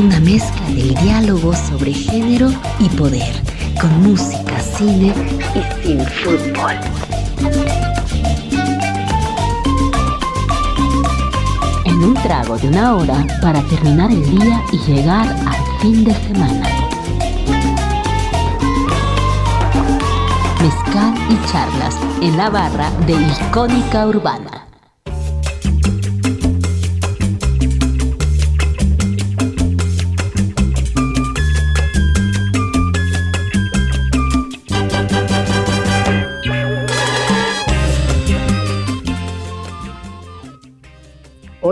una 0.00 0.20
mezcla 0.20 0.66
del 0.68 0.94
diálogo 0.94 1.54
sobre 1.54 1.92
género 1.92 2.50
y 2.78 2.88
poder, 2.90 3.34
con 3.78 4.02
música, 4.02 4.58
cine 4.58 5.12
y 5.54 5.86
sin 5.86 6.00
fútbol. 6.06 6.72
En 11.84 12.02
un 12.02 12.14
trago 12.14 12.56
de 12.56 12.68
una 12.68 12.96
hora 12.96 13.26
para 13.42 13.60
terminar 13.64 14.10
el 14.10 14.24
día 14.38 14.62
y 14.72 14.78
llegar 14.90 15.28
al 15.28 15.80
fin 15.80 16.02
de 16.04 16.14
semana. 16.14 16.66
Mezcal 20.62 21.14
y 21.28 21.52
charlas 21.52 21.96
en 22.22 22.38
la 22.38 22.48
barra 22.48 22.90
de 23.06 23.12
Icónica 23.12 24.06
Urbana. 24.06 24.59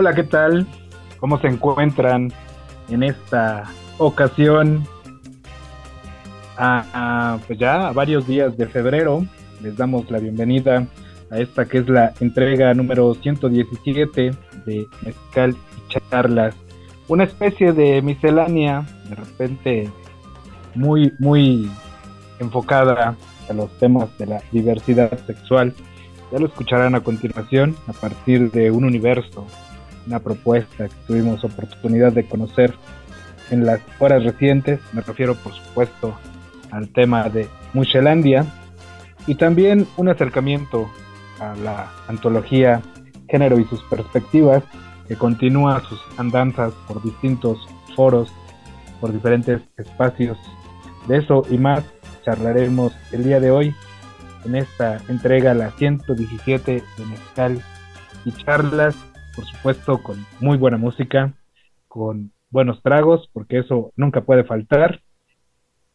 Hola, 0.01 0.13
¿qué 0.13 0.23
tal? 0.23 0.65
¿Cómo 1.19 1.41
se 1.41 1.47
encuentran 1.47 2.31
en 2.87 3.03
esta 3.03 3.65
ocasión? 3.97 4.87
A, 6.57 7.37
pues 7.45 7.59
ya 7.59 7.89
a 7.89 7.91
varios 7.91 8.25
días 8.25 8.57
de 8.57 8.65
febrero 8.67 9.25
les 9.61 9.75
damos 9.75 10.09
la 10.09 10.19
bienvenida 10.19 10.87
a 11.29 11.39
esta 11.39 11.65
que 11.65 11.79
es 11.79 11.89
la 11.89 12.13
entrega 12.21 12.73
número 12.73 13.13
117 13.13 14.31
de 14.65 14.87
Mezcal 15.01 15.57
y 15.75 15.93
Charlas. 16.09 16.55
Una 17.09 17.25
especie 17.25 17.73
de 17.73 18.01
miscelánea, 18.01 18.85
de 19.09 19.15
repente 19.15 19.89
muy, 20.75 21.11
muy 21.19 21.69
enfocada 22.39 23.17
a 23.49 23.53
los 23.53 23.69
temas 23.79 24.17
de 24.17 24.27
la 24.27 24.41
diversidad 24.53 25.11
sexual. 25.27 25.73
Ya 26.31 26.39
lo 26.39 26.45
escucharán 26.45 26.95
a 26.95 27.01
continuación 27.01 27.75
a 27.87 27.91
partir 27.91 28.49
de 28.51 28.71
un 28.71 28.85
universo 28.85 29.45
una 30.09 30.19
propuesta 30.19 30.87
que 30.87 30.95
tuvimos 31.07 31.43
oportunidad 31.43 32.11
de 32.11 32.25
conocer 32.25 32.73
en 33.51 33.65
las 33.65 33.79
horas 33.99 34.23
recientes. 34.23 34.79
Me 34.91 35.01
refiero, 35.01 35.35
por 35.35 35.53
supuesto, 35.53 36.17
al 36.71 36.89
tema 36.89 37.29
de 37.29 37.47
Muchelandia 37.73 38.45
y 39.27 39.35
también 39.35 39.87
un 39.97 40.09
acercamiento 40.09 40.89
a 41.39 41.55
la 41.55 41.91
antología 42.07 42.81
Género 43.29 43.59
y 43.59 43.65
sus 43.65 43.83
perspectivas, 43.83 44.63
que 45.07 45.15
continúa 45.15 45.83
sus 45.87 46.01
andanzas 46.17 46.73
por 46.87 47.01
distintos 47.03 47.59
foros, 47.95 48.33
por 48.99 49.13
diferentes 49.13 49.61
espacios. 49.77 50.37
De 51.07 51.17
eso 51.17 51.43
y 51.49 51.59
más 51.59 51.83
charlaremos 52.25 52.93
el 53.11 53.23
día 53.23 53.39
de 53.39 53.51
hoy 53.51 53.75
en 54.45 54.55
esta 54.55 54.99
entrega, 55.07 55.53
la 55.53 55.69
117 55.71 56.83
de 56.97 57.05
Mezcal 57.05 57.63
y 58.25 58.31
charlas 58.31 58.95
por 59.35 59.45
supuesto, 59.45 60.01
con 60.03 60.17
muy 60.39 60.57
buena 60.57 60.77
música, 60.77 61.33
con 61.87 62.31
buenos 62.49 62.81
tragos, 62.81 63.29
porque 63.33 63.59
eso 63.59 63.91
nunca 63.95 64.21
puede 64.21 64.43
faltar. 64.43 65.01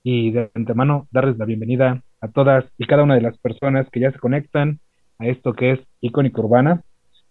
Y 0.03 0.31
de 0.33 0.50
antemano, 0.55 1.09
darles 1.11 1.39
la 1.39 1.45
bienvenida 1.45 2.03
a 2.21 2.28
todas 2.28 2.65
y 2.78 2.87
cada 2.87 3.03
una 3.03 3.15
de 3.15 3.22
las 3.22 3.39
personas 3.39 3.89
que 3.91 4.00
ya 4.00 4.11
se 4.11 4.19
conectan 4.19 4.81
a 5.19 5.27
esto 5.27 5.53
que 5.53 5.72
es 5.72 5.81
Icónica 6.00 6.41
Urbana. 6.41 6.83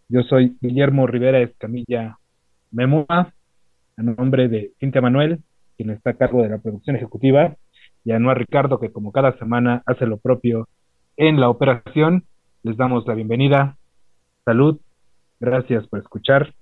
Yo 0.10 0.22
soy 0.24 0.58
Guillermo 0.62 1.08
Rivera 1.08 1.40
Escamilla 1.40 2.18
Memoa, 2.72 3.34
a 3.98 4.02
nombre 4.02 4.48
de 4.48 4.72
Cintia 4.80 5.02
Manuel, 5.02 5.40
quien 5.78 5.92
está 5.92 6.12
a 6.12 6.18
cargo 6.18 6.42
de 6.42 6.50
la 6.50 6.58
producción 6.58 6.96
ejecutiva, 6.96 7.56
y 8.04 8.12
a 8.12 8.20
Noa 8.20 8.34
Ricardo, 8.34 8.80
que 8.80 8.92
como 8.92 9.12
cada 9.12 9.38
semana 9.38 9.84
hace 9.86 10.06
lo 10.06 10.18
propio 10.18 10.68
en 11.18 11.40
la 11.40 11.50
operación. 11.50 12.26
Les 12.64 12.78
damos 12.78 13.06
la 13.08 13.14
bienvenida. 13.14 13.78
Salud, 14.46 14.80
Gracias 15.44 15.86
por 15.88 16.00
escuchar. 16.00 16.54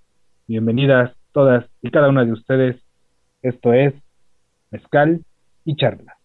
Bienvenidas 0.48 1.16
todas 1.34 1.70
y 1.84 1.92
cada 1.92 2.10
una 2.10 2.26
de 2.26 2.32
ustedes. 2.32 2.82
Esto 3.44 3.74
es 3.74 3.94
Mezcal 4.72 5.24
y 5.66 5.76
Charla. 5.76 6.18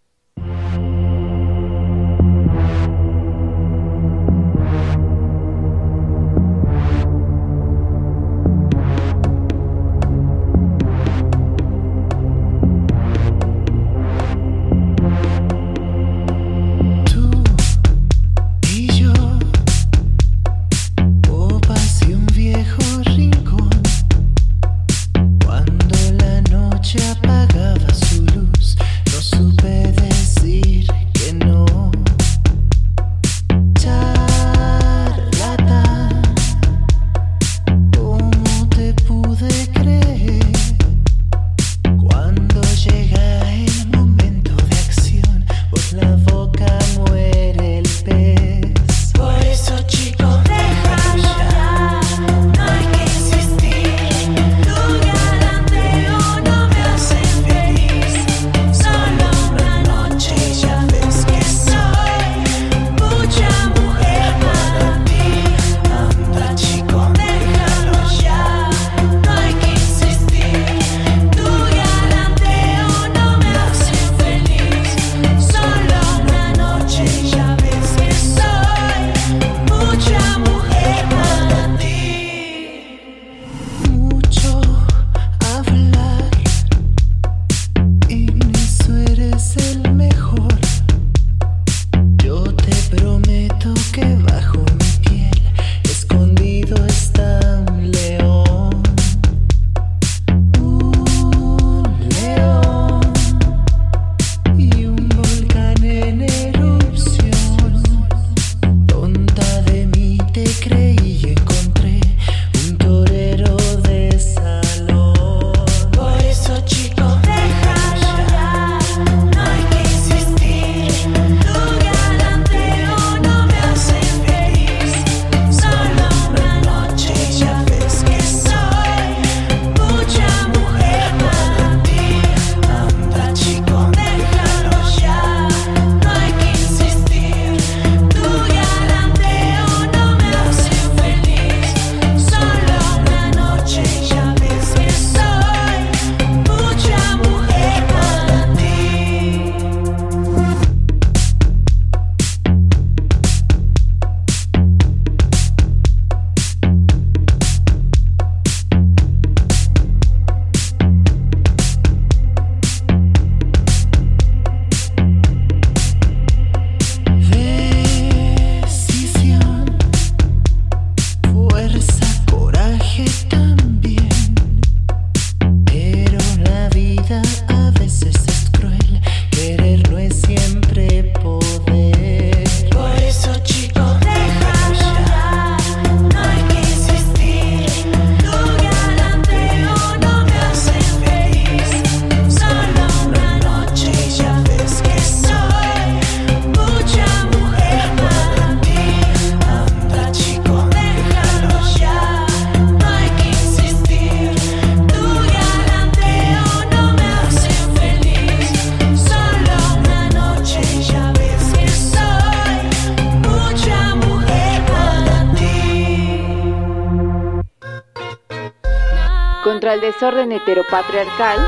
Desorden 220.07 220.31
heteropatriarcal. 220.31 221.39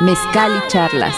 Mezcal 0.00 0.50
y 0.58 0.68
charlas. 0.68 1.16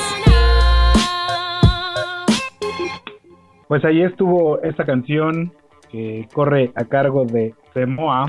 Pues 3.67 3.85
ahí 3.85 4.03
estuvo 4.03 4.63
esta 4.63 4.85
canción 4.85 5.53
que 5.91 6.29
corre 6.33 6.71
a 6.77 6.85
cargo 6.85 7.25
de 7.25 7.55
Semoa 7.75 8.27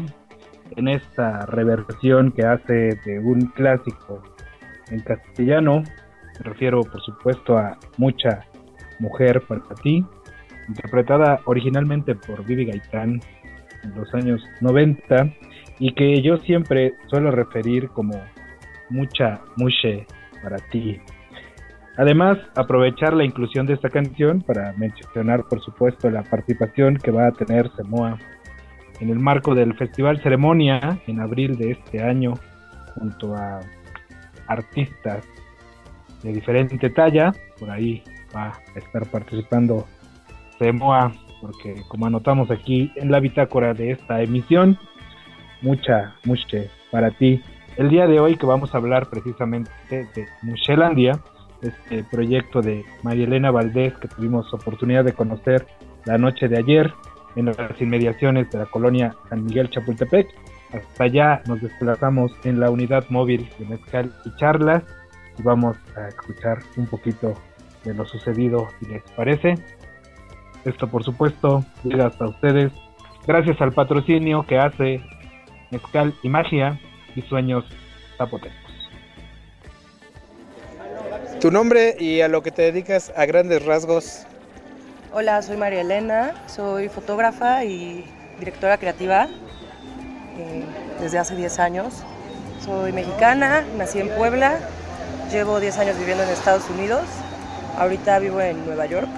en 0.76 0.88
esta 0.88 1.46
reversión 1.46 2.32
que 2.32 2.44
hace 2.44 3.00
de 3.06 3.20
un 3.20 3.42
clásico 3.48 4.24
en 4.90 5.00
castellano. 5.02 5.84
Me 6.40 6.46
refiero, 6.46 6.82
por 6.82 7.02
supuesto, 7.02 7.58
a 7.60 7.78
Mucha 7.98 8.46
Mujer 9.00 9.44
para 9.48 9.62
ti, 9.84 10.04
interpretada 10.68 11.42
originalmente 11.46 12.16
por 12.16 12.44
Vivi 12.44 12.66
Gaitán 12.66 13.22
en 13.84 13.96
los 13.96 14.12
años 14.16 14.44
90 14.62 15.32
y 15.80 15.94
que 15.94 16.22
yo 16.22 16.38
siempre 16.38 16.94
suelo 17.08 17.32
referir 17.32 17.90
como 17.90 18.14
Mucha 18.90 19.42
Muche 19.58 20.06
para 20.42 20.58
ti. 20.58 21.00
Además, 21.98 22.40
aprovechar 22.56 23.14
la 23.14 23.24
inclusión 23.24 23.68
de 23.68 23.74
esta 23.74 23.90
canción 23.90 24.42
para 24.42 24.74
mencionar, 24.74 25.44
por 25.48 25.62
supuesto, 25.62 26.10
la 26.10 26.24
participación 26.24 26.98
que 26.98 27.12
va 27.12 27.28
a 27.28 27.32
tener 27.32 27.70
Semoa 27.76 28.18
en 29.00 29.10
el 29.10 29.20
marco 29.20 29.54
del 29.54 29.76
Festival 29.76 30.22
Ceremonia 30.24 31.00
en 31.08 31.20
abril 31.20 31.56
de 31.58 31.72
este 31.72 32.02
año, 32.02 32.34
junto 32.96 33.36
a 33.36 33.60
artistas 34.48 35.24
de 36.24 36.34
diferente 36.34 36.90
talla. 36.90 37.32
Por 37.60 37.70
ahí 37.70 38.04
va 38.36 38.54
a 38.76 38.80
estar 38.80 39.06
participando 39.12 39.86
Semoa, 40.58 41.12
porque 41.42 41.76
como 41.90 42.08
anotamos 42.08 42.50
aquí 42.50 42.92
en 42.96 43.12
la 43.12 43.20
bitácora 43.20 43.76
de 43.76 43.92
esta 43.92 44.22
emisión, 44.22 44.80
mucha, 45.64 46.16
mucha 46.26 46.58
para 46.92 47.10
ti. 47.12 47.42
El 47.78 47.90
día 47.90 48.06
de 48.06 48.20
hoy 48.20 48.36
que 48.36 48.46
vamos 48.46 48.76
a 48.76 48.78
hablar 48.78 49.10
precisamente 49.10 49.72
de 49.90 50.28
Muchelandia, 50.44 51.20
este 51.62 52.04
proyecto 52.04 52.62
de 52.62 52.86
María 53.02 53.26
Elena 53.26 53.50
Valdés 53.50 53.94
que 53.98 54.10
tuvimos 54.10 54.54
oportunidad 54.54 55.04
de 55.04 55.14
conocer 55.14 55.66
la 56.06 56.18
noche 56.18 56.48
de 56.48 56.58
ayer 56.58 56.94
en 57.36 57.46
las 57.46 57.82
inmediaciones 57.82 58.52
de 58.52 58.60
la 58.60 58.66
colonia 58.66 59.16
San 59.30 59.46
Miguel 59.46 59.70
Chapultepec. 59.70 60.28
Hasta 60.74 61.04
allá 61.06 61.42
nos 61.48 61.62
desplazamos 61.62 62.32
en 62.44 62.60
la 62.60 62.70
unidad 62.70 63.06
móvil 63.10 63.50
de 63.58 63.66
Mezcal 63.66 64.14
y 64.26 64.36
Charlas 64.36 64.84
y 65.40 65.42
vamos 65.42 65.78
a 65.96 66.10
escuchar 66.10 66.60
un 66.78 66.86
poquito 66.88 67.34
de 67.86 67.94
lo 67.94 68.06
sucedido, 68.06 68.68
si 68.80 68.88
les 68.88 69.04
parece. 69.16 69.56
Esto, 70.66 70.88
por 70.88 71.04
supuesto, 71.04 71.64
llega 71.84 72.08
hasta 72.08 72.26
ustedes 72.26 72.72
gracias 73.26 73.60
al 73.62 73.72
patrocinio 73.72 74.46
que 74.46 74.58
hace 74.58 75.02
Mezcal 75.74 76.14
y 76.22 76.30
Magia 76.30 76.80
y 77.16 77.22
Sueños 77.24 77.66
Zapotecos. 78.18 78.54
Tu 81.42 81.50
nombre 81.52 81.96
y 82.00 82.22
a 82.22 82.28
lo 82.28 82.44
que 82.44 82.52
te 82.52 82.62
dedicas 82.62 83.12
a 83.18 83.26
grandes 83.26 83.66
rasgos. 83.66 84.26
Hola, 85.12 85.42
soy 85.42 85.58
María 85.58 85.82
Elena, 85.82 86.36
soy 86.48 86.90
fotógrafa 86.90 87.66
y 87.66 88.06
directora 88.40 88.78
creativa 88.78 89.28
eh, 90.38 90.64
desde 91.02 91.18
hace 91.18 91.36
10 91.36 91.60
años. 91.60 92.04
Soy 92.64 92.92
mexicana, 92.94 93.66
nací 93.76 94.00
en 94.00 94.10
Puebla, 94.10 94.60
llevo 95.32 95.60
10 95.60 95.78
años 95.80 95.98
viviendo 95.98 96.24
en 96.24 96.30
Estados 96.30 96.70
Unidos, 96.70 97.02
ahorita 97.78 98.20
vivo 98.20 98.40
en 98.40 98.64
Nueva 98.66 98.86
York 98.86 99.10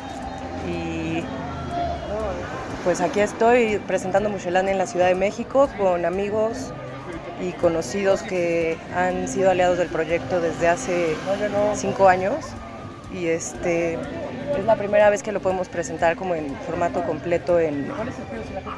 pues 2.86 3.02
aquí 3.02 3.20
estoy 3.20 3.82
presentando 3.86 4.30
Muchelán 4.30 4.70
en 4.70 4.78
la 4.78 4.88
Ciudad 4.88 5.08
de 5.08 5.16
México 5.16 5.68
con 5.78 6.06
amigos, 6.06 6.72
y 7.42 7.52
conocidos 7.54 8.22
que 8.22 8.78
han 8.96 9.28
sido 9.28 9.52
aliados 9.52 9.78
del 9.78 9.90
proyecto 9.90 10.40
desde 10.40 10.68
hace 10.68 11.16
cinco 11.74 12.08
años. 12.08 12.46
Y 13.14 13.28
este 13.28 13.94
es 13.94 14.66
la 14.66 14.76
primera 14.76 15.10
vez 15.10 15.24
que 15.24 15.32
lo 15.32 15.42
podemos 15.42 15.70
presentar 15.70 16.16
como 16.16 16.36
en 16.36 16.56
formato 16.66 17.04
completo 17.04 17.60
en, 17.60 17.88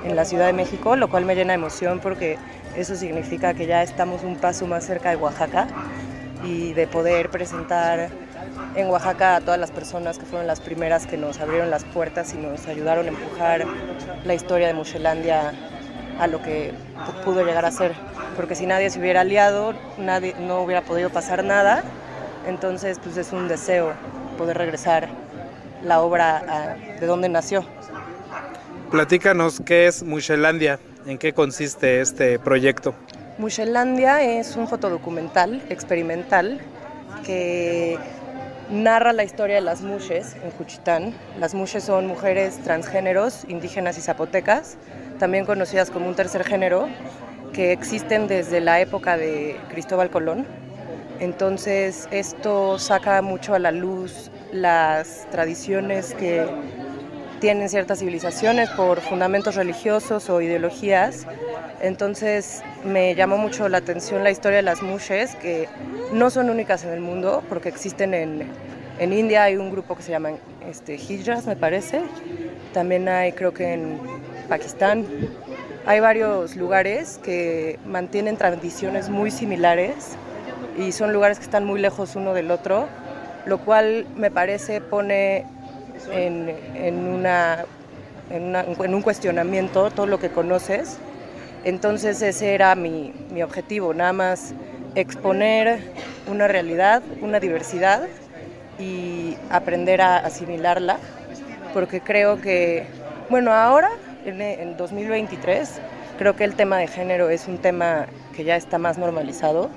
en 0.06 0.16
la 0.16 0.26
Ciudad 0.26 0.48
de 0.48 0.54
México, 0.54 0.96
lo 0.96 1.10
cual 1.10 1.26
me 1.26 1.36
llena 1.36 1.54
de 1.54 1.60
emoción 1.60 2.00
porque 2.00 2.38
eso 2.76 2.96
significa 2.96 3.54
que 3.54 3.66
ya 3.66 3.84
estamos 3.84 4.24
un 4.24 4.36
paso 4.36 4.68
más 4.68 4.86
cerca 4.86 5.10
de 5.10 5.18
Oaxaca 5.18 5.68
y 6.44 6.74
de 6.74 6.88
poder 6.88 7.30
presentar 7.30 8.10
en 8.76 8.88
Oaxaca 8.90 9.36
a 9.36 9.42
todas 9.42 9.60
las 9.60 9.72
personas 9.72 10.18
que 10.18 10.26
fueron 10.26 10.48
las 10.48 10.60
primeras 10.60 11.08
que 11.08 11.18
nos 11.18 11.40
abrieron 11.40 11.70
las 11.70 11.84
puertas 11.84 12.34
y 12.34 12.38
nos 12.38 12.68
ayudaron 12.68 13.06
a 13.06 13.10
empujar 13.10 13.66
la 14.24 14.34
historia 14.34 14.68
de 14.68 14.74
Muchelandia 14.74 15.54
a 16.20 16.28
lo 16.28 16.42
que 16.42 16.74
pudo 17.24 17.44
llegar 17.44 17.66
a 17.66 17.72
ser. 17.72 17.94
Porque 18.36 18.56
si 18.56 18.66
nadie 18.66 18.90
se 18.90 19.00
hubiera 19.00 19.22
aliado, 19.22 19.74
nadie, 19.98 20.36
no 20.40 20.62
hubiera 20.62 20.82
podido 20.82 21.10
pasar 21.10 21.44
nada. 21.44 21.84
Entonces, 22.48 23.00
pues 23.04 23.18
es 23.18 23.32
un 23.34 23.48
deseo 23.48 23.94
poder 24.38 24.58
regresar 24.58 25.10
la 25.84 26.02
obra 26.02 26.78
de 27.00 27.06
donde 27.06 27.30
nació. 27.30 27.66
Platícanos 28.92 29.62
qué 29.66 29.88
es 29.88 30.04
Muchelandia, 30.04 30.80
en 31.06 31.18
qué 31.18 31.34
consiste 31.34 32.00
este 32.02 32.40
proyecto. 32.40 32.96
Muchelandia 33.38 34.22
es 34.22 34.56
un 34.56 34.68
fotodocumental 34.68 35.62
experimental 35.70 36.60
que 37.26 37.98
narra 38.70 39.14
la 39.14 39.24
historia 39.24 39.56
de 39.56 39.62
las 39.62 39.82
mushes 39.82 40.36
en 40.44 40.52
Juchitán. 40.52 41.14
Las 41.40 41.54
mushes 41.54 41.84
son 41.84 42.08
mujeres 42.08 42.60
transgéneros, 42.64 43.46
indígenas 43.48 43.98
y 43.98 44.02
zapotecas, 44.02 44.78
también 45.20 45.46
conocidas 45.46 45.90
como 45.90 46.08
un 46.08 46.16
tercer 46.16 46.44
género, 46.44 46.88
que 47.54 47.72
existen 47.72 48.28
desde 48.28 48.60
la 48.60 48.80
época 48.82 49.18
de 49.18 49.58
Cristóbal 49.70 50.10
Colón. 50.10 50.46
Entonces 51.20 52.08
esto 52.12 52.78
saca 52.78 53.22
mucho 53.22 53.56
a 53.56 53.60
la 53.60 53.72
luz 53.72 54.30
las 54.52 55.28
tradiciones 55.32 56.14
que 56.14 56.46
tienen 57.40 57.70
ciertas 57.70 58.00
civilizaciones 58.00 58.70
por 58.72 59.02
fundamentos 59.02 59.56
religiosos 59.56 60.30
o 60.30 60.42
ideologías. 60.42 61.26
Entonces 61.82 62.64
me 62.84 63.16
llamó 63.16 63.38
mucho 63.38 63.70
la 63.70 63.78
atención 63.78 64.24
la 64.24 64.32
historia 64.32 64.58
de 64.58 64.64
las 64.64 64.82
mushes, 64.82 65.36
que 65.36 65.68
no 66.12 66.30
son 66.30 66.50
únicas 66.50 66.84
en 66.84 66.92
el 66.92 67.00
mundo, 67.00 67.44
porque 67.50 67.70
existen 67.70 68.14
en, 68.14 68.48
en 69.00 69.14
India, 69.14 69.44
hay 69.44 69.58
un 69.58 69.70
grupo 69.70 69.96
que 69.96 70.04
se 70.04 70.12
llama 70.12 70.32
este, 70.68 70.96
Hijras, 70.96 71.46
me 71.46 71.56
parece. 71.56 72.02
También 72.74 73.08
hay, 73.08 73.32
creo 73.34 73.54
que 73.54 73.74
en 73.74 74.00
Pakistán. 74.50 75.06
Hay 75.86 76.00
varios 76.00 76.56
lugares 76.56 77.20
que 77.24 77.80
mantienen 77.86 78.36
tradiciones 78.36 79.10
muy 79.10 79.32
similares 79.32 80.18
y 80.78 80.92
son 80.92 81.14
lugares 81.14 81.38
que 81.38 81.46
están 81.46 81.66
muy 81.66 81.80
lejos 81.80 82.16
uno 82.16 82.34
del 82.34 82.52
otro, 82.52 82.88
lo 83.46 83.60
cual 83.60 84.06
me 84.18 84.30
parece 84.30 84.82
pone 84.82 85.46
en, 86.12 87.08
una, 87.08 87.66
en, 88.30 88.94
un 88.94 89.02
cuestionamiento 89.02 89.92
todo 89.92 90.06
lo 90.06 90.20
que 90.20 90.30
conoces. 90.30 90.98
Entonces 91.64 92.22
ese 92.22 92.54
era 92.54 92.76
mi, 92.76 93.14
mi 93.32 93.44
objetivo, 93.44 93.94
nada 93.94 94.14
más 94.14 94.54
exponer 94.96 95.80
una 96.28 96.48
realidad, 96.48 97.04
una 97.22 97.40
diversidad 97.40 98.08
y 98.80 99.36
aprender 99.50 100.02
a 100.02 100.18
asimilarla, 100.18 100.98
porque 101.74 102.02
creo 102.02 102.40
que, 102.42 102.86
bueno, 103.30 103.52
ahora 103.52 103.90
en, 104.26 104.78
2023 104.78 105.80
creo 106.18 106.36
que 106.36 106.44
el 106.44 106.56
tema 106.56 106.78
de 106.78 106.88
género 106.88 107.30
es 107.30 107.48
un 107.48 107.58
tema 107.58 108.08
que 108.36 108.44
ya 108.44 108.56
está 108.56 108.78
más 108.78 108.98
normalizado. 108.98 109.70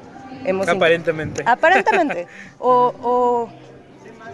Hemos 0.45 0.69
aparentemente. 0.69 1.43
Aparentemente. 1.47 2.27
o, 2.59 3.49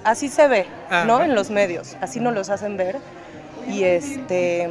así 0.07 0.29
se 0.29 0.47
ve, 0.49 0.67
¿no? 1.07 1.23
En 1.23 1.35
los 1.35 1.51
medios, 1.51 1.97
así 2.01 2.21
nos 2.21 2.33
los 2.35 2.49
hacen 2.49 2.77
ver. 2.77 2.97
Y 3.69 3.83
este, 3.83 4.69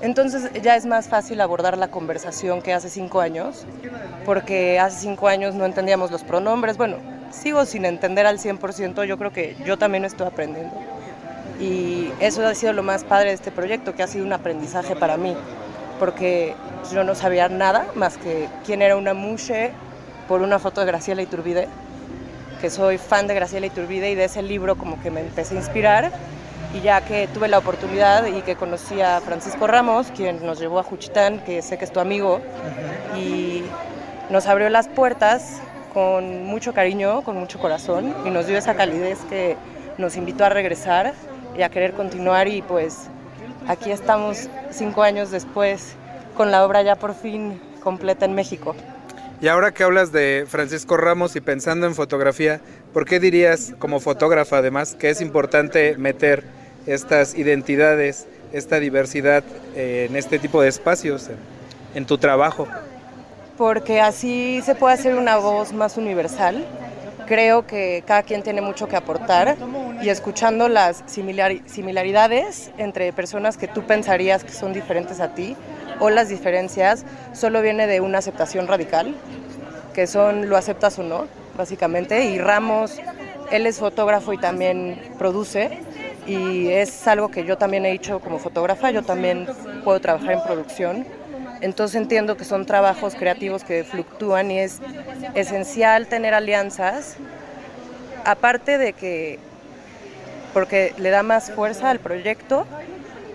entonces 0.00 0.50
ya 0.62 0.74
es 0.74 0.86
más 0.86 1.08
fácil 1.08 1.40
abordar 1.40 1.76
la 1.76 1.88
conversación 1.88 2.62
que 2.62 2.72
hace 2.72 2.88
cinco 2.88 3.20
años, 3.20 3.66
porque 4.24 4.80
hace 4.80 5.00
cinco 5.00 5.28
años 5.28 5.54
no 5.54 5.66
entendíamos 5.66 6.10
los 6.10 6.24
pronombres. 6.24 6.78
Bueno, 6.78 6.96
sigo 7.30 7.66
sin 7.66 7.84
entender 7.84 8.26
al 8.26 8.38
100%, 8.38 9.04
yo 9.04 9.18
creo 9.18 9.32
que 9.32 9.56
yo 9.64 9.76
también 9.76 10.04
estoy 10.04 10.26
aprendiendo. 10.26 10.74
Y 11.60 12.10
eso 12.18 12.44
ha 12.44 12.54
sido 12.54 12.72
lo 12.72 12.82
más 12.82 13.04
padre 13.04 13.28
de 13.28 13.34
este 13.34 13.52
proyecto, 13.52 13.94
que 13.94 14.02
ha 14.02 14.06
sido 14.06 14.24
un 14.24 14.32
aprendizaje 14.32 14.96
para 14.96 15.16
mí, 15.16 15.36
porque 16.00 16.54
yo 16.90 17.04
no 17.04 17.14
sabía 17.14 17.48
nada 17.48 17.86
más 17.94 18.16
que 18.16 18.48
quién 18.64 18.82
era 18.82 18.96
una 18.96 19.14
mushe 19.14 19.72
por 20.26 20.40
una 20.40 20.58
foto 20.58 20.80
de 20.80 20.86
Graciela 20.86 21.22
Iturbide, 21.22 21.68
que 22.64 22.70
soy 22.70 22.96
fan 22.96 23.26
de 23.26 23.34
Graciela 23.34 23.66
Iturbide 23.66 24.10
y 24.10 24.14
de 24.14 24.24
ese 24.24 24.40
libro 24.40 24.76
como 24.76 24.98
que 24.98 25.10
me 25.10 25.20
empecé 25.20 25.54
a 25.54 25.58
inspirar. 25.58 26.10
Y 26.72 26.80
ya 26.80 27.02
que 27.02 27.26
tuve 27.26 27.46
la 27.46 27.58
oportunidad 27.58 28.24
y 28.24 28.40
que 28.40 28.56
conocí 28.56 29.02
a 29.02 29.20
Francisco 29.20 29.66
Ramos, 29.66 30.06
quien 30.16 30.46
nos 30.46 30.60
llevó 30.60 30.78
a 30.78 30.82
Juchitán, 30.82 31.40
que 31.44 31.60
sé 31.60 31.76
que 31.76 31.84
es 31.84 31.92
tu 31.92 32.00
amigo, 32.00 32.40
y 33.18 33.64
nos 34.30 34.46
abrió 34.46 34.70
las 34.70 34.88
puertas 34.88 35.60
con 35.92 36.46
mucho 36.46 36.72
cariño, 36.72 37.20
con 37.20 37.36
mucho 37.36 37.58
corazón, 37.58 38.14
y 38.24 38.30
nos 38.30 38.46
dio 38.46 38.56
esa 38.56 38.74
calidez 38.74 39.18
que 39.28 39.58
nos 39.98 40.16
invitó 40.16 40.46
a 40.46 40.48
regresar 40.48 41.12
y 41.58 41.60
a 41.60 41.68
querer 41.68 41.92
continuar 41.92 42.48
y 42.48 42.62
pues 42.62 43.08
aquí 43.68 43.90
estamos 43.90 44.48
cinco 44.70 45.02
años 45.02 45.30
después 45.30 45.96
con 46.34 46.50
la 46.50 46.64
obra 46.64 46.80
ya 46.80 46.96
por 46.96 47.14
fin 47.14 47.60
completa 47.82 48.24
en 48.24 48.32
México. 48.32 48.74
Y 49.44 49.48
ahora 49.48 49.74
que 49.74 49.84
hablas 49.84 50.10
de 50.10 50.46
Francisco 50.48 50.96
Ramos 50.96 51.36
y 51.36 51.42
pensando 51.42 51.86
en 51.86 51.94
fotografía, 51.94 52.62
¿por 52.94 53.04
qué 53.04 53.20
dirías 53.20 53.74
como 53.78 54.00
fotógrafa 54.00 54.56
además 54.56 54.94
que 54.94 55.10
es 55.10 55.20
importante 55.20 55.98
meter 55.98 56.44
estas 56.86 57.34
identidades, 57.34 58.26
esta 58.54 58.80
diversidad 58.80 59.44
eh, 59.76 60.06
en 60.08 60.16
este 60.16 60.38
tipo 60.38 60.62
de 60.62 60.68
espacios, 60.68 61.28
en, 61.94 62.06
tu 62.06 62.16
trabajo? 62.16 62.66
Porque 63.58 64.00
así 64.00 64.62
se 64.64 64.74
puede 64.74 64.94
hacer 64.94 65.14
una 65.14 65.36
voz 65.36 65.74
más 65.74 65.98
universal. 65.98 66.64
Creo 67.26 67.66
que 67.66 68.02
cada 68.06 68.22
quien 68.22 68.42
tiene 68.42 68.62
mucho 68.62 68.88
que 68.88 68.96
aportar 68.96 69.58
y 70.00 70.08
escuchando 70.08 70.70
las 70.70 71.04
similaridades 71.06 72.70
entre 72.78 73.12
personas 73.12 73.58
que 73.58 73.68
tú 73.68 73.82
pensarías 73.82 74.42
que 74.42 74.52
son 74.52 74.72
diferentes 74.72 75.20
a 75.20 75.34
ti, 75.34 75.54
o 76.00 76.10
las 76.10 76.28
diferencias 76.28 77.04
solo 77.32 77.62
viene 77.62 77.86
de 77.86 78.00
una 78.00 78.18
aceptación 78.18 78.66
radical, 78.66 79.14
que 79.92 80.06
son 80.06 80.48
lo 80.48 80.56
aceptas 80.56 80.98
o 80.98 81.02
no, 81.02 81.26
básicamente. 81.56 82.24
Y 82.26 82.38
Ramos, 82.38 83.00
él 83.50 83.66
es 83.66 83.78
fotógrafo 83.78 84.32
y 84.32 84.38
también 84.38 85.00
produce, 85.18 85.80
y 86.26 86.68
es 86.68 87.06
algo 87.06 87.28
que 87.28 87.44
yo 87.44 87.58
también 87.58 87.84
he 87.86 87.92
hecho 87.92 88.20
como 88.20 88.38
fotógrafa, 88.38 88.90
yo 88.90 89.02
también 89.02 89.46
puedo 89.84 90.00
trabajar 90.00 90.32
en 90.32 90.42
producción. 90.42 91.06
Entonces 91.60 92.00
entiendo 92.00 92.36
que 92.36 92.44
son 92.44 92.66
trabajos 92.66 93.14
creativos 93.14 93.64
que 93.64 93.84
fluctúan 93.84 94.50
y 94.50 94.58
es 94.60 94.80
esencial 95.34 96.08
tener 96.08 96.34
alianzas, 96.34 97.16
aparte 98.24 98.78
de 98.78 98.92
que, 98.92 99.38
porque 100.52 100.92
le 100.98 101.10
da 101.10 101.22
más 101.22 101.50
fuerza 101.52 101.90
al 101.90 102.00
proyecto, 102.00 102.66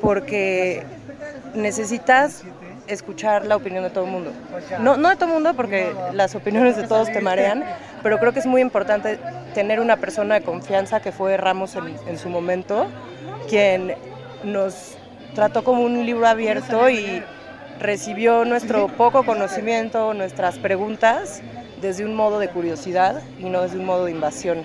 porque 0.01 0.83
necesitas 1.53 2.43
escuchar 2.87 3.45
la 3.45 3.55
opinión 3.55 3.83
de 3.83 3.89
todo 3.89 4.05
el 4.05 4.11
mundo. 4.11 4.31
No, 4.79 4.97
no 4.97 5.09
de 5.09 5.15
todo 5.15 5.27
el 5.27 5.33
mundo, 5.33 5.53
porque 5.53 5.93
las 6.13 6.35
opiniones 6.35 6.75
de 6.75 6.87
todos 6.87 7.11
te 7.11 7.21
marean, 7.21 7.63
pero 8.01 8.17
creo 8.19 8.33
que 8.33 8.39
es 8.39 8.45
muy 8.45 8.61
importante 8.61 9.19
tener 9.53 9.79
una 9.79 9.97
persona 9.97 10.35
de 10.35 10.41
confianza 10.41 10.99
que 10.99 11.11
fue 11.11 11.37
Ramos 11.37 11.75
en, 11.75 11.95
en 12.07 12.17
su 12.17 12.29
momento, 12.29 12.87
quien 13.47 13.95
nos 14.43 14.97
trató 15.35 15.63
como 15.63 15.83
un 15.83 16.05
libro 16.05 16.27
abierto 16.27 16.89
y 16.89 17.21
recibió 17.79 18.43
nuestro 18.45 18.87
poco 18.87 19.23
conocimiento, 19.23 20.13
nuestras 20.13 20.57
preguntas, 20.57 21.41
desde 21.81 22.05
un 22.05 22.15
modo 22.15 22.39
de 22.39 22.49
curiosidad 22.49 23.21
y 23.39 23.45
no 23.45 23.61
desde 23.61 23.77
un 23.77 23.85
modo 23.85 24.05
de 24.05 24.11
invasión. 24.11 24.63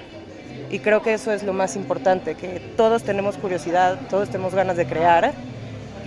Y 0.71 0.81
creo 0.81 1.03
que 1.03 1.15
eso 1.15 1.33
es 1.33 1.43
lo 1.43 1.53
más 1.53 1.77
importante, 1.77 2.35
que 2.35 2.61
todos 2.77 3.05
tenemos 3.05 3.37
curiosidad, 3.37 3.99
todos 4.11 4.31
tenemos 4.31 4.55
ganas 4.55 4.77
de 4.77 4.87
crear 4.87 5.33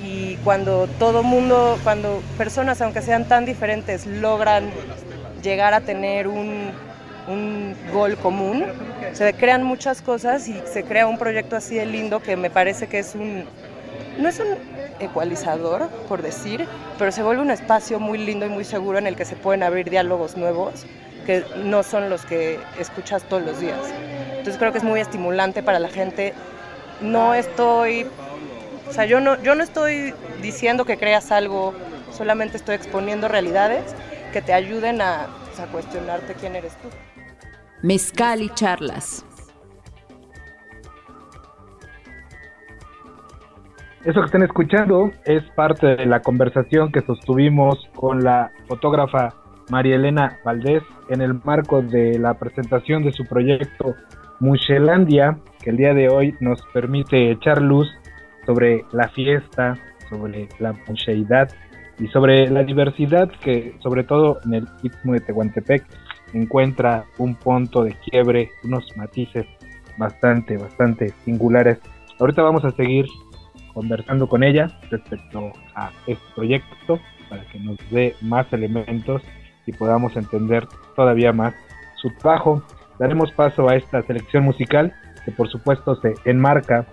y 0.04 0.36
cuando 0.44 0.88
todo 1.00 1.24
mundo, 1.24 1.80
cuando 1.84 2.22
personas, 2.38 2.82
aunque 2.82 3.02
sean 3.02 3.28
tan 3.28 3.46
diferentes, 3.46 4.06
logran 4.06 4.70
llegar 5.42 5.74
a 5.74 5.82
tener 5.82 6.28
un, 6.28 6.72
un 7.28 7.76
gol 7.94 8.16
común, 8.18 8.66
se 9.14 9.34
crean 9.34 9.64
muchas 9.64 10.02
cosas 10.02 10.48
y 10.48 10.62
se 10.66 10.84
crea 10.84 11.08
un 11.08 11.18
proyecto 11.18 11.56
así 11.56 11.76
de 11.76 11.86
lindo 11.86 12.22
que 12.22 12.36
me 12.36 12.50
parece 12.50 12.88
que 12.88 13.00
es 13.00 13.16
un, 13.16 13.46
no 14.18 14.30
es 14.30 14.40
un 14.40 14.48
ecualizador, 15.00 15.90
por 16.08 16.22
decir, 16.22 16.68
pero 16.98 17.12
se 17.12 17.24
vuelve 17.24 17.42
un 17.42 17.52
espacio 17.52 18.00
muy 18.00 18.18
lindo 18.18 18.46
y 18.46 18.50
muy 18.50 18.64
seguro 18.64 18.98
en 18.98 19.08
el 19.08 19.16
que 19.16 19.26
se 19.26 19.36
pueden 19.36 19.64
abrir 19.64 19.90
diálogos 19.90 20.38
nuevos 20.38 20.86
que 21.26 21.44
no 21.58 21.84
son 21.84 22.10
los 22.10 22.26
que 22.26 22.58
escuchas 22.80 23.24
todos 23.24 23.44
los 23.44 23.60
días. 23.60 23.78
Entonces 24.30 24.58
creo 24.58 24.72
que 24.72 24.78
es 24.78 24.84
muy 24.84 25.02
estimulante 25.02 25.62
para 25.62 25.78
la 25.78 25.90
gente. 25.90 26.34
No 27.02 27.34
estoy 27.34 28.08
o 28.88 28.94
sea, 28.94 29.06
yo 29.06 29.20
no, 29.20 29.42
yo 29.44 29.56
no 29.56 29.64
estoy 29.64 30.14
diciendo 30.42 30.86
que 30.86 30.98
creas 30.98 31.32
algo, 31.32 31.74
solamente 32.12 32.58
estoy 32.58 32.76
exponiendo 32.76 33.28
realidades 33.28 33.96
que 34.34 34.42
te 34.42 34.54
ayuden 34.54 35.02
a, 35.02 35.24
a 35.24 35.66
cuestionarte 35.72 36.34
quién 36.36 36.56
eres 36.56 36.76
tú. 36.78 36.90
Mezcal 37.82 38.42
y 38.42 38.50
charlas. 38.50 39.24
Eso 44.06 44.22
que 44.22 44.26
están 44.26 44.44
escuchando 44.44 45.12
es 45.26 45.44
parte 45.52 45.98
de 45.98 46.06
la 46.06 46.22
conversación 46.22 46.92
que 46.92 47.02
sostuvimos 47.02 47.90
con 47.94 48.24
la 48.24 48.52
fotógrafa 48.68 49.34
María 49.70 49.96
Elena 49.96 50.40
Valdés 50.46 50.84
en 51.10 51.22
el 51.22 51.34
marco 51.44 51.82
de 51.82 52.18
la 52.18 52.36
presentación 52.36 53.04
de 53.04 53.12
su 53.12 53.26
proyecto 53.26 53.96
Muchelandia, 54.40 55.38
que 55.62 55.72
el 55.72 55.78
día 55.78 55.94
de 55.94 56.10
hoy 56.10 56.36
nos 56.40 56.62
permite 56.74 57.32
echar 57.32 57.62
luz 57.62 57.90
sobre 58.48 58.86
la 58.94 59.10
fiesta, 59.10 59.78
sobre 60.10 60.48
la 60.58 60.74
mucheidad 60.88 61.50
y 62.00 62.08
sobre 62.08 62.50
la 62.50 62.64
diversidad 62.64 63.30
que 63.44 63.76
sobre 63.84 64.04
todo 64.04 64.40
en 64.46 64.54
el 64.56 64.68
Istmo 64.82 65.14
de 65.14 65.20
Tehuantepec 65.20 65.84
encuentra 66.34 67.06
un 67.18 67.36
punto 67.36 67.84
de 67.84 67.94
quiebre, 67.94 68.50
unos 68.64 68.86
matices 68.96 69.46
bastante, 69.98 70.58
bastante 70.58 71.14
singulares. 71.26 71.78
Ahorita 72.20 72.42
vamos 72.42 72.64
a 72.64 72.72
seguir 72.72 73.06
conversando 73.74 74.28
con 74.28 74.44
ella 74.44 74.80
respecto 74.90 75.52
a 75.76 75.92
este 76.08 76.24
proyecto 76.34 77.00
para 77.30 77.44
que 77.50 77.60
nos 77.60 77.78
dé 77.92 78.16
más 78.22 78.52
elementos 78.54 79.22
y 79.66 79.74
podamos 79.74 80.16
entender 80.16 80.66
todavía 80.96 81.34
más 81.34 81.54
su 82.02 82.10
trabajo. 82.12 82.64
Daremos 82.98 83.32
paso 83.34 83.68
a 83.68 83.76
esta 83.76 84.02
selección 84.04 84.46
musical 84.46 84.94
que 85.26 85.32
por 85.32 85.50
supuesto 85.50 85.96
se 85.96 86.14
enmarca 86.26 86.88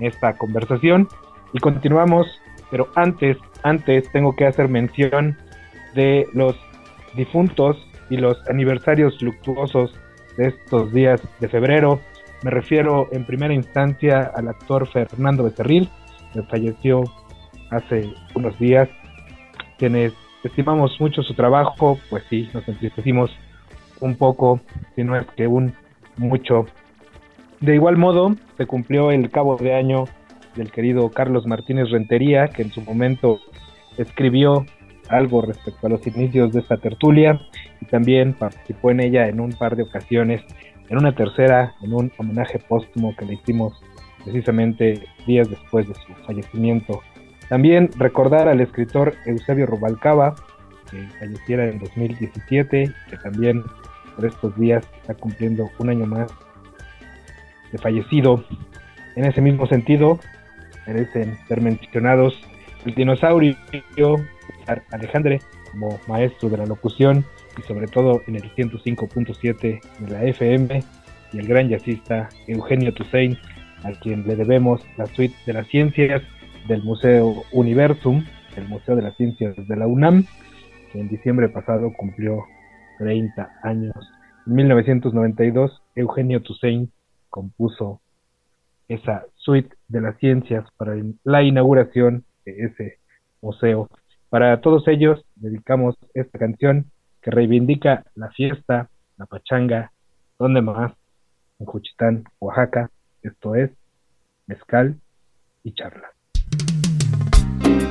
esta 0.00 0.36
conversación 0.36 1.08
y 1.52 1.58
continuamos, 1.58 2.26
pero 2.70 2.88
antes, 2.94 3.36
antes 3.62 4.10
tengo 4.12 4.34
que 4.36 4.46
hacer 4.46 4.68
mención 4.68 5.36
de 5.94 6.26
los 6.34 6.56
difuntos 7.14 7.76
y 8.10 8.16
los 8.16 8.38
aniversarios 8.48 9.20
luctuosos 9.22 9.94
de 10.36 10.48
estos 10.48 10.92
días 10.92 11.20
de 11.40 11.48
febrero. 11.48 12.00
Me 12.42 12.50
refiero 12.50 13.08
en 13.12 13.24
primera 13.24 13.54
instancia 13.54 14.30
al 14.34 14.48
actor 14.48 14.86
Fernando 14.86 15.44
Becerril, 15.44 15.88
que 16.32 16.42
falleció 16.42 17.02
hace 17.70 18.12
unos 18.34 18.58
días. 18.58 18.88
Quienes 19.78 20.12
estimamos 20.44 21.00
mucho 21.00 21.22
su 21.22 21.34
trabajo, 21.34 21.98
pues 22.10 22.24
sí, 22.28 22.48
nos 22.52 22.66
entristecimos 22.68 23.30
un 24.00 24.16
poco, 24.16 24.60
si 24.94 25.02
no 25.02 25.16
es 25.16 25.26
que 25.36 25.46
un 25.46 25.74
mucho 26.16 26.66
de 27.60 27.74
igual 27.74 27.96
modo, 27.96 28.36
se 28.56 28.66
cumplió 28.66 29.10
el 29.10 29.30
cabo 29.30 29.56
de 29.56 29.74
año 29.74 30.04
del 30.54 30.70
querido 30.70 31.10
Carlos 31.10 31.46
Martínez 31.46 31.90
Rentería, 31.90 32.48
que 32.48 32.62
en 32.62 32.70
su 32.70 32.82
momento 32.82 33.40
escribió 33.96 34.64
algo 35.08 35.42
respecto 35.42 35.86
a 35.86 35.90
los 35.90 36.06
inicios 36.06 36.52
de 36.52 36.60
esta 36.60 36.76
tertulia 36.76 37.40
y 37.80 37.86
también 37.86 38.34
participó 38.34 38.90
en 38.90 39.00
ella 39.00 39.28
en 39.28 39.40
un 39.40 39.52
par 39.52 39.74
de 39.76 39.84
ocasiones, 39.84 40.42
en 40.88 40.98
una 40.98 41.14
tercera, 41.14 41.74
en 41.82 41.94
un 41.94 42.12
homenaje 42.18 42.58
póstumo 42.58 43.14
que 43.16 43.24
le 43.24 43.34
hicimos 43.34 43.80
precisamente 44.24 45.02
días 45.26 45.48
después 45.50 45.88
de 45.88 45.94
su 45.94 46.14
fallecimiento. 46.26 47.00
También 47.48 47.90
recordar 47.96 48.48
al 48.48 48.60
escritor 48.60 49.14
Eusebio 49.26 49.66
Rubalcaba, 49.66 50.34
que 50.90 51.06
falleciera 51.18 51.66
en 51.66 51.78
2017, 51.78 52.92
que 53.10 53.16
también 53.18 53.62
por 54.14 54.26
estos 54.26 54.56
días 54.56 54.86
está 55.00 55.14
cumpliendo 55.14 55.68
un 55.78 55.90
año 55.90 56.06
más 56.06 56.30
de 57.72 57.78
fallecido. 57.78 58.44
En 59.16 59.24
ese 59.24 59.40
mismo 59.40 59.66
sentido, 59.66 60.18
merecen 60.86 61.36
ser 61.48 61.60
mencionados 61.60 62.38
el 62.84 62.94
dinosaurio 62.94 63.56
Alejandre 64.90 65.40
como 65.72 65.98
maestro 66.06 66.48
de 66.48 66.58
la 66.58 66.66
locución 66.66 67.24
y 67.58 67.62
sobre 67.62 67.86
todo 67.86 68.22
en 68.26 68.36
el 68.36 68.54
105.7 68.54 69.80
de 69.98 70.10
la 70.10 70.24
FM 70.24 70.82
y 71.32 71.38
el 71.38 71.46
gran 71.46 71.68
jazzista 71.68 72.28
Eugenio 72.46 72.94
Toussaint 72.94 73.38
a 73.84 73.92
quien 73.92 74.26
le 74.26 74.36
debemos 74.36 74.80
la 74.96 75.06
suite 75.06 75.34
de 75.46 75.52
las 75.52 75.66
ciencias 75.68 76.22
del 76.66 76.82
Museo 76.82 77.44
Universum, 77.52 78.24
el 78.56 78.68
Museo 78.68 78.96
de 78.96 79.02
las 79.02 79.16
Ciencias 79.16 79.54
de 79.56 79.76
la 79.76 79.86
UNAM, 79.86 80.24
que 80.92 81.00
en 81.00 81.08
diciembre 81.08 81.48
pasado 81.48 81.92
cumplió 81.96 82.44
30 82.98 83.60
años. 83.62 83.94
En 84.46 84.54
1992, 84.54 85.82
Eugenio 85.94 86.42
Toussaint 86.42 86.90
compuso 87.28 88.00
esa 88.88 89.26
suite 89.36 89.74
de 89.88 90.00
las 90.00 90.16
ciencias 90.18 90.64
para 90.76 90.94
la 91.24 91.42
inauguración 91.42 92.24
de 92.44 92.64
ese 92.64 92.98
museo. 93.42 93.88
Para 94.30 94.60
todos 94.60 94.86
ellos 94.88 95.24
dedicamos 95.36 95.96
esta 96.14 96.38
canción 96.38 96.86
que 97.22 97.30
reivindica 97.30 98.04
la 98.14 98.30
fiesta, 98.30 98.88
la 99.16 99.26
pachanga, 99.26 99.92
donde 100.38 100.62
más, 100.62 100.92
en 101.58 101.66
Juchitán, 101.66 102.24
Oaxaca, 102.40 102.90
esto 103.22 103.54
es 103.54 103.70
mezcal 104.46 104.96
y 105.64 105.72
charla. 105.72 106.10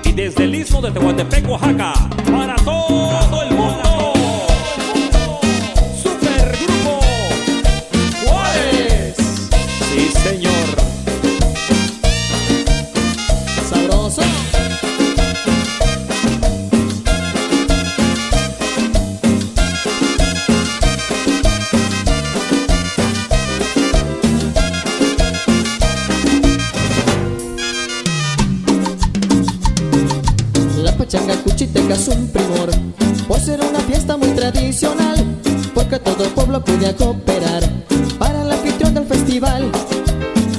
Y 0.04 0.14
desde 0.14 0.46
el 0.46 0.56
istmo 0.56 0.82
de 0.82 0.92
Tehuantepec, 0.92 1.48
Oaxaca, 1.50 1.94
para 2.32 2.56
todo 2.56 3.44
el 3.44 3.56
mundo. 3.56 3.87
es 31.94 32.08
un 32.08 32.28
primor. 32.28 32.70
Ser 33.48 33.62
una 33.62 33.80
fiesta 33.80 34.18
muy 34.18 34.28
tradicional, 34.32 35.24
porque 35.74 36.00
todo 36.00 36.26
el 36.26 36.32
pueblo 36.32 36.58
acude 36.58 36.88
a 36.88 36.94
cooperar 36.94 37.64
para 38.20 38.44
la 38.44 38.56
anfitrión 38.56 38.94
del 38.94 39.06
festival. 39.06 39.72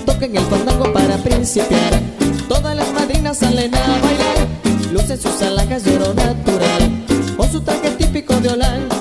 Toquen 0.07 0.35
el 0.35 0.45
fandango 0.45 0.91
para 0.91 1.19
principiar, 1.19 2.01
todas 2.49 2.75
las 2.75 2.91
madrinas 2.95 3.37
salen 3.37 3.75
a 3.75 3.87
bailar, 3.87 4.49
lucen 4.91 5.21
sus 5.21 5.43
alhajas 5.43 5.85
de 5.85 5.97
oro 5.97 6.15
natural 6.15 7.05
o 7.37 7.47
su 7.47 7.61
traje 7.61 7.91
típico 7.91 8.35
de 8.41 8.49
Holanda. 8.49 8.97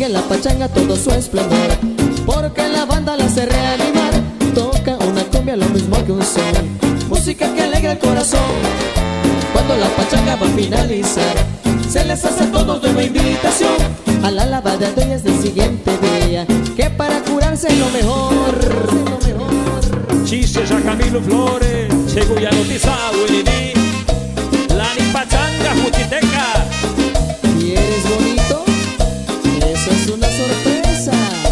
Sigue 0.00 0.12
la 0.14 0.22
pachanga 0.22 0.66
todo 0.68 0.96
su 0.96 1.10
esplendor, 1.10 1.76
porque 2.24 2.66
la 2.68 2.86
banda 2.86 3.18
la 3.18 3.26
hace 3.26 3.44
reanimar. 3.44 4.14
Toca 4.54 4.96
una 4.96 5.22
cumbia 5.24 5.56
lo 5.56 5.66
mismo 5.66 6.02
que 6.06 6.12
un 6.12 6.22
son, 6.22 7.10
música 7.10 7.52
que 7.52 7.64
alegra 7.64 7.92
el 7.92 7.98
corazón. 7.98 8.40
Cuando 9.52 9.76
la 9.76 9.88
pachanga 9.88 10.36
va 10.36 10.46
a 10.46 10.50
finalizar, 10.50 11.36
se 11.86 12.02
les 12.06 12.24
hace 12.24 12.44
a 12.44 12.50
todos 12.50 12.82
nueva 12.82 13.02
invitación 13.02 13.76
a 14.24 14.30
la 14.30 14.46
lavada 14.46 14.90
de 14.90 15.04
ollas 15.04 15.22
del 15.22 15.38
siguiente 15.38 15.90
día, 15.98 16.46
que 16.74 16.88
para 16.88 17.20
curarse 17.20 17.68
mejor. 17.68 18.54
Lo 19.04 19.18
mejor. 19.28 20.26
Ci 20.26 20.44
sia 20.44 20.62
Camilo 20.82 21.20
Flores, 21.20 21.92
chegou 22.06 22.38
ya 22.38 22.50
notizado 22.52 23.24
Willy 23.28 23.74
La 24.74 24.94
ni 24.94 25.12
pachanga 25.12 25.74
juchiteca. 25.82 26.59
Es 30.00 30.10
una 30.10 30.30
sorpresa. 30.30 31.49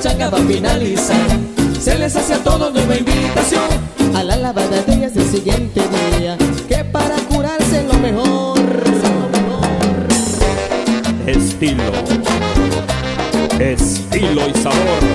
Pachanga 0.00 0.30
va 0.30 0.38
a 0.38 0.40
finalizar, 0.40 1.28
se 1.78 1.98
les 1.98 2.16
hace 2.16 2.32
a 2.32 2.38
todos 2.38 2.72
nueva 2.72 2.96
invitación 2.96 3.68
a 4.14 4.24
la 4.24 4.36
lavada 4.36 4.80
de 4.80 5.10
del 5.10 5.30
siguiente 5.30 5.82
día, 6.18 6.38
que 6.68 6.82
para 6.84 7.16
curarse 7.28 7.84
lo 7.84 7.98
mejor. 7.98 8.58
Estilo. 11.26 11.92
Estilo 13.58 14.48
y 14.48 14.58
sabor. 14.58 15.09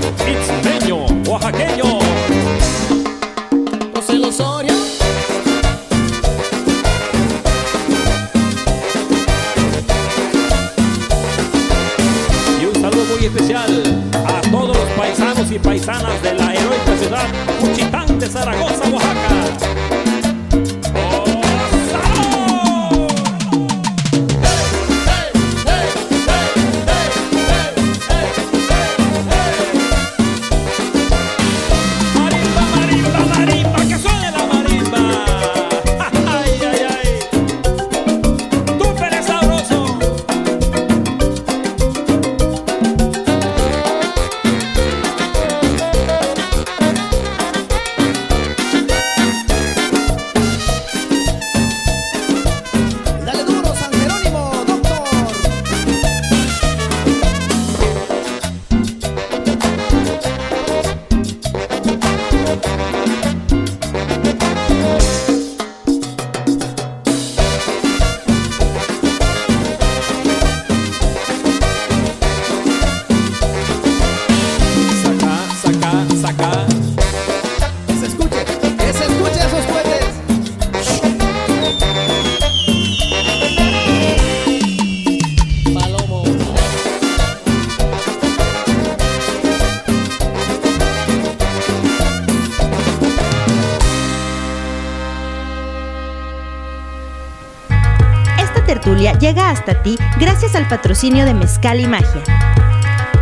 Hasta 99.66 99.82
ti 99.82 99.98
gracias 100.20 100.54
al 100.54 100.68
patrocinio 100.68 101.24
de 101.24 101.34
Mezcal 101.34 101.80
y 101.80 101.86
Magia. 101.88 102.22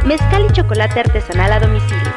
Mezcal 0.04 0.46
y 0.46 0.52
chocolate 0.52 1.00
artesanal 1.00 1.50
a 1.52 1.58
domicilio. 1.58 2.12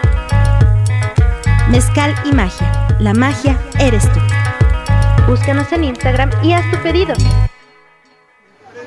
Mezcal 1.70 2.14
y 2.26 2.34
Magia. 2.34 2.88
La 3.00 3.14
magia 3.14 3.58
eres 3.80 4.04
tú. 4.12 4.20
Búscanos 5.28 5.72
en 5.72 5.86
Instagram 5.86 6.32
y 6.44 6.52
haz 6.52 6.70
tu 6.70 6.78
pedido. 6.84 7.14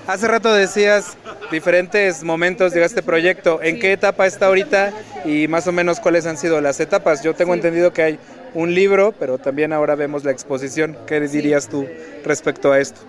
Hace 0.06 0.28
rato 0.28 0.52
decías 0.52 1.16
diferentes 1.50 2.22
momentos 2.22 2.72
de 2.74 2.84
este 2.84 3.02
proyecto. 3.02 3.62
¿En 3.62 3.80
qué 3.80 3.92
etapa 3.92 4.26
está 4.26 4.46
ahorita 4.46 4.92
y 5.24 5.48
más 5.48 5.66
o 5.66 5.72
menos 5.72 6.00
cuáles 6.00 6.26
han 6.26 6.36
sido 6.36 6.60
las 6.60 6.80
etapas? 6.80 7.22
Yo 7.22 7.34
tengo 7.34 7.54
entendido 7.54 7.94
que 7.94 8.02
hay 8.02 8.18
un 8.52 8.74
libro, 8.74 9.12
pero 9.18 9.38
también 9.38 9.72
ahora 9.72 9.94
vemos 9.94 10.22
la 10.22 10.32
exposición. 10.32 10.98
¿Qué 11.06 11.18
dirías 11.20 11.66
tú 11.68 11.86
respecto 12.24 12.72
a 12.72 12.78
esto? 12.78 13.00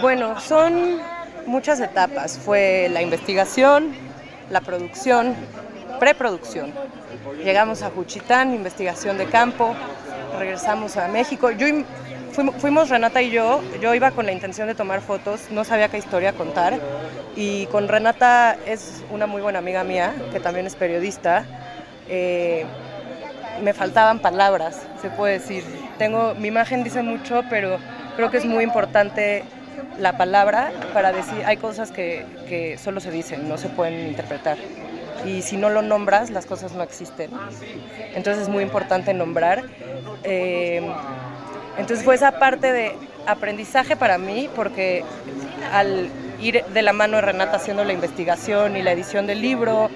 Bueno, 0.00 0.40
son 0.40 1.00
muchas 1.46 1.80
etapas. 1.80 2.38
Fue 2.38 2.88
la 2.92 3.02
investigación, 3.02 3.92
la 4.50 4.60
producción, 4.60 5.34
preproducción. 5.98 6.72
Llegamos 7.44 7.82
a 7.82 7.90
Juchitán, 7.90 8.54
investigación 8.54 9.18
de 9.18 9.26
campo, 9.26 9.74
regresamos 10.38 10.96
a 10.96 11.08
México. 11.08 11.50
Yo 11.50 11.66
im- 11.66 11.84
fuimos, 12.32 12.54
fuimos 12.56 12.88
Renata 12.88 13.22
y 13.22 13.30
yo, 13.30 13.60
yo 13.80 13.94
iba 13.94 14.10
con 14.10 14.26
la 14.26 14.32
intención 14.32 14.66
de 14.66 14.74
tomar 14.74 15.00
fotos, 15.00 15.42
no 15.50 15.64
sabía 15.64 15.88
qué 15.88 15.98
historia 15.98 16.32
contar. 16.32 16.78
Y 17.36 17.66
con 17.66 17.88
Renata 17.88 18.56
es 18.66 19.02
una 19.10 19.26
muy 19.26 19.40
buena 19.42 19.58
amiga 19.58 19.84
mía, 19.84 20.12
que 20.32 20.40
también 20.40 20.66
es 20.66 20.74
periodista. 20.76 21.44
Eh, 22.08 22.64
me 23.62 23.72
faltaban 23.72 24.18
palabras, 24.18 24.80
se 25.00 25.08
puede 25.10 25.34
decir. 25.38 25.64
Tengo, 25.98 26.34
mi 26.34 26.48
imagen 26.48 26.82
dice 26.84 27.02
mucho, 27.02 27.42
pero 27.48 27.78
creo 28.16 28.30
que 28.30 28.38
es 28.38 28.44
muy 28.44 28.64
importante 28.64 29.44
la 29.98 30.16
palabra 30.16 30.72
para 30.92 31.12
decir, 31.12 31.42
hay 31.44 31.56
cosas 31.56 31.90
que, 31.90 32.24
que 32.48 32.78
solo 32.78 33.00
se 33.00 33.10
dicen, 33.10 33.48
no 33.48 33.58
se 33.58 33.68
pueden 33.68 34.08
interpretar. 34.08 34.58
Y 35.24 35.42
si 35.42 35.56
no 35.56 35.70
lo 35.70 35.82
nombras, 35.82 36.30
las 36.30 36.46
cosas 36.46 36.72
no 36.72 36.82
existen. 36.82 37.30
Entonces 38.14 38.42
es 38.42 38.48
muy 38.48 38.62
importante 38.62 39.14
nombrar. 39.14 39.62
Eh, 40.24 40.82
entonces 41.78 42.04
fue 42.04 42.14
esa 42.14 42.32
parte 42.38 42.72
de 42.72 42.96
aprendizaje 43.26 43.96
para 43.96 44.18
mí, 44.18 44.48
porque 44.54 45.04
al 45.72 46.08
ir 46.40 46.64
de 46.64 46.82
la 46.82 46.92
mano 46.92 47.16
de 47.16 47.22
Renata 47.22 47.56
haciendo 47.56 47.84
la 47.84 47.92
investigación 47.92 48.76
y 48.76 48.82
la 48.82 48.92
edición 48.92 49.26
del 49.26 49.40
libro, 49.40 49.90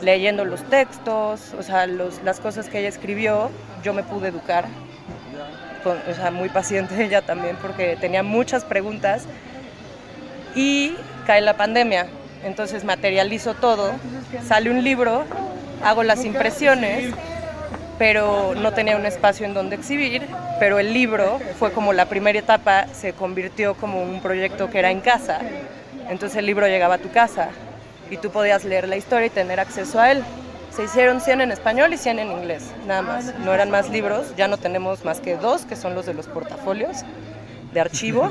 leyendo 0.00 0.44
los 0.44 0.62
textos, 0.64 1.54
o 1.58 1.62
sea, 1.62 1.86
las 1.86 2.40
cosas 2.40 2.68
que 2.68 2.80
ella 2.80 2.88
escribió, 2.88 3.50
yo 3.84 3.94
me 3.94 4.02
pude 4.02 4.28
educar. 4.28 4.64
Muy 6.32 6.48
paciente 6.48 7.02
ella 7.04 7.22
también, 7.22 7.56
porque 7.60 7.96
tenía 8.00 8.22
muchas 8.22 8.64
preguntas. 8.64 9.24
Y 10.54 10.94
cae 11.26 11.40
la 11.40 11.56
pandemia, 11.56 12.06
entonces 12.44 12.84
materializo 12.84 13.54
todo, 13.54 13.92
sale 14.46 14.70
un 14.70 14.84
libro, 14.84 15.24
hago 15.82 16.02
las 16.02 16.24
impresiones, 16.24 17.14
pero 17.98 18.54
no 18.54 18.72
tenía 18.72 18.96
un 18.96 19.06
espacio 19.06 19.46
en 19.46 19.54
donde 19.54 19.76
exhibir, 19.76 20.26
pero 20.58 20.78
el 20.78 20.92
libro 20.92 21.38
fue 21.58 21.72
como 21.72 21.92
la 21.92 22.06
primera 22.06 22.38
etapa, 22.38 22.86
se 22.92 23.12
convirtió 23.12 23.74
como 23.74 24.02
un 24.02 24.20
proyecto 24.20 24.68
que 24.68 24.78
era 24.78 24.90
en 24.90 25.00
casa. 25.00 25.40
Entonces 26.08 26.38
el 26.38 26.46
libro 26.46 26.66
llegaba 26.66 26.96
a 26.96 26.98
tu 26.98 27.10
casa 27.10 27.48
y 28.10 28.16
tú 28.16 28.30
podías 28.30 28.64
leer 28.64 28.88
la 28.88 28.96
historia 28.96 29.26
y 29.26 29.30
tener 29.30 29.60
acceso 29.60 30.00
a 30.00 30.10
él. 30.10 30.22
Se 30.74 30.84
hicieron 30.84 31.20
100 31.20 31.42
en 31.42 31.52
español 31.52 31.92
y 31.92 31.98
100 31.98 32.18
en 32.18 32.30
inglés, 32.32 32.64
nada 32.86 33.02
más. 33.02 33.34
No 33.40 33.52
eran 33.52 33.70
más 33.70 33.90
libros, 33.90 34.34
ya 34.36 34.48
no 34.48 34.56
tenemos 34.56 35.04
más 35.04 35.20
que 35.20 35.36
dos, 35.36 35.66
que 35.66 35.76
son 35.76 35.94
los 35.94 36.06
de 36.06 36.14
los 36.14 36.26
portafolios 36.26 36.98
de 37.74 37.80
archivo. 37.80 38.30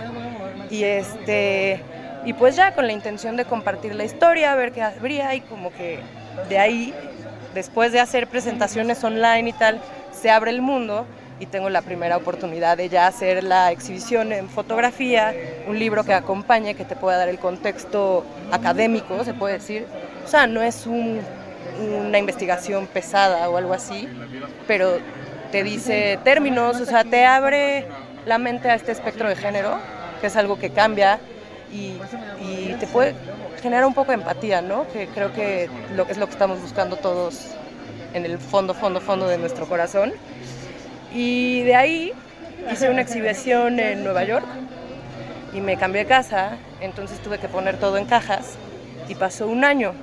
Y 0.71 0.83
este 0.83 1.83
y 2.25 2.33
pues 2.33 2.55
ya 2.55 2.73
con 2.73 2.85
la 2.87 2.93
intención 2.93 3.35
de 3.35 3.45
compartir 3.45 3.95
la 3.95 4.03
historia, 4.03 4.55
ver 4.55 4.71
qué 4.71 4.81
habría 4.81 5.33
y 5.35 5.41
como 5.41 5.71
que 5.71 5.99
de 6.49 6.57
ahí, 6.57 6.93
después 7.53 7.91
de 7.91 7.99
hacer 7.99 8.27
presentaciones 8.27 9.03
online 9.03 9.49
y 9.49 9.53
tal, 9.53 9.79
se 10.11 10.29
abre 10.29 10.51
el 10.51 10.61
mundo 10.61 11.05
y 11.39 11.47
tengo 11.47 11.69
la 11.69 11.81
primera 11.81 12.17
oportunidad 12.17 12.77
de 12.77 12.89
ya 12.89 13.07
hacer 13.07 13.43
la 13.43 13.71
exhibición 13.71 14.31
en 14.31 14.49
fotografía, 14.49 15.33
un 15.67 15.79
libro 15.79 16.03
que 16.03 16.13
acompañe, 16.13 16.75
que 16.75 16.85
te 16.85 16.95
pueda 16.95 17.17
dar 17.17 17.29
el 17.29 17.39
contexto 17.39 18.23
académico, 18.51 19.23
se 19.23 19.33
puede 19.33 19.55
decir. 19.55 19.87
O 20.23 20.27
sea, 20.27 20.45
no 20.45 20.61
es 20.61 20.85
una 21.79 22.17
investigación 22.17 22.87
pesada 22.87 23.49
o 23.49 23.57
algo 23.57 23.73
así, 23.73 24.07
pero 24.67 24.97
te 25.51 25.63
dice 25.63 26.19
términos, 26.23 26.79
o 26.79 26.85
sea, 26.85 27.03
te 27.03 27.25
abre 27.25 27.87
la 28.25 28.37
mente 28.37 28.69
a 28.69 28.75
este 28.75 28.91
espectro 28.91 29.27
de 29.27 29.35
género, 29.35 29.77
que 30.19 30.27
es 30.27 30.35
algo 30.35 30.57
que 30.59 30.69
cambia 30.69 31.19
y, 31.71 31.97
te 32.79 32.87
puede 32.87 33.13
generar 33.61 33.85
un 33.85 33.93
poco 33.93 34.11
de 34.11 34.15
empatía, 34.15 34.61
¿no? 34.61 34.87
Que 34.91 35.07
creo 35.07 35.33
que 35.33 35.65
es 36.09 36.17
lo 36.17 36.25
que 36.25 36.31
estamos 36.31 36.61
buscando 36.61 36.95
todos 36.95 37.51
en 38.13 38.25
el 38.25 38.39
fondo, 38.39 38.73
fondo, 38.73 39.01
fondo 39.01 39.27
de 39.27 39.37
nuestro 39.37 39.67
corazón. 39.67 40.13
Y 41.13 41.61
de 41.63 41.75
ahí 41.75 42.13
hice 42.71 42.89
una 42.89 43.01
exhibición 43.01 43.79
en 43.79 44.03
Nueva 44.03 44.23
York 44.23 44.45
y 45.53 45.61
me 45.61 45.77
cambié 45.77 46.03
de 46.03 46.07
casa, 46.07 46.57
entonces 46.79 47.19
tuve 47.19 47.37
que 47.37 47.49
poner 47.49 47.77
todo 47.77 47.97
en 47.97 48.05
cajas 48.05 48.55
y 49.07 49.15
pasó 49.15 49.47
un 49.47 49.63
año. 49.63 49.93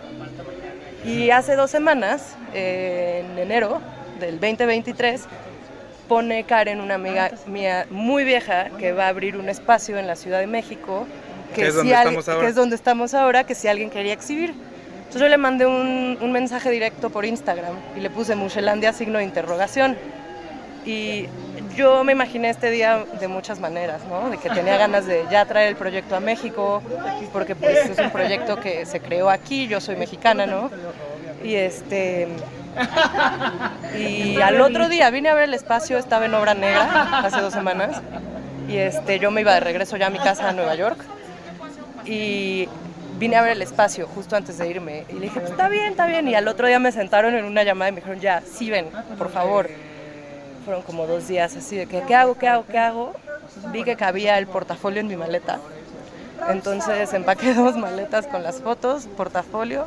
Y 1.04 1.30
hace 1.30 1.54
dos 1.54 1.70
semanas, 1.70 2.37
en 2.52 3.38
enero 3.38 3.80
del 4.20 4.40
2023, 4.40 5.26
pone 6.08 6.44
Karen, 6.44 6.80
una 6.80 6.94
amiga 6.94 7.30
mía 7.46 7.87
muy 7.90 8.24
vieja, 8.24 8.70
que 8.78 8.92
va 8.92 9.06
a 9.06 9.08
abrir 9.08 9.37
un 9.37 9.48
espacio 9.48 9.98
en 9.98 10.06
la 10.06 10.16
Ciudad 10.16 10.40
de 10.40 10.46
México, 10.46 11.06
que, 11.54 11.68
es, 11.68 11.74
donde 11.74 11.92
estamos 11.92 12.28
ahora. 12.28 12.40
que 12.40 12.48
es 12.48 12.54
donde 12.54 12.76
estamos 12.76 13.14
ahora, 13.14 13.44
que 13.44 13.54
si 13.54 13.68
alguien 13.68 13.90
quería 13.90 14.12
exhibir. 14.12 14.54
Entonces 14.98 15.22
yo 15.22 15.28
le 15.28 15.38
mandé 15.38 15.66
un, 15.66 16.18
un 16.20 16.32
mensaje 16.32 16.70
directo 16.70 17.11
por 17.11 17.24
Instagram 17.24 17.74
y 17.96 18.00
le 18.00 18.11
puse 18.11 18.34
Muchelandia 18.34 18.92
signo 18.92 19.18
de 19.18 19.24
interrogación. 19.24 19.96
Y 20.84 21.26
yo 21.78 22.02
me 22.02 22.10
imaginé 22.10 22.50
este 22.50 22.72
día 22.72 23.04
de 23.20 23.28
muchas 23.28 23.60
maneras, 23.60 24.02
¿no? 24.10 24.30
De 24.30 24.36
que 24.36 24.50
tenía 24.50 24.76
ganas 24.76 25.06
de 25.06 25.24
ya 25.30 25.44
traer 25.46 25.68
el 25.68 25.76
proyecto 25.76 26.16
a 26.16 26.20
México, 26.20 26.82
porque 27.32 27.54
pues 27.54 27.88
es 27.88 27.98
un 28.00 28.10
proyecto 28.10 28.56
que 28.56 28.84
se 28.84 28.98
creó 28.98 29.30
aquí, 29.30 29.68
yo 29.68 29.80
soy 29.80 29.94
mexicana, 29.94 30.44
¿no? 30.44 30.70
Y 31.44 31.54
este... 31.54 32.28
Y 33.96 34.40
al 34.40 34.60
otro 34.60 34.88
día 34.88 35.08
vine 35.10 35.28
a 35.28 35.34
ver 35.34 35.44
el 35.44 35.54
espacio, 35.54 35.98
estaba 35.98 36.26
en 36.26 36.34
Obra 36.34 36.54
Negra 36.54 37.20
hace 37.20 37.40
dos 37.40 37.54
semanas, 37.54 38.02
y 38.68 38.76
este, 38.76 39.20
yo 39.20 39.30
me 39.30 39.42
iba 39.42 39.54
de 39.54 39.60
regreso 39.60 39.96
ya 39.96 40.08
a 40.08 40.10
mi 40.10 40.18
casa 40.18 40.48
a 40.48 40.52
Nueva 40.52 40.74
York, 40.74 40.98
y 42.04 42.68
vine 43.18 43.36
a 43.36 43.42
ver 43.42 43.52
el 43.52 43.62
espacio 43.62 44.08
justo 44.08 44.34
antes 44.34 44.58
de 44.58 44.68
irme, 44.68 45.04
y 45.08 45.12
le 45.14 45.20
dije, 45.20 45.38
pues 45.38 45.52
está 45.52 45.68
bien, 45.68 45.92
está 45.92 46.06
bien, 46.06 46.26
y 46.26 46.34
al 46.34 46.48
otro 46.48 46.66
día 46.66 46.80
me 46.80 46.90
sentaron 46.90 47.36
en 47.36 47.44
una 47.44 47.62
llamada 47.62 47.90
y 47.90 47.92
me 47.92 48.00
dijeron, 48.00 48.20
ya, 48.20 48.42
sí 48.42 48.68
ven, 48.68 48.90
por 49.16 49.30
favor 49.30 49.70
fueron 50.68 50.83
como 50.83 51.07
dos 51.07 51.26
días 51.26 51.57
así 51.57 51.76
de 51.76 51.87
que, 51.87 52.02
¿qué 52.02 52.14
hago, 52.14 52.37
qué 52.37 52.46
hago, 52.46 52.66
qué 52.70 52.76
hago? 52.76 53.14
Vi 53.72 53.85
que 53.85 53.96
cabía 53.96 54.37
el 54.37 54.46
portafolio 54.46 55.00
en 55.00 55.07
mi 55.07 55.16
maleta. 55.16 55.61
Entonces 56.50 57.11
empaqué 57.14 57.54
dos 57.54 57.74
maletas 57.78 58.26
con 58.26 58.42
las 58.42 58.61
fotos, 58.61 59.07
portafolio, 59.16 59.87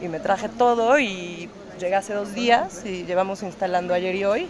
y 0.00 0.08
me 0.08 0.18
traje 0.18 0.48
todo 0.48 0.98
y 0.98 1.50
llegué 1.78 1.96
hace 1.96 2.14
dos 2.14 2.32
días 2.32 2.86
y 2.86 3.04
llevamos 3.04 3.42
instalando 3.42 3.92
ayer 3.92 4.14
y 4.14 4.24
hoy. 4.24 4.48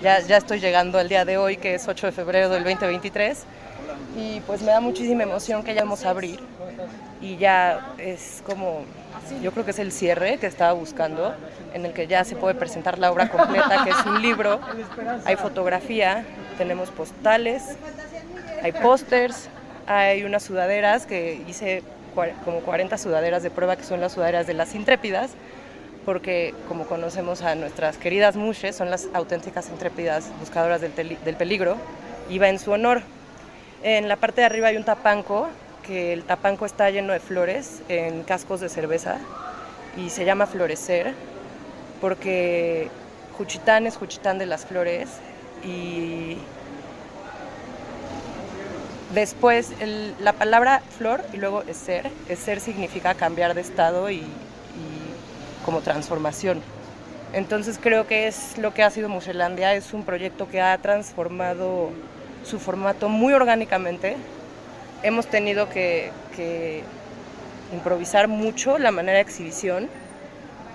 Ya, 0.00 0.18
ya 0.20 0.38
estoy 0.38 0.60
llegando 0.60 0.98
al 0.98 1.10
día 1.10 1.26
de 1.26 1.36
hoy, 1.36 1.58
que 1.58 1.74
es 1.74 1.86
8 1.86 2.06
de 2.06 2.12
febrero 2.12 2.48
del 2.48 2.64
2023. 2.64 3.44
Y 4.16 4.40
pues 4.46 4.62
me 4.62 4.68
da 4.68 4.80
muchísima 4.80 5.24
emoción 5.24 5.62
que 5.62 5.74
ya 5.74 5.82
vamos 5.82 6.06
a 6.06 6.08
abrir. 6.08 6.40
Y 7.22 7.36
ya 7.36 7.94
es 7.98 8.42
como, 8.44 8.82
yo 9.40 9.52
creo 9.52 9.64
que 9.64 9.70
es 9.70 9.78
el 9.78 9.92
cierre 9.92 10.38
que 10.38 10.48
estaba 10.48 10.72
buscando 10.72 11.34
en 11.72 11.86
el 11.86 11.92
que 11.92 12.08
ya 12.08 12.24
se 12.24 12.34
puede 12.34 12.56
presentar 12.56 12.98
la 12.98 13.12
obra 13.12 13.30
completa, 13.30 13.84
que 13.84 13.90
es 13.90 14.06
un 14.06 14.20
libro, 14.20 14.60
hay 15.24 15.36
fotografía, 15.36 16.24
tenemos 16.58 16.90
postales, 16.90 17.76
hay 18.62 18.72
pósters, 18.72 19.48
hay 19.86 20.24
unas 20.24 20.42
sudaderas 20.42 21.06
que 21.06 21.42
hice 21.46 21.84
como 22.44 22.60
40 22.60 22.98
sudaderas 22.98 23.42
de 23.42 23.50
prueba 23.50 23.76
que 23.76 23.84
son 23.84 24.00
las 24.00 24.12
sudaderas 24.12 24.46
de 24.46 24.54
las 24.54 24.74
intrépidas, 24.74 25.30
porque 26.04 26.54
como 26.66 26.86
conocemos 26.86 27.42
a 27.42 27.54
nuestras 27.54 27.96
queridas 27.96 28.36
mushes, 28.36 28.74
son 28.74 28.90
las 28.90 29.08
auténticas 29.14 29.68
intrépidas 29.70 30.28
buscadoras 30.40 30.80
del, 30.80 30.92
del 30.94 31.36
peligro, 31.36 31.76
iba 32.28 32.48
en 32.48 32.58
su 32.58 32.72
honor. 32.72 33.02
En 33.84 34.08
la 34.08 34.16
parte 34.16 34.40
de 34.40 34.46
arriba 34.46 34.68
hay 34.68 34.76
un 34.76 34.84
tapanco, 34.84 35.48
que 35.86 36.12
el 36.12 36.24
tapanco 36.24 36.66
está 36.66 36.90
lleno 36.90 37.12
de 37.12 37.20
flores 37.20 37.82
en 37.88 38.22
cascos 38.22 38.60
de 38.60 38.68
cerveza 38.68 39.18
y 39.96 40.10
se 40.10 40.24
llama 40.24 40.46
Florecer 40.46 41.14
porque 42.00 42.88
Juchitán 43.36 43.86
es 43.86 43.96
Juchitán 43.96 44.38
de 44.38 44.46
las 44.46 44.66
Flores 44.66 45.08
y 45.64 46.36
después 49.14 49.72
la 50.20 50.32
palabra 50.32 50.82
flor 50.98 51.22
y 51.32 51.36
luego 51.36 51.62
ser, 51.72 52.10
ser 52.36 52.60
significa 52.60 53.14
cambiar 53.14 53.54
de 53.54 53.60
estado 53.60 54.10
y, 54.10 54.24
como 55.64 55.80
transformación. 55.80 56.60
Entonces 57.32 57.78
creo 57.80 58.06
que 58.06 58.26
es 58.26 58.58
lo 58.58 58.74
que 58.74 58.82
ha 58.82 58.90
sido 58.90 59.08
Muselandia, 59.08 59.74
es 59.74 59.94
un 59.94 60.04
proyecto 60.04 60.48
que 60.48 60.60
ha 60.60 60.76
transformado 60.78 61.90
su 62.44 62.58
formato 62.58 63.08
muy 63.08 63.32
orgánicamente. 63.32 64.16
Hemos 65.02 65.26
tenido 65.26 65.68
que 65.68 66.10
improvisar 67.72 68.28
mucho 68.28 68.78
la 68.78 68.90
manera 68.90 69.18
de 69.18 69.22
exhibición 69.22 69.88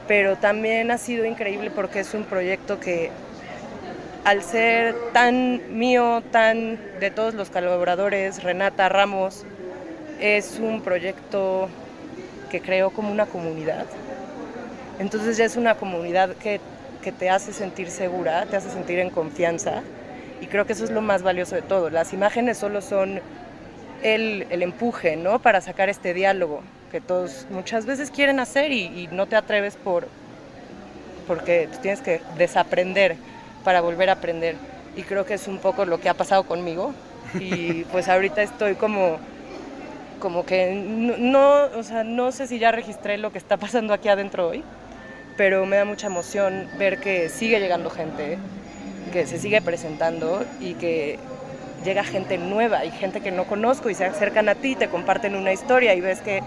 pero 0.07 0.37
también 0.37 0.89
ha 0.89 0.97
sido 0.97 1.25
increíble 1.25 1.69
porque 1.69 1.99
es 1.99 2.13
un 2.13 2.23
proyecto 2.23 2.79
que 2.79 3.11
al 4.23 4.41
ser 4.41 4.95
tan 5.13 5.77
mío, 5.77 6.23
tan 6.31 6.79
de 6.99 7.11
todos 7.11 7.33
los 7.33 7.49
colaboradores, 7.49 8.43
Renata 8.43 8.89
Ramos, 8.89 9.45
es 10.19 10.59
un 10.59 10.81
proyecto 10.81 11.69
que 12.49 12.61
creó 12.61 12.89
como 12.89 13.11
una 13.11 13.25
comunidad. 13.25 13.85
Entonces 14.99 15.37
ya 15.37 15.45
es 15.45 15.57
una 15.57 15.75
comunidad 15.75 16.31
que, 16.35 16.59
que 17.01 17.11
te 17.11 17.29
hace 17.29 17.53
sentir 17.53 17.89
segura, 17.89 18.45
te 18.45 18.55
hace 18.55 18.69
sentir 18.69 18.99
en 18.99 19.09
confianza 19.09 19.83
y 20.41 20.47
creo 20.47 20.65
que 20.65 20.73
eso 20.73 20.83
es 20.83 20.91
lo 20.91 21.01
más 21.01 21.21
valioso 21.21 21.55
de 21.55 21.61
todo. 21.61 21.89
Las 21.89 22.13
imágenes 22.13 22.57
solo 22.57 22.81
son 22.81 23.21
el, 24.03 24.47
el 24.49 24.63
empuje, 24.63 25.15
¿no? 25.15 25.39
Para 25.39 25.61
sacar 25.61 25.89
este 25.89 26.13
diálogo 26.13 26.61
que 26.91 27.01
todos 27.01 27.45
muchas 27.49 27.85
veces 27.85 28.11
quieren 28.11 28.39
hacer 28.39 28.71
y, 28.71 29.07
no 29.11 29.25
te 29.27 29.35
atreves 29.35 29.75
por 29.75 30.07
porque 31.27 31.67
tienes 31.81 32.01
que 32.01 32.21
desaprender 32.37 33.17
para 33.63 33.81
volver 33.81 34.09
a 34.09 34.13
aprender. 34.13 34.55
Y 34.95 35.03
creo 35.03 35.25
que 35.25 35.33
es 35.33 35.47
un 35.47 35.57
poco 35.57 35.85
lo 35.85 35.99
que 35.99 36.07
ha 36.07 36.13
pasado 36.13 36.43
conmigo. 36.43 36.93
Y 37.37 37.83
pues 37.91 38.07
ahorita 38.07 38.41
estoy 38.41 38.75
como, 38.75 39.17
como 40.19 40.45
que 40.45 40.73
no, 40.73 41.65
o 41.77 41.83
sea, 41.83 42.05
no 42.05 42.31
sé 42.31 42.47
si 42.47 42.59
ya 42.59 42.71
registré 42.71 43.17
lo 43.17 43.31
que 43.31 43.37
está 43.37 43.57
pasando 43.57 43.93
aquí 43.93 44.07
adentro 44.07 44.47
hoy, 44.47 44.63
pero 45.35 45.65
me 45.65 45.75
da 45.75 45.83
mucha 45.83 46.07
emoción 46.07 46.69
ver 46.77 47.01
que 47.01 47.27
sigue 47.27 47.59
llegando 47.59 47.89
gente, 47.89 48.37
que 49.11 49.27
se 49.27 49.37
sigue 49.37 49.61
presentando 49.61 50.45
y 50.61 50.75
que 50.75 51.19
llega 51.83 52.03
gente 52.03 52.37
nueva 52.37 52.85
y 52.85 52.91
gente 52.91 53.21
que 53.21 53.31
no 53.31 53.45
conozco 53.45 53.89
y 53.89 53.93
se 53.93 54.05
acercan 54.05 54.49
a 54.49 54.55
ti, 54.55 54.75
te 54.75 54.89
comparten 54.89 55.35
una 55.35 55.53
historia 55.53 55.93
y 55.93 56.01
ves 56.01 56.21
que 56.21 56.41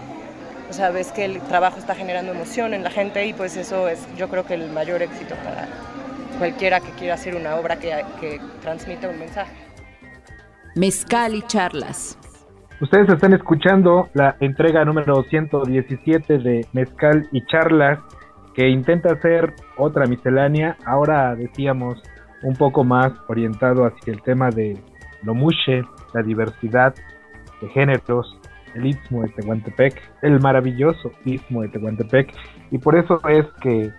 o 0.69 0.73
sea, 0.73 0.89
ves 0.89 1.11
que 1.11 1.25
el 1.25 1.41
trabajo 1.41 1.79
está 1.79 1.95
generando 1.95 2.31
emoción 2.31 2.73
en 2.73 2.81
la 2.83 2.89
gente 2.89 3.25
y 3.25 3.33
pues 3.33 3.57
eso 3.57 3.89
es 3.89 4.07
yo 4.15 4.29
creo 4.29 4.45
que 4.45 4.53
el 4.53 4.71
mayor 4.71 5.01
éxito 5.01 5.35
para 5.43 5.67
cualquiera 6.37 6.79
que 6.79 6.91
quiera 6.91 7.15
hacer 7.15 7.35
una 7.35 7.55
obra 7.57 7.77
que, 7.77 8.03
que 8.21 8.39
transmita 8.61 9.09
un 9.09 9.19
mensaje. 9.19 9.53
Mezcal 10.75 11.35
y 11.35 11.41
charlas. 11.41 12.17
Ustedes 12.79 13.09
están 13.09 13.33
escuchando 13.33 14.09
la 14.13 14.37
entrega 14.39 14.85
número 14.85 15.23
117 15.29 16.37
de 16.39 16.65
Mezcal 16.71 17.27
y 17.33 17.45
charlas 17.45 17.99
que 18.55 18.69
intenta 18.69 19.13
hacer 19.13 19.53
otra 19.77 20.05
miscelánea. 20.05 20.77
Ahora 20.85 21.35
decíamos 21.35 22.01
un 22.43 22.55
poco 22.55 22.83
más 22.83 23.11
orientado 23.27 23.85
hacia 23.85 24.13
el 24.13 24.21
tema 24.21 24.49
de 24.49 24.77
lo 25.23 25.33
mushe, 25.33 25.83
la 26.13 26.21
diversidad 26.21 26.95
de 27.61 27.69
géneros, 27.69 28.37
el 28.75 28.85
Istmo 28.85 29.23
de 29.23 29.29
Tehuantepec, 29.29 30.01
el 30.21 30.39
maravilloso 30.39 31.11
Istmo 31.25 31.61
de 31.61 31.69
Tehuantepec, 31.69 32.33
y 32.71 32.77
por 32.77 32.95
eso 32.95 33.19
es 33.27 33.45
que 33.61 33.91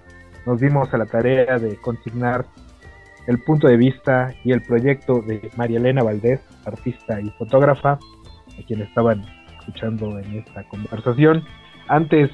nos 0.46 0.60
dimos 0.60 0.92
a 0.92 0.98
la 0.98 1.06
tarea 1.06 1.58
de 1.58 1.76
consignar 1.76 2.44
el 3.26 3.38
punto 3.38 3.68
de 3.68 3.76
vista 3.76 4.34
y 4.44 4.52
el 4.52 4.62
proyecto 4.62 5.20
de 5.20 5.50
María 5.56 5.78
Elena 5.78 6.02
Valdés, 6.02 6.40
artista 6.64 7.20
y 7.20 7.30
fotógrafa, 7.30 7.92
a 7.92 8.66
quien 8.66 8.82
estaban 8.82 9.24
escuchando 9.58 10.18
en 10.18 10.38
esta 10.38 10.64
conversación. 10.64 11.44
Antes 11.88 12.30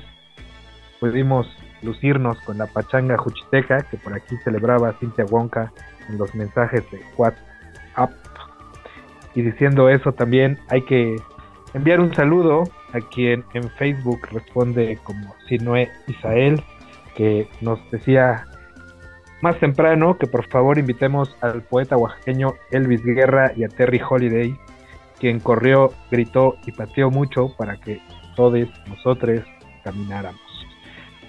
pudimos 1.00 1.46
lucirnos 1.82 2.40
con 2.40 2.58
la 2.58 2.66
pachanga 2.66 3.18
juchiteca 3.18 3.78
que 3.90 3.98
por 3.98 4.14
aquí 4.14 4.36
celebraba 4.44 4.94
Cintia 4.94 5.24
Wonka 5.26 5.72
en 6.08 6.18
los 6.18 6.34
mensajes 6.34 6.90
de 6.90 7.00
WhatsApp. 7.16 7.47
Y 9.38 9.42
diciendo 9.42 9.88
eso 9.88 10.10
también 10.10 10.58
hay 10.68 10.82
que 10.82 11.14
enviar 11.72 12.00
un 12.00 12.12
saludo 12.12 12.64
a 12.92 12.98
quien 12.98 13.44
en 13.54 13.70
Facebook 13.70 14.18
responde 14.32 14.98
como 15.04 15.32
Sinoé 15.46 15.88
Isael, 16.08 16.60
que 17.14 17.48
nos 17.60 17.78
decía 17.92 18.46
más 19.40 19.56
temprano 19.60 20.18
que 20.18 20.26
por 20.26 20.48
favor 20.48 20.76
invitemos 20.76 21.36
al 21.40 21.62
poeta 21.62 21.96
oaxaqueño 21.96 22.54
Elvis 22.72 23.04
Guerra 23.04 23.52
y 23.54 23.62
a 23.62 23.68
Terry 23.68 24.00
Holiday, 24.00 24.58
quien 25.20 25.38
corrió, 25.38 25.92
gritó 26.10 26.56
y 26.66 26.72
pateó 26.72 27.08
mucho 27.12 27.54
para 27.56 27.76
que 27.76 28.02
todos 28.34 28.68
nosotros 28.88 29.42
camináramos. 29.84 30.40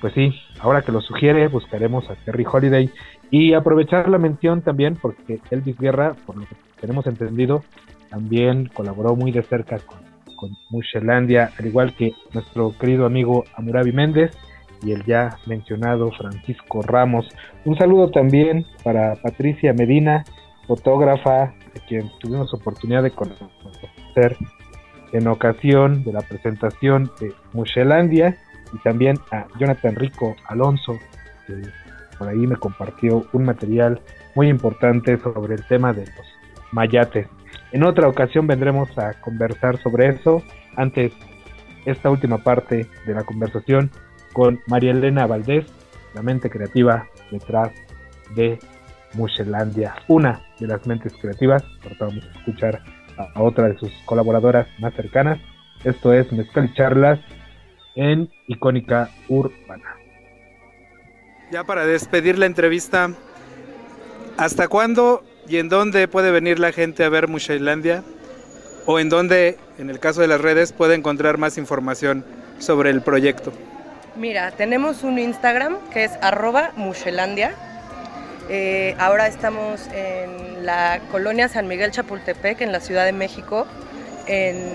Pues 0.01 0.15
sí, 0.15 0.33
ahora 0.61 0.81
que 0.81 0.91
lo 0.91 1.01
sugiere, 1.01 1.47
buscaremos 1.47 2.09
a 2.09 2.15
Terry 2.15 2.47
Holiday 2.51 2.89
y 3.29 3.53
aprovechar 3.53 4.09
la 4.09 4.17
mención 4.17 4.63
también 4.63 4.95
porque 4.99 5.39
Elvis 5.51 5.77
Guerra, 5.77 6.15
por 6.25 6.37
lo 6.37 6.47
que 6.47 6.55
tenemos 6.81 7.05
entendido, 7.05 7.63
también 8.09 8.69
colaboró 8.73 9.15
muy 9.15 9.31
de 9.31 9.43
cerca 9.43 9.79
con, 9.79 9.99
con 10.35 10.57
Mushelandia, 10.69 11.51
al 11.57 11.67
igual 11.67 11.95
que 11.95 12.13
nuestro 12.33 12.75
querido 12.77 13.05
amigo 13.05 13.43
Amurabi 13.55 13.91
Méndez 13.91 14.37
y 14.83 14.91
el 14.91 15.03
ya 15.05 15.37
mencionado 15.45 16.11
Francisco 16.11 16.81
Ramos. 16.81 17.27
Un 17.65 17.77
saludo 17.77 18.11
también 18.11 18.65
para 18.83 19.15
Patricia 19.15 19.73
Medina, 19.73 20.23
fotógrafa, 20.67 21.53
de 21.73 21.81
quien 21.87 22.11
tuvimos 22.19 22.53
oportunidad 22.53 23.03
de 23.03 23.11
conocer 23.11 24.37
en 25.11 25.27
ocasión 25.27 26.03
de 26.03 26.13
la 26.13 26.21
presentación 26.21 27.11
de 27.19 27.33
Mushelandia 27.53 28.37
y 28.73 28.77
también 28.79 29.17
a 29.31 29.47
Jonathan 29.59 29.95
Rico 29.95 30.35
Alonso, 30.47 30.93
que 31.47 31.61
por 32.17 32.27
ahí 32.27 32.45
me 32.45 32.55
compartió 32.55 33.25
un 33.33 33.45
material 33.45 34.01
muy 34.35 34.49
importante 34.49 35.17
sobre 35.17 35.55
el 35.55 35.65
tema 35.65 35.93
de 35.93 36.01
los 36.01 36.27
mayates. 36.71 37.27
En 37.71 37.83
otra 37.83 38.07
ocasión 38.07 38.47
vendremos 38.47 38.97
a 38.97 39.13
conversar 39.21 39.77
sobre 39.81 40.07
eso. 40.07 40.43
Antes, 40.75 41.13
esta 41.85 42.09
última 42.09 42.39
parte 42.39 42.87
de 43.05 43.13
la 43.13 43.23
conversación 43.23 43.91
con 44.33 44.59
María 44.67 44.91
Elena 44.91 45.27
Valdés, 45.27 45.65
la 46.13 46.21
mente 46.21 46.49
creativa 46.49 47.07
detrás 47.31 47.71
de 48.35 48.59
Mushelandia, 49.13 49.95
una 50.07 50.41
de 50.59 50.67
las 50.67 50.85
mentes 50.87 51.13
creativas. 51.21 51.63
Ahorita 51.83 52.05
vamos 52.05 52.25
a 52.25 52.39
escuchar 52.39 52.81
a, 53.17 53.41
otra 53.41 53.69
de 53.69 53.77
sus 53.77 53.91
colaboradoras 54.05 54.67
más 54.79 54.93
cercanas. 54.95 55.39
Esto 55.83 56.13
es 56.13 56.31
Mezcal 56.31 56.73
Charlas 56.73 57.19
en 57.95 58.29
Icónica 58.47 59.09
Urbana. 59.27 59.95
Ya 61.51 61.63
para 61.63 61.85
despedir 61.85 62.37
la 62.37 62.45
entrevista, 62.45 63.11
¿hasta 64.37 64.67
cuándo 64.67 65.23
y 65.49 65.57
en 65.57 65.67
dónde 65.67 66.07
puede 66.07 66.31
venir 66.31 66.59
la 66.59 66.71
gente 66.71 67.03
a 67.03 67.09
ver 67.09 67.27
Mushelandia? 67.27 68.03
¿O 68.85 68.99
en 68.99 69.09
dónde, 69.09 69.57
en 69.77 69.89
el 69.89 69.99
caso 69.99 70.21
de 70.21 70.27
las 70.27 70.39
redes, 70.39 70.71
puede 70.73 70.95
encontrar 70.95 71.37
más 71.37 71.57
información 71.57 72.23
sobre 72.59 72.91
el 72.91 73.01
proyecto? 73.01 73.51
Mira, 74.15 74.51
tenemos 74.51 75.03
un 75.03 75.17
Instagram 75.17 75.77
que 75.91 76.05
es 76.05 76.11
arroba 76.21 76.71
Mushelandia. 76.75 77.53
Eh, 78.49 78.95
ahora 78.99 79.27
estamos 79.27 79.87
en 79.93 80.65
la 80.65 81.01
colonia 81.11 81.47
San 81.49 81.67
Miguel 81.67 81.91
Chapultepec, 81.91 82.61
en 82.61 82.71
la 82.71 82.79
Ciudad 82.79 83.05
de 83.05 83.13
México, 83.13 83.67
en 84.27 84.73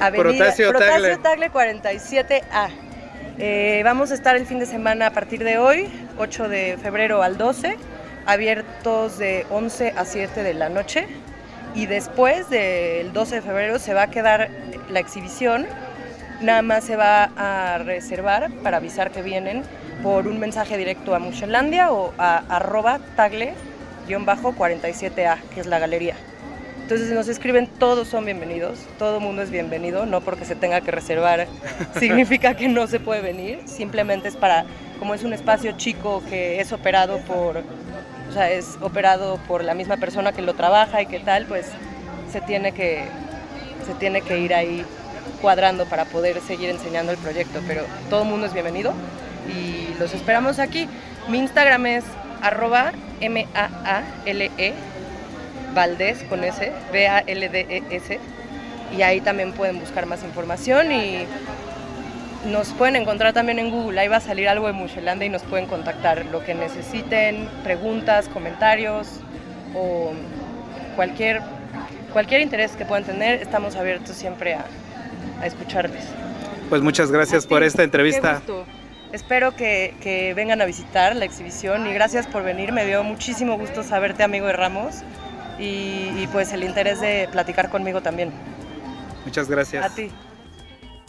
Avenida 0.00 0.36
Protasio 0.36 0.72
Tagle. 0.72 1.16
Tagle 1.18 1.50
47A. 1.50 2.68
Eh, 3.38 3.82
vamos 3.84 4.10
a 4.10 4.14
estar 4.14 4.36
el 4.36 4.46
fin 4.46 4.58
de 4.58 4.66
semana 4.66 5.06
a 5.06 5.10
partir 5.10 5.42
de 5.44 5.58
hoy, 5.58 5.88
8 6.18 6.48
de 6.48 6.76
febrero 6.82 7.22
al 7.22 7.38
12, 7.38 7.76
abiertos 8.26 9.18
de 9.18 9.46
11 9.50 9.94
a 9.96 10.04
7 10.04 10.42
de 10.42 10.54
la 10.54 10.68
noche. 10.68 11.06
Y 11.74 11.86
después 11.86 12.50
del 12.50 13.12
12 13.12 13.36
de 13.36 13.42
febrero 13.42 13.78
se 13.78 13.94
va 13.94 14.02
a 14.02 14.10
quedar 14.10 14.50
la 14.88 15.00
exhibición 15.00 15.66
nada 16.40 16.62
más 16.62 16.84
se 16.84 16.96
va 16.96 17.30
a 17.36 17.76
reservar 17.78 18.50
para 18.62 18.78
avisar 18.78 19.10
que 19.10 19.20
vienen 19.22 19.62
por 20.02 20.26
un 20.26 20.38
mensaje 20.38 20.78
directo 20.78 21.14
a 21.14 21.18
Mushelandia 21.18 21.92
o 21.92 22.14
a 22.18 22.38
arroba 22.48 22.98
tagle-47A, 23.16 25.38
que 25.54 25.60
es 25.60 25.66
la 25.66 25.78
galería. 25.78 26.16
Entonces, 26.90 27.08
si 27.10 27.14
nos 27.14 27.28
escriben, 27.28 27.68
todos 27.68 28.08
son 28.08 28.24
bienvenidos, 28.24 28.80
todo 28.98 29.20
mundo 29.20 29.42
es 29.42 29.50
bienvenido, 29.52 30.06
no 30.06 30.22
porque 30.22 30.44
se 30.44 30.56
tenga 30.56 30.80
que 30.80 30.90
reservar 30.90 31.46
significa 32.00 32.56
que 32.56 32.66
no 32.66 32.88
se 32.88 32.98
puede 32.98 33.20
venir, 33.20 33.60
simplemente 33.64 34.26
es 34.26 34.34
para, 34.34 34.64
como 34.98 35.14
es 35.14 35.22
un 35.22 35.32
espacio 35.32 35.70
chico 35.76 36.20
que 36.28 36.60
es 36.60 36.72
operado 36.72 37.18
por, 37.18 37.58
o 37.58 38.32
sea, 38.32 38.50
es 38.50 38.76
operado 38.80 39.38
por 39.46 39.62
la 39.62 39.74
misma 39.74 39.98
persona 39.98 40.32
que 40.32 40.42
lo 40.42 40.54
trabaja 40.54 41.00
y 41.00 41.06
que 41.06 41.20
tal, 41.20 41.46
pues 41.46 41.66
se 42.32 42.40
tiene 42.40 42.72
que, 42.72 43.04
se 43.86 43.94
tiene 43.94 44.20
que 44.22 44.40
ir 44.40 44.52
ahí 44.52 44.84
cuadrando 45.40 45.86
para 45.86 46.06
poder 46.06 46.40
seguir 46.40 46.70
enseñando 46.70 47.12
el 47.12 47.18
proyecto, 47.18 47.60
pero 47.68 47.82
todo 48.08 48.24
el 48.24 48.28
mundo 48.28 48.46
es 48.46 48.52
bienvenido 48.52 48.94
y 49.48 49.96
los 50.00 50.12
esperamos 50.12 50.58
aquí. 50.58 50.88
Mi 51.28 51.38
Instagram 51.38 51.86
es 51.86 52.04
arroba 52.42 52.90
M-A-A-L-E 53.20 54.89
Valdés 55.74 56.22
con 56.24 56.44
S, 56.44 56.72
B-A-L-D-E-S 56.92 58.18
y 58.96 59.02
ahí 59.02 59.20
también 59.20 59.52
pueden 59.52 59.78
buscar 59.78 60.06
más 60.06 60.22
información 60.24 60.92
y 60.92 61.26
nos 62.46 62.68
pueden 62.70 62.96
encontrar 62.96 63.32
también 63.32 63.58
en 63.58 63.70
Google, 63.70 64.00
ahí 64.00 64.08
va 64.08 64.16
a 64.16 64.20
salir 64.20 64.48
algo 64.48 64.66
de 64.66 64.72
Mushelanda 64.72 65.24
y 65.24 65.28
nos 65.28 65.42
pueden 65.42 65.66
contactar 65.66 66.24
lo 66.26 66.42
que 66.42 66.54
necesiten, 66.54 67.48
preguntas, 67.62 68.28
comentarios 68.28 69.20
o 69.74 70.12
cualquier, 70.96 71.42
cualquier 72.12 72.40
interés 72.40 72.72
que 72.72 72.84
puedan 72.84 73.04
tener, 73.04 73.42
estamos 73.42 73.76
abiertos 73.76 74.16
siempre 74.16 74.54
a, 74.54 74.64
a 75.40 75.46
escucharles. 75.46 76.04
Pues 76.68 76.82
muchas 76.82 77.10
gracias 77.10 77.46
por 77.46 77.62
esta 77.62 77.82
entrevista. 77.82 78.42
Espero 79.12 79.56
que, 79.56 79.94
que, 80.00 80.34
vengan 80.34 80.60
a 80.62 80.66
visitar 80.66 81.16
la 81.16 81.24
exhibición 81.24 81.84
y 81.88 81.92
gracias 81.92 82.28
por 82.28 82.44
venir. 82.44 82.70
Me 82.70 82.86
dio 82.86 83.02
muchísimo 83.02 83.58
gusto 83.58 83.82
saberte, 83.82 84.22
amigo 84.22 84.46
de 84.46 84.52
Ramos, 84.52 85.02
y, 85.60 86.22
y 86.22 86.28
pues 86.32 86.52
el 86.52 86.64
interés 86.64 87.00
de 87.00 87.28
platicar 87.30 87.70
conmigo 87.70 88.00
también. 88.00 88.32
Muchas 89.24 89.48
gracias. 89.48 89.84
A 89.84 89.94
ti. 89.94 90.10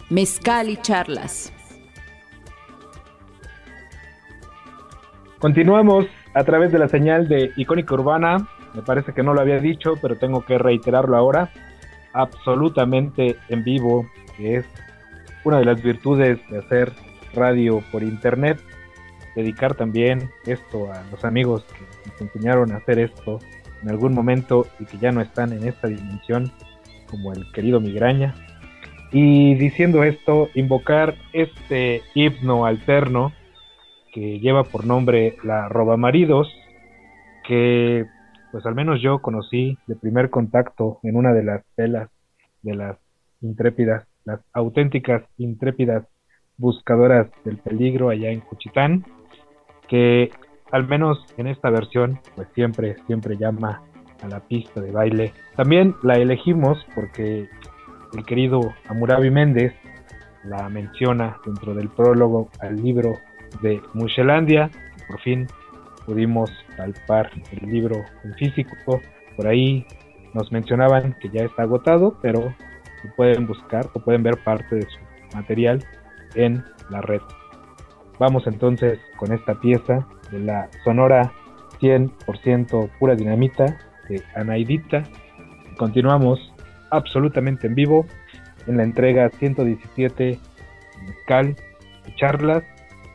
Mezcal 0.09 0.69
y 0.69 0.77
charlas. 0.77 1.53
Continuamos 5.39 6.05
a 6.33 6.43
través 6.43 6.71
de 6.71 6.79
la 6.79 6.87
señal 6.87 7.27
de 7.27 7.51
Icónica 7.55 7.93
Urbana. 7.93 8.47
Me 8.73 8.81
parece 8.81 9.13
que 9.13 9.23
no 9.23 9.33
lo 9.33 9.41
había 9.41 9.59
dicho, 9.59 9.95
pero 10.01 10.17
tengo 10.17 10.45
que 10.45 10.57
reiterarlo 10.57 11.17
ahora. 11.17 11.49
Absolutamente 12.13 13.37
en 13.49 13.63
vivo, 13.63 14.05
que 14.37 14.57
es 14.57 14.65
una 15.43 15.59
de 15.59 15.65
las 15.65 15.81
virtudes 15.81 16.39
de 16.49 16.59
hacer 16.59 16.91
radio 17.33 17.81
por 17.91 18.03
internet. 18.03 18.59
Dedicar 19.35 19.73
también 19.75 20.29
esto 20.45 20.91
a 20.91 21.03
los 21.09 21.23
amigos 21.23 21.63
que 21.63 22.09
nos 22.09 22.21
enseñaron 22.21 22.73
a 22.73 22.77
hacer 22.77 22.99
esto 22.99 23.39
en 23.81 23.89
algún 23.89 24.13
momento 24.13 24.67
y 24.79 24.85
que 24.85 24.97
ya 24.97 25.11
no 25.11 25.21
están 25.21 25.53
en 25.53 25.67
esta 25.67 25.87
dimensión, 25.87 26.51
como 27.09 27.33
el 27.33 27.51
querido 27.51 27.79
Migraña. 27.79 28.35
Y 29.11 29.55
diciendo 29.55 30.03
esto, 30.03 30.49
invocar 30.55 31.15
este 31.33 32.01
himno 32.15 32.65
alterno 32.65 33.33
que 34.13 34.39
lleva 34.39 34.63
por 34.63 34.85
nombre 34.85 35.37
la 35.43 35.67
Roba 35.67 35.97
Maridos, 35.97 36.47
que 37.47 38.05
pues 38.51 38.65
al 38.65 38.75
menos 38.75 39.01
yo 39.01 39.19
conocí 39.19 39.77
de 39.87 39.95
primer 39.95 40.29
contacto 40.29 40.99
en 41.03 41.15
una 41.15 41.33
de 41.33 41.43
las 41.43 41.63
velas 41.77 42.09
de 42.61 42.75
las 42.75 42.97
intrépidas, 43.41 44.05
las 44.25 44.39
auténticas 44.53 45.23
intrépidas 45.37 46.05
buscadoras 46.57 47.27
del 47.43 47.57
peligro 47.57 48.09
allá 48.09 48.29
en 48.29 48.41
Cuchitán, 48.41 49.03
que 49.87 50.29
al 50.71 50.87
menos 50.87 51.25
en 51.37 51.47
esta 51.47 51.69
versión 51.69 52.19
pues 52.35 52.47
siempre, 52.53 52.95
siempre 53.07 53.37
llama 53.37 53.81
a 54.21 54.27
la 54.27 54.39
pista 54.39 54.81
de 54.81 54.91
baile. 54.91 55.33
También 55.55 55.95
la 56.03 56.15
elegimos 56.15 56.85
porque 56.95 57.49
el 58.13 58.25
querido 58.25 58.73
Amurabi 58.87 59.29
Méndez 59.29 59.73
la 60.43 60.69
menciona 60.69 61.37
dentro 61.45 61.73
del 61.73 61.89
prólogo 61.89 62.49
al 62.59 62.75
libro 62.81 63.17
de 63.61 63.81
Mushelandia, 63.93 64.69
que 64.69 65.05
por 65.07 65.19
fin 65.21 65.47
pudimos 66.05 66.51
palpar 66.77 67.29
el 67.51 67.69
libro 67.69 68.03
en 68.23 68.33
físico. 68.35 69.01
Por 69.35 69.47
ahí 69.47 69.85
nos 70.33 70.51
mencionaban 70.51 71.13
que 71.19 71.29
ya 71.29 71.43
está 71.43 71.63
agotado, 71.63 72.17
pero 72.21 72.53
pueden 73.15 73.47
buscar 73.47 73.87
o 73.93 73.99
pueden 73.99 74.23
ver 74.23 74.37
parte 74.43 74.75
de 74.75 74.83
su 74.83 75.35
material 75.35 75.83
en 76.35 76.63
la 76.89 77.01
red. 77.01 77.21
Vamos 78.19 78.45
entonces 78.45 78.99
con 79.17 79.31
esta 79.33 79.59
pieza 79.59 80.07
de 80.31 80.39
la 80.39 80.69
Sonora 80.83 81.31
100% 81.79 82.89
pura 82.99 83.15
dinamita 83.15 83.77
de 84.09 84.23
Anaidita. 84.35 85.03
Continuamos 85.77 86.53
absolutamente 86.89 87.67
en 87.67 87.75
vivo 87.75 88.05
en 88.67 88.77
la 88.77 88.83
entrega 88.83 89.29
117 89.29 90.39
Mezcal 91.05 91.55
y 92.07 92.15
Charlas 92.15 92.63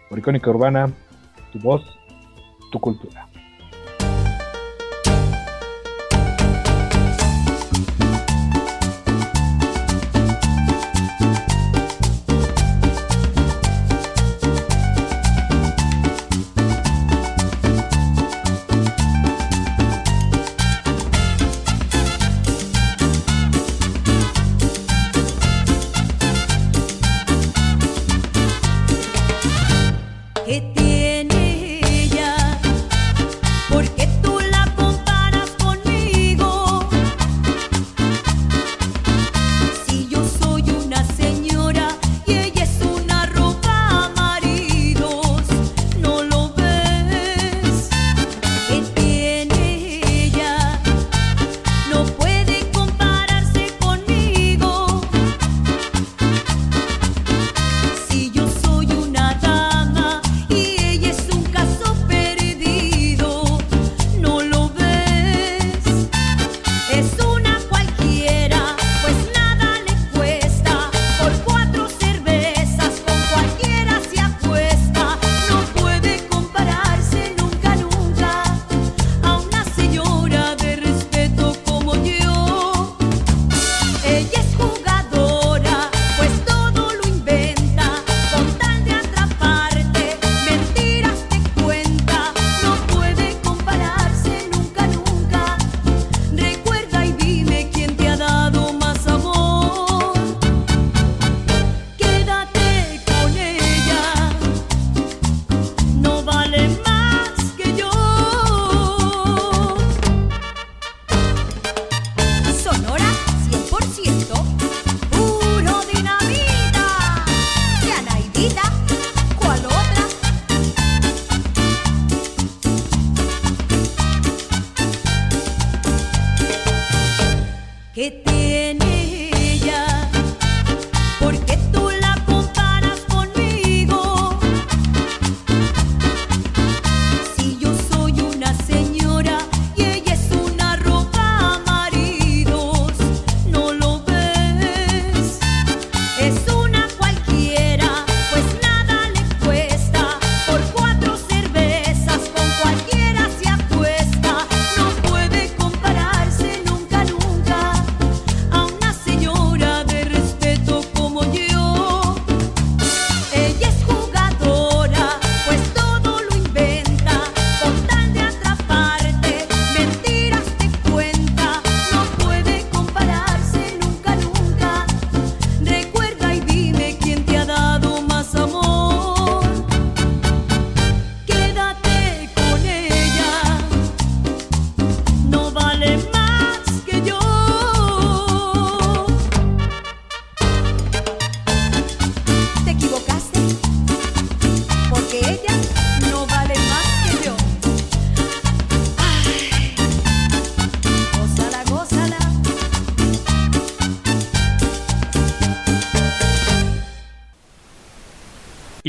por 0.09 0.19
Icónica 0.19 0.51
Urbana, 0.51 0.91
tu 1.53 1.59
voz, 1.61 1.83
tu 2.73 2.81
cultura. 2.81 3.26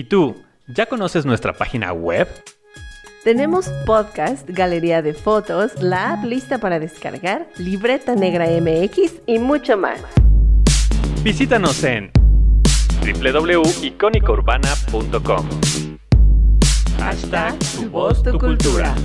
Tú, 0.08 0.36
¿ya 0.68 0.88
conoces 0.88 1.26
nuestra 1.26 1.54
página 1.54 1.94
web? 1.94 2.28
Tenemos 3.24 3.70
podcast, 3.86 4.50
galería 4.50 5.02
de 5.02 5.14
fotos, 5.14 5.82
la 5.82 6.14
app 6.14 6.24
lista 6.24 6.60
para 6.60 6.80
descargar, 6.80 7.48
libreta 7.58 8.16
negra 8.16 8.46
MX 8.48 9.22
y 9.26 9.40
mucho 9.40 9.76
más. 9.78 10.00
Visítanos 11.24 11.84
en 11.84 12.12
www.icónicaurbana.com. 13.02 15.50
Hashtag 17.00 17.58
tu 17.76 17.90
voz, 17.90 18.24
tu 18.24 18.40
cultura. 18.40 18.96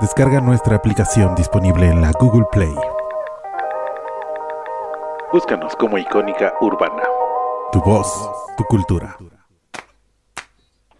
Descarga 0.00 0.40
nuestra 0.40 0.74
aplicación 0.76 1.34
disponible 1.34 1.86
en 1.86 2.00
la 2.02 2.12
Google 2.18 2.46
Play. 2.52 2.74
Búscanos 5.32 5.74
como 5.76 5.98
Icónica 5.98 6.54
Urbana. 6.60 7.02
Tu 7.74 7.80
voz, 7.80 8.30
tu 8.56 8.62
cultura. 8.62 9.16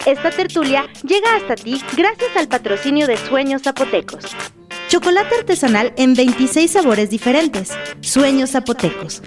Esta 0.05 0.31
tertulia 0.31 0.83
llega 1.07 1.37
hasta 1.37 1.55
ti 1.55 1.81
gracias 1.97 2.37
al 2.37 2.49
patrocinio 2.49 3.07
de 3.07 3.17
Sueños 3.17 3.63
Zapotecos. 3.63 4.37
Chocolate 4.89 5.37
artesanal 5.39 5.93
en 5.97 6.15
26 6.15 6.69
sabores 6.69 7.11
diferentes. 7.11 7.79
Sueños 8.01 8.51
Zapotecos. 8.51 9.23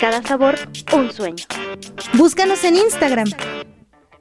Cada 0.00 0.22
sabor, 0.22 0.54
un 0.96 1.10
sueño. 1.10 1.42
Búscanos 2.16 2.62
en 2.62 2.76
Instagram. 2.76 3.26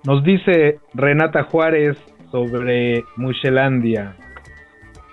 Nos 0.03 0.24
dice 0.24 0.80
Renata 0.95 1.43
Juárez 1.43 1.95
sobre 2.32 3.03
Muchelandia. 3.17 4.17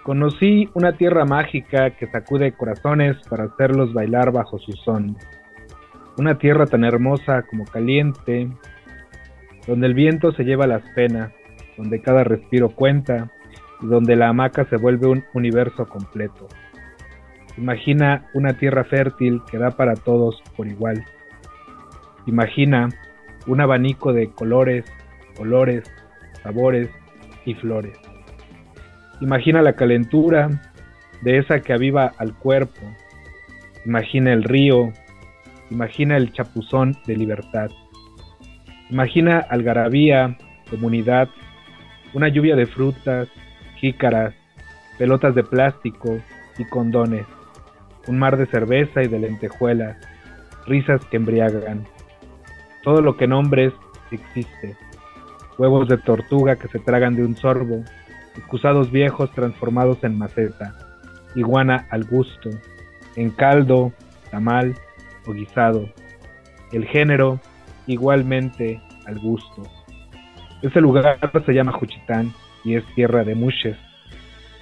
Conocí 0.03 0.67
una 0.73 0.97
tierra 0.97 1.27
mágica 1.27 1.91
que 1.91 2.07
sacude 2.07 2.53
corazones 2.53 3.19
para 3.29 3.45
hacerlos 3.45 3.93
bailar 3.93 4.33
bajo 4.33 4.59
su 4.59 4.73
son 4.83 5.15
una 6.21 6.37
tierra 6.37 6.67
tan 6.67 6.85
hermosa 6.85 7.43
como 7.49 7.65
caliente, 7.65 8.51
donde 9.67 9.87
el 9.87 9.95
viento 9.95 10.33
se 10.33 10.45
lleva 10.45 10.67
las 10.67 10.83
penas, 10.95 11.33
donde 11.79 12.03
cada 12.03 12.25
respiro 12.25 12.69
cuenta 12.69 13.31
y 13.81 13.87
donde 13.87 14.17
la 14.17 14.29
hamaca 14.29 14.67
se 14.67 14.77
vuelve 14.77 15.09
un 15.09 15.25
universo 15.33 15.87
completo. 15.87 16.47
Imagina 17.57 18.29
una 18.35 18.53
tierra 18.53 18.85
fértil 18.85 19.41
que 19.51 19.57
da 19.57 19.71
para 19.71 19.95
todos 19.95 20.43
por 20.57 20.67
igual. 20.67 21.03
Imagina 22.27 22.91
un 23.47 23.63
abanico 23.63 24.13
de 24.13 24.31
colores, 24.31 24.85
olores, 25.39 25.85
sabores 26.43 26.91
y 27.47 27.55
flores. 27.55 27.99
Imagina 29.23 29.63
la 29.63 29.73
calentura 29.73 30.51
de 31.23 31.39
esa 31.39 31.61
que 31.61 31.73
aviva 31.73 32.13
al 32.19 32.35
cuerpo. 32.35 32.81
Imagina 33.87 34.35
el 34.35 34.43
río. 34.43 34.93
Imagina 35.71 36.17
el 36.17 36.33
chapuzón 36.33 36.97
de 37.07 37.17
libertad. 37.17 37.71
Imagina 38.91 39.39
algarabía, 39.39 40.37
comunidad, 40.69 41.29
una 42.13 42.29
lluvia 42.29 42.57
de 42.57 42.67
frutas, 42.67 43.29
jícaras, 43.77 44.35
pelotas 44.99 45.35
de 45.35 45.45
plástico 45.45 46.19
y 46.59 46.65
condones, 46.65 47.25
un 48.09 48.19
mar 48.19 48.37
de 48.37 48.47
cerveza 48.47 49.03
y 49.03 49.09
de 49.09 49.21
lentejuelas, 49.21 49.97
risas 50.67 51.05
que 51.07 51.17
embriagan. 51.17 51.85
Todo 52.83 53.01
lo 53.01 53.17
que 53.17 53.29
nombres 53.29 53.73
existe. 54.11 54.77
Huevos 55.57 55.89
de 55.89 55.99
tortuga 55.99 56.57
que 56.57 56.69
se 56.69 56.81
tragan 56.81 57.15
de 57.15 57.25
un 57.25 57.37
sorbo, 57.37 57.85
excusados 58.37 58.91
viejos 58.91 59.31
transformados 59.33 60.03
en 60.03 60.19
maceta, 60.19 60.75
iguana 61.37 61.87
al 61.91 62.05
gusto, 62.05 62.51
en 63.15 63.31
caldo, 63.31 63.93
tamal 64.31 64.75
o 65.27 65.33
guisado. 65.33 65.89
El 66.73 66.87
género 66.87 67.41
igualmente 67.87 68.81
al 69.07 69.19
gusto. 69.19 69.63
Ese 70.63 70.81
lugar 70.81 71.19
se 71.45 71.53
llama 71.53 71.73
Juchitán 71.73 72.33
y 72.65 72.75
es 72.75 72.85
tierra 72.95 73.25
de 73.25 73.35
muches. 73.35 73.77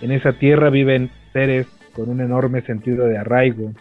En 0.00 0.12
esa 0.12 0.32
tierra 0.32 0.70
viven 0.70 1.10
seres 1.32 1.66
con 1.92 2.08
un 2.08 2.20
enorme 2.20 2.62
sentido 2.62 3.06
de 3.06 3.18
arraigo, 3.18 3.72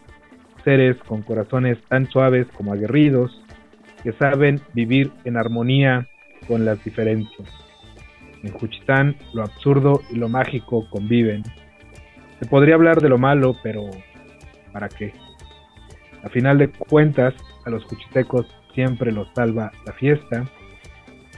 seres 0.63 0.97
con 1.07 1.21
corazones 1.21 1.78
tan 1.88 2.07
suaves 2.07 2.47
como 2.55 2.73
aguerridos, 2.73 3.43
que 4.03 4.11
saben 4.13 4.59
vivir 4.73 5.11
en 5.25 5.38
armonía 5.38 6.07
con 6.47 6.65
las 6.65 6.84
diferencias. 6.84 7.47
En 8.43 8.51
Juchitán 8.51 9.15
lo 9.34 9.43
absurdo 9.43 10.01
y 10.11 10.15
lo 10.15 10.30
mágico 10.30 10.89
conviven. 10.89 11.43
Se 12.39 12.45
podría 12.45 12.75
hablar 12.75 13.01
de 13.01 13.09
lo 13.09 13.17
malo, 13.17 13.55
pero 13.63 13.84
¿para 14.71 14.89
qué? 14.89 15.13
A 16.24 16.30
final 16.30 16.57
de 16.57 16.70
cuentas, 16.70 17.34
a 17.65 17.70
los 17.70 17.84
juchitecos 17.86 18.45
siempre 18.74 19.11
los 19.11 19.28
salva 19.34 19.72
la 19.86 19.93
fiesta 19.93 20.45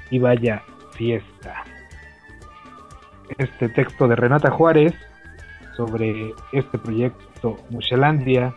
y 0.09 0.19
vaya 0.19 0.63
fiesta. 0.91 1.63
Este 3.38 3.69
texto 3.69 4.07
de 4.07 4.15
Renata 4.15 4.51
Juárez 4.51 4.93
sobre 5.77 6.34
este 6.51 6.77
proyecto 6.77 7.57
Muchelandia, 7.69 8.53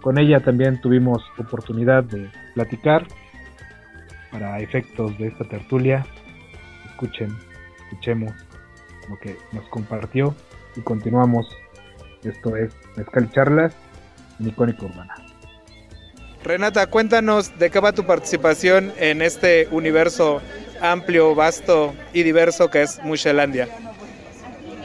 con 0.00 0.18
ella 0.18 0.40
también 0.40 0.80
tuvimos 0.80 1.22
oportunidad 1.38 2.04
de 2.04 2.30
platicar 2.54 3.06
para 4.30 4.58
efectos 4.60 5.16
de 5.18 5.28
esta 5.28 5.44
tertulia. 5.44 6.04
Escuchen, 6.90 7.36
escuchemos 7.84 8.32
lo 9.08 9.18
que 9.18 9.36
nos 9.52 9.64
compartió 9.68 10.34
y 10.76 10.80
continuamos. 10.80 11.48
Esto 12.22 12.56
es 12.56 12.74
Mezcal 12.96 13.30
Charlas 13.32 13.76
en 14.38 14.48
Icónica 14.48 14.86
Urbana. 14.86 15.31
Renata, 16.44 16.88
cuéntanos 16.88 17.56
de 17.56 17.70
qué 17.70 17.78
va 17.78 17.92
tu 17.92 18.04
participación 18.04 18.92
en 18.98 19.22
este 19.22 19.68
universo 19.70 20.42
amplio, 20.80 21.36
vasto 21.36 21.94
y 22.12 22.24
diverso 22.24 22.68
que 22.68 22.82
es 22.82 22.98
Muchelandia. 23.04 23.68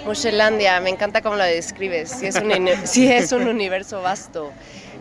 Muchelandia, 0.06 0.80
me 0.82 0.92
encanta 0.92 1.22
cómo 1.22 1.36
lo 1.36 1.44
describes, 1.44 2.12
sí 2.12 2.28
es 2.28 2.36
un, 2.36 2.52
es 2.96 3.32
un 3.32 3.48
universo 3.48 4.04
vasto. 4.04 4.52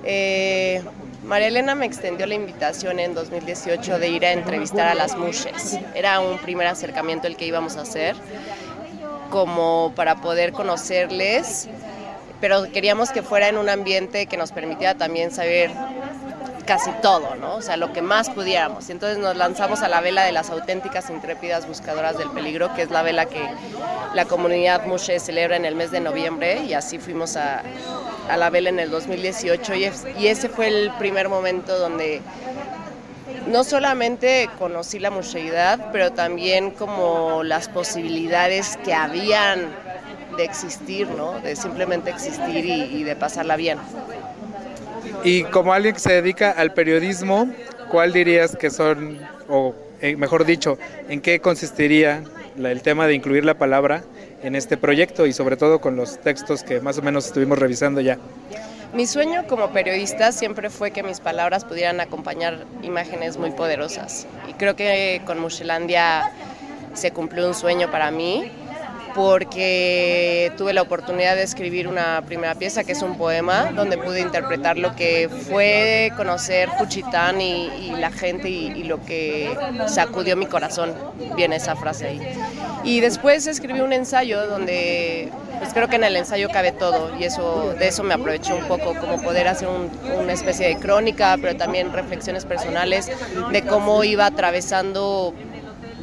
Eh, 0.05 0.83
María 1.25 1.49
Elena 1.49 1.75
me 1.75 1.85
extendió 1.85 2.27
la 2.27 2.35
invitación 2.35 3.01
en 3.01 3.13
2018 3.13 3.99
de 3.99 4.09
ir 4.09 4.25
a 4.25 4.33
entrevistar 4.33 4.89
a 4.89 4.95
las 4.95 5.15
mushes. 5.17 5.79
Era 5.95 6.21
un 6.21 6.39
primer 6.39 6.69
acercamiento 6.69 7.27
el 7.27 7.37
que 7.37 7.45
íbamos 7.45 7.77
a 7.77 7.83
hacer, 7.83 8.17
como 9.31 9.93
para 9.95 10.23
poder 10.23 10.53
conocerles, 10.53 11.69
pero 12.41 12.71
queríamos 12.73 13.11
que 13.11 13.23
fuera 13.23 13.49
en 13.49 13.59
un 13.59 13.69
ambiente 13.69 14.27
que 14.27 14.37
nos 14.37 14.53
permitiera 14.53 14.95
también 14.95 15.31
saber 15.31 15.71
casi 16.67 16.91
todo, 17.01 17.35
¿no? 17.37 17.55
O 17.55 17.63
sea, 17.63 17.77
lo 17.77 17.93
que 17.93 18.03
más 18.03 18.29
pudiéramos. 18.29 18.89
Y 18.89 18.93
entonces 18.93 19.19
nos 19.19 19.37
lanzamos 19.37 19.83
a 19.83 19.89
la 19.89 20.01
vela 20.01 20.25
de 20.25 20.33
las 20.33 20.51
auténticas 20.51 21.09
intrépidas 21.09 21.67
buscadoras 21.67 22.19
del 22.19 22.31
peligro, 22.31 22.75
que 22.75 22.83
es 22.83 22.91
la 22.91 23.03
vela 23.03 23.27
que 23.27 23.43
la 24.15 24.27
comunidad 24.27 24.85
Mushe 24.87 25.19
celebra 25.21 25.57
en 25.57 25.65
el 25.65 25.75
mes 25.75 25.91
de 25.91 26.01
noviembre, 26.01 26.63
y 26.65 26.75
así 26.75 26.99
fuimos 26.99 27.37
a, 27.37 27.63
a 28.29 28.37
la 28.37 28.51
vela 28.51 28.69
en 28.69 28.81
el 28.81 28.91
2018, 28.91 29.75
y, 29.75 29.91
y 30.19 30.27
ese 30.27 30.49
fue 30.49 30.69
el 30.69 30.91
primer 30.99 31.29
momento 31.29 31.79
donde 31.79 32.21
no 33.47 33.63
solamente 33.63 34.51
conocí 34.59 34.99
la 34.99 35.11
museidad, 35.11 35.91
pero 35.93 36.13
también 36.13 36.73
como 36.73 37.43
las 37.45 37.69
posibilidades 37.69 38.77
que 38.79 38.93
habían 38.93 39.71
de 40.37 40.45
existir, 40.45 41.09
¿no? 41.09 41.39
De 41.41 41.57
simplemente 41.57 42.11
existir 42.11 42.65
y, 42.67 42.83
y 42.83 43.05
de 43.05 43.17
pasarla 43.17 43.57
bien. 43.57 43.79
Y 45.27 45.43
como 45.43 45.73
alguien 45.73 45.93
que 45.93 46.01
se 46.01 46.13
dedica 46.13 46.53
al 46.53 46.73
periodismo, 46.73 47.51
¿cuál 47.91 48.13
dirías 48.13 48.55
que 48.55 48.71
son, 48.71 49.19
o 49.49 49.75
eh, 50.01 50.15
mejor 50.15 50.45
dicho, 50.45 50.79
en 51.09 51.21
qué 51.21 51.41
consistiría 51.41 52.23
el 52.57 52.81
tema 52.81 53.09
de 53.09 53.15
incluir 53.15 53.45
la 53.45 53.55
palabra 53.55 54.05
en 54.45 54.55
este 54.55 54.77
proyecto 54.77 55.27
y 55.27 55.33
sobre 55.33 55.57
todo 55.57 55.81
con 55.81 55.97
los 55.97 56.21
textos 56.21 56.63
que 56.63 56.81
más 56.81 56.99
o 56.99 57.03
menos 57.03 57.27
estuvimos 57.27 57.59
revisando 57.59 58.01
ya? 58.01 58.19
Mi 58.95 59.05
sueño 59.09 59.49
como 59.49 59.71
periodista 59.71 60.31
siempre 60.31 60.71
fue 60.71 60.93
que 60.93 61.03
mis 61.03 61.19
palabras 61.19 61.65
pudieran 61.65 61.99
acompañar 62.01 62.65
imágenes 62.83 63.37
muy 63.37 63.51
poderosas. 63.51 64.29
Y 64.49 64.53
creo 64.53 64.77
que 64.77 65.23
con 65.27 65.41
Muchelandia 65.41 66.31
se 66.95 67.11
cumplió 67.11 67.49
un 67.49 67.55
sueño 67.55 67.91
para 67.91 68.13
mí 68.13 68.49
porque 69.17 70.53
tuve 70.59 70.75
la 70.75 70.83
oportunidad 70.83 71.37
de 71.37 71.43
escribir 71.43 71.89
una 71.89 72.23
primera 72.27 72.55
pieza 72.55 72.85
que 72.85 72.93
es 72.93 73.01
un 73.01 73.17
poema 73.17 73.73
donde 73.75 73.97
pude 73.97 74.21
interpretar 74.21 74.77
lo 74.77 74.95
que 74.95 75.31
fue 75.49 76.13
conocer 76.19 76.69
Juchitán 76.69 77.41
y, 77.41 77.93
la 77.99 78.11
gente 78.11 78.51
y, 78.51 78.85
lo 78.85 79.03
que 79.07 79.57
sacudió 79.87 80.37
mi 80.37 80.45
corazón, 80.45 80.93
viene 81.35 81.57
esa 81.57 81.75
frase 81.77 82.09
ahí. 82.09 82.21
Y 82.85 83.01
después 83.01 83.47
escribí 83.47 83.81
un 83.81 83.95
ensayo 83.95 84.47
donde 84.49 85.33
pues 85.59 85.73
creo 85.73 85.89
que 85.89 85.97
en 85.97 86.05
el 86.05 86.15
ensayo 86.15 86.51
cabe 86.51 86.73
todo 86.73 87.11
y 87.19 87.25
eso 87.25 87.75
de 87.79 87.89
eso 87.89 88.03
me 88.03 88.13
aproveché 88.13 88.53
un 88.53 88.69
poco 88.69 88.95
como 89.01 89.23
poder 89.23 89.49
hacer 89.49 89.69
una 90.21 90.33
especie 90.35 90.69
de 90.69 90.77
crónica, 90.77 91.39
pero 91.41 91.57
también 91.57 91.91
reflexiones 91.91 92.45
personales 92.45 93.11
de 93.51 93.63
cómo 93.63 94.05
iba 94.05 94.27
atravesando 94.27 95.33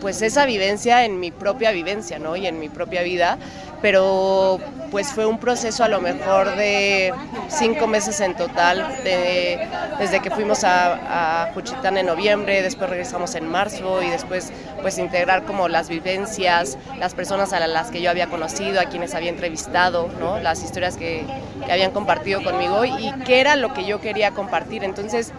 pues 0.04 0.22
esa 0.22 0.46
vivencia 0.46 1.06
en 1.06 1.22
mi 1.22 1.32
propia 1.32 1.72
vivencia, 1.72 2.20
¿no? 2.20 2.36
Y 2.36 2.46
en 2.46 2.60
mi 2.60 2.68
propia 2.68 3.04
vida, 3.04 3.38
pero 3.82 4.60
pues 4.92 5.14
fue 5.14 5.26
un 5.26 5.38
proceso 5.38 5.86
a 5.86 5.88
lo 5.88 6.02
mejor 6.02 6.58
de 6.58 7.14
cinco 7.48 7.88
meses 7.88 8.20
en 8.20 8.36
total, 8.36 8.86
desde 9.02 10.20
que 10.20 10.30
fuimos 10.30 10.66
a, 10.66 11.46
a 11.46 11.54
Juchitán 11.54 11.96
en 11.96 12.08
noviembre, 12.08 12.62
después 12.62 12.90
regresamos 12.90 13.34
en 13.36 13.48
marzo 13.48 14.04
y 14.04 14.10
después 14.10 14.52
pues 14.82 14.98
integrar 14.98 15.46
como 15.46 15.70
las 15.70 15.88
vivencias, 15.88 16.78
las 17.00 17.14
personas 17.16 17.54
a 17.54 17.66
las 17.66 17.90
que 17.90 18.02
yo 18.02 18.10
había 18.10 18.28
conocido, 18.28 18.82
a 18.82 18.86
quienes 18.86 19.16
había 19.16 19.30
entrevistado, 19.30 20.10
¿no? 20.20 20.38
Las 20.38 20.64
historias 20.66 20.98
que, 20.98 21.26
que 21.66 21.72
habían 21.72 21.92
compartido 21.92 22.44
conmigo 22.44 22.84
y 22.84 23.14
qué 23.26 23.40
era 23.40 23.56
lo 23.56 23.74
que 23.74 23.86
yo 23.86 24.02
quería 24.02 24.32
compartir. 24.32 24.84
Entonces, 24.84 25.32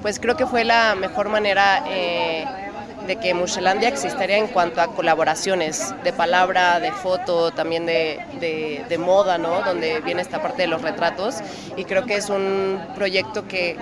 pues 0.00 0.20
creo 0.20 0.36
que 0.36 0.46
fue 0.46 0.62
la 0.62 0.94
mejor 0.94 1.28
manera 1.28 1.82
eh, 1.88 2.44
de 3.10 3.16
que 3.16 3.34
Muchelandia 3.34 3.88
existiría 3.88 4.36
en 4.36 4.46
cuanto 4.46 4.80
a 4.80 4.86
colaboraciones 4.94 5.92
de 6.04 6.12
palabra, 6.12 6.78
de 6.78 6.92
foto, 6.92 7.50
también 7.50 7.84
de, 7.84 8.20
de, 8.88 8.98
moda, 8.98 9.36
¿no? 9.36 9.62
Donde 9.62 10.00
viene 10.00 10.22
esta 10.22 10.40
parte 10.40 10.62
de 10.62 10.68
los 10.68 10.80
retratos 10.80 11.38
y 11.76 11.86
creo 11.86 12.06
que 12.06 12.14
es 12.14 12.28
un 12.30 12.80
proyecto 12.94 13.48
que 13.48 13.76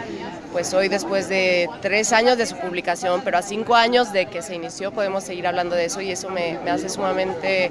pues 0.52 0.72
hoy 0.72 0.88
después 0.88 1.28
de 1.28 1.68
tres 1.82 2.14
años 2.14 2.38
de 2.38 2.46
su 2.46 2.56
publicación, 2.56 3.20
pero 3.22 3.36
a 3.36 3.42
cinco 3.42 3.74
años 3.74 4.12
de 4.14 4.26
que 4.26 4.40
se 4.40 4.54
inició 4.54 4.92
podemos 4.92 5.24
seguir 5.24 5.46
hablando 5.46 5.76
de 5.76 5.84
eso 5.84 6.00
y 6.00 6.10
eso 6.10 6.30
me, 6.30 6.58
me 6.64 6.70
hace 6.70 6.88
sumamente 6.88 7.70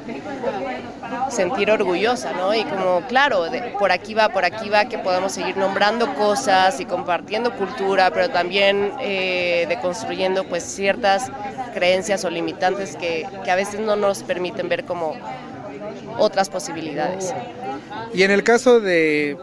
sentir 1.30 1.72
orgullosa, 1.72 2.34
¿no? 2.34 2.54
Y 2.54 2.64
como, 2.66 3.02
claro, 3.08 3.46
por 3.80 3.92
aquí 3.92 4.14
va, 4.14 4.30
por 4.30 4.46
aquí 4.46 4.70
va, 4.70 4.86
que 4.86 5.00
podemos 5.00 5.32
seguir 5.32 5.58
nombrando 5.58 6.14
cosas 6.14 6.80
y 6.80 6.86
compartiendo 6.86 7.52
cultura, 7.56 8.12
pero 8.12 8.30
también 8.30 8.94
eh, 9.02 9.66
deconstruyendo 9.68 10.44
pues 10.44 10.64
ciertas 10.64 11.32
creencias 11.78 12.26
o 12.26 12.32
limitantes 12.32 12.96
que, 12.96 13.28
que 13.44 13.52
a 13.52 13.56
veces 13.56 13.80
no 13.80 13.96
nos 13.96 14.24
permiten 14.24 14.68
ver 14.68 14.84
como 14.84 15.14
otras 16.18 16.50
posibilidades. 16.50 17.36
Y 18.16 18.24
en 18.24 18.32
el 18.32 18.44
caso 18.44 18.80
de 18.80 19.38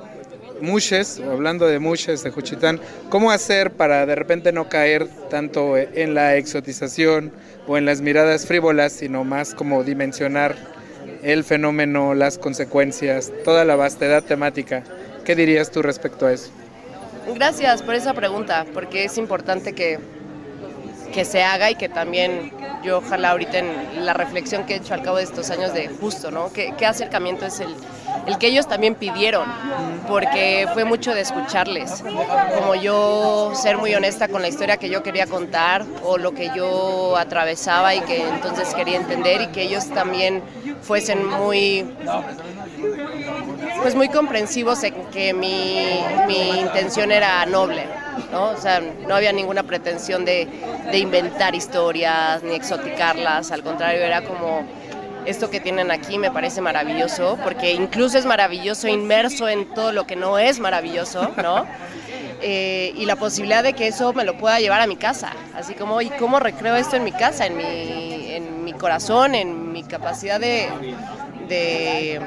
Mushes, 0.61 1.21
hablando 1.21 1.67
de 1.67 1.79
Mushes, 1.79 2.25
de 2.25 2.31
Juchitán, 2.31 2.81
¿cómo 3.09 3.31
hacer 3.31 3.71
para 3.71 4.05
de 4.05 4.17
repente 4.17 4.53
no 4.53 4.69
caer 4.69 5.07
tanto 5.31 5.77
en 5.77 6.15
la 6.15 6.35
exotización 6.37 7.33
o 7.69 7.79
en 7.79 7.85
las 7.85 8.01
miradas 8.01 8.47
frívolas, 8.47 8.93
sino 8.93 9.23
más 9.23 9.55
como 9.55 9.85
dimensionar 9.85 10.57
el 11.23 11.45
fenómeno, 11.45 12.15
las 12.15 12.39
consecuencias, 12.39 13.33
toda 13.45 13.65
la 13.65 13.77
vastedad 13.77 14.25
temática? 14.25 14.83
¿Qué 15.25 15.37
dirías 15.37 15.71
tú 15.71 15.83
respecto 15.83 16.27
a 16.27 16.33
eso? 16.33 16.51
Gracias 17.33 17.83
por 17.83 17.95
esa 17.95 18.13
pregunta, 18.13 18.67
porque 18.75 19.05
es 19.05 19.19
importante 19.19 19.73
que 19.73 19.99
que 21.15 21.25
se 21.25 21.45
haga 21.45 21.71
y 21.71 21.77
que 21.77 21.89
también 21.89 22.53
yo 22.83 22.99
ojalá 22.99 23.31
ahorita 23.31 23.59
en 23.59 24.05
la 24.05 24.15
reflexión 24.15 24.67
que 24.67 24.75
he 24.75 24.77
hecho 24.79 24.95
al 24.95 25.03
cabo 25.03 25.19
de 25.19 25.23
estos 25.23 25.49
años 25.51 25.73
de 25.73 25.89
justo, 25.89 26.33
¿no? 26.33 26.53
¿Qué, 26.53 26.75
qué 26.77 26.87
acercamiento 26.87 27.47
es 27.47 27.61
el, 27.61 27.75
el 28.27 28.37
que 28.37 28.49
ellos 28.49 28.67
también 28.67 28.97
pidieron? 28.97 29.47
Porque 30.09 30.67
fue 30.75 30.85
mucho 30.85 31.15
de 31.15 31.21
escucharles, 31.21 32.03
como 32.59 32.75
yo 32.75 33.53
ser 33.55 33.79
muy 33.79 33.95
honesta 33.95 34.27
con 34.27 34.43
la 34.43 34.49
historia 34.49 34.77
que 34.77 34.91
yo 34.91 35.05
quería 35.05 35.27
contar 35.27 35.85
o 36.03 36.19
lo 36.19 36.33
que 36.33 36.51
yo 36.55 37.17
atravesaba 37.17 37.95
y 37.95 38.01
que 38.01 38.29
entonces 38.29 38.75
quería 38.75 38.97
entender 38.97 39.41
y 39.43 39.47
que 39.49 39.63
ellos 39.63 39.89
también 39.91 40.43
fuesen 40.83 41.27
muy 41.27 41.87
pues 43.83 43.95
muy 43.95 44.09
comprensivos 44.09 44.83
en 44.83 44.95
que 45.13 45.33
mi, 45.33 46.01
mi 46.27 46.61
intención 46.61 47.13
era 47.13 47.45
noble, 47.47 47.87
¿no? 48.31 48.51
O 48.51 48.57
sea, 48.57 48.81
no 48.81 49.15
había 49.15 49.33
ninguna 49.33 49.63
pretensión 49.63 50.25
de, 50.25 50.49
de 50.91 50.99
inventar 50.99 51.55
historias 51.55 52.43
ni 52.43 52.55
exoticarlas, 52.55 53.53
al 53.53 53.63
contrario, 53.63 54.01
era 54.03 54.23
como 54.23 54.65
esto 55.27 55.51
que 55.51 55.61
tienen 55.61 55.91
aquí 55.91 56.19
me 56.19 56.31
parece 56.31 56.61
maravilloso, 56.61 57.39
porque 57.43 57.73
incluso 57.73 58.19
es 58.19 58.27
maravilloso 58.27 58.89
inmerso 58.89 59.49
en 59.49 59.73
todo 59.73 59.93
lo 59.93 60.07
que 60.07 60.17
no 60.17 60.39
es 60.39 60.61
maravilloso, 60.61 61.33
¿no? 61.43 61.65
Eh, 62.43 62.93
y 62.97 63.07
la 63.07 63.17
posibilidad 63.17 63.63
de 63.63 63.73
que 63.73 63.87
eso 63.87 64.13
me 64.13 64.25
lo 64.25 64.37
pueda 64.37 64.61
llevar 64.61 64.81
a 64.81 64.87
mi 64.87 64.97
casa, 64.97 65.33
así 65.55 65.75
como, 65.75 66.03
¿y 66.03 66.11
cómo 66.11 66.41
recreo 66.41 66.77
esto 66.77 66.97
en 66.97 67.05
mi 67.05 67.13
casa, 67.13 67.47
en 67.47 67.57
mi, 67.57 68.33
en 68.33 68.65
mi 68.65 68.75
corazón, 68.75 69.35
en 69.35 69.73
mi 69.73 69.83
capacidad 69.83 70.39
de, 70.39 70.69
de, 71.49 72.21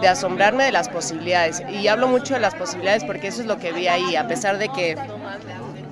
de 0.00 0.08
asombrarme 0.08 0.64
de 0.64 0.72
las 0.72 0.88
posibilidades? 0.88 1.62
Y 1.70 1.88
hablo 1.88 2.08
mucho 2.08 2.34
de 2.34 2.40
las 2.40 2.54
posibilidades 2.54 3.04
porque 3.04 3.28
eso 3.28 3.40
es 3.40 3.46
lo 3.46 3.58
que 3.58 3.72
vi 3.72 3.88
ahí, 3.88 4.16
a 4.16 4.26
pesar 4.26 4.58
de 4.58 4.68
que 4.68 4.96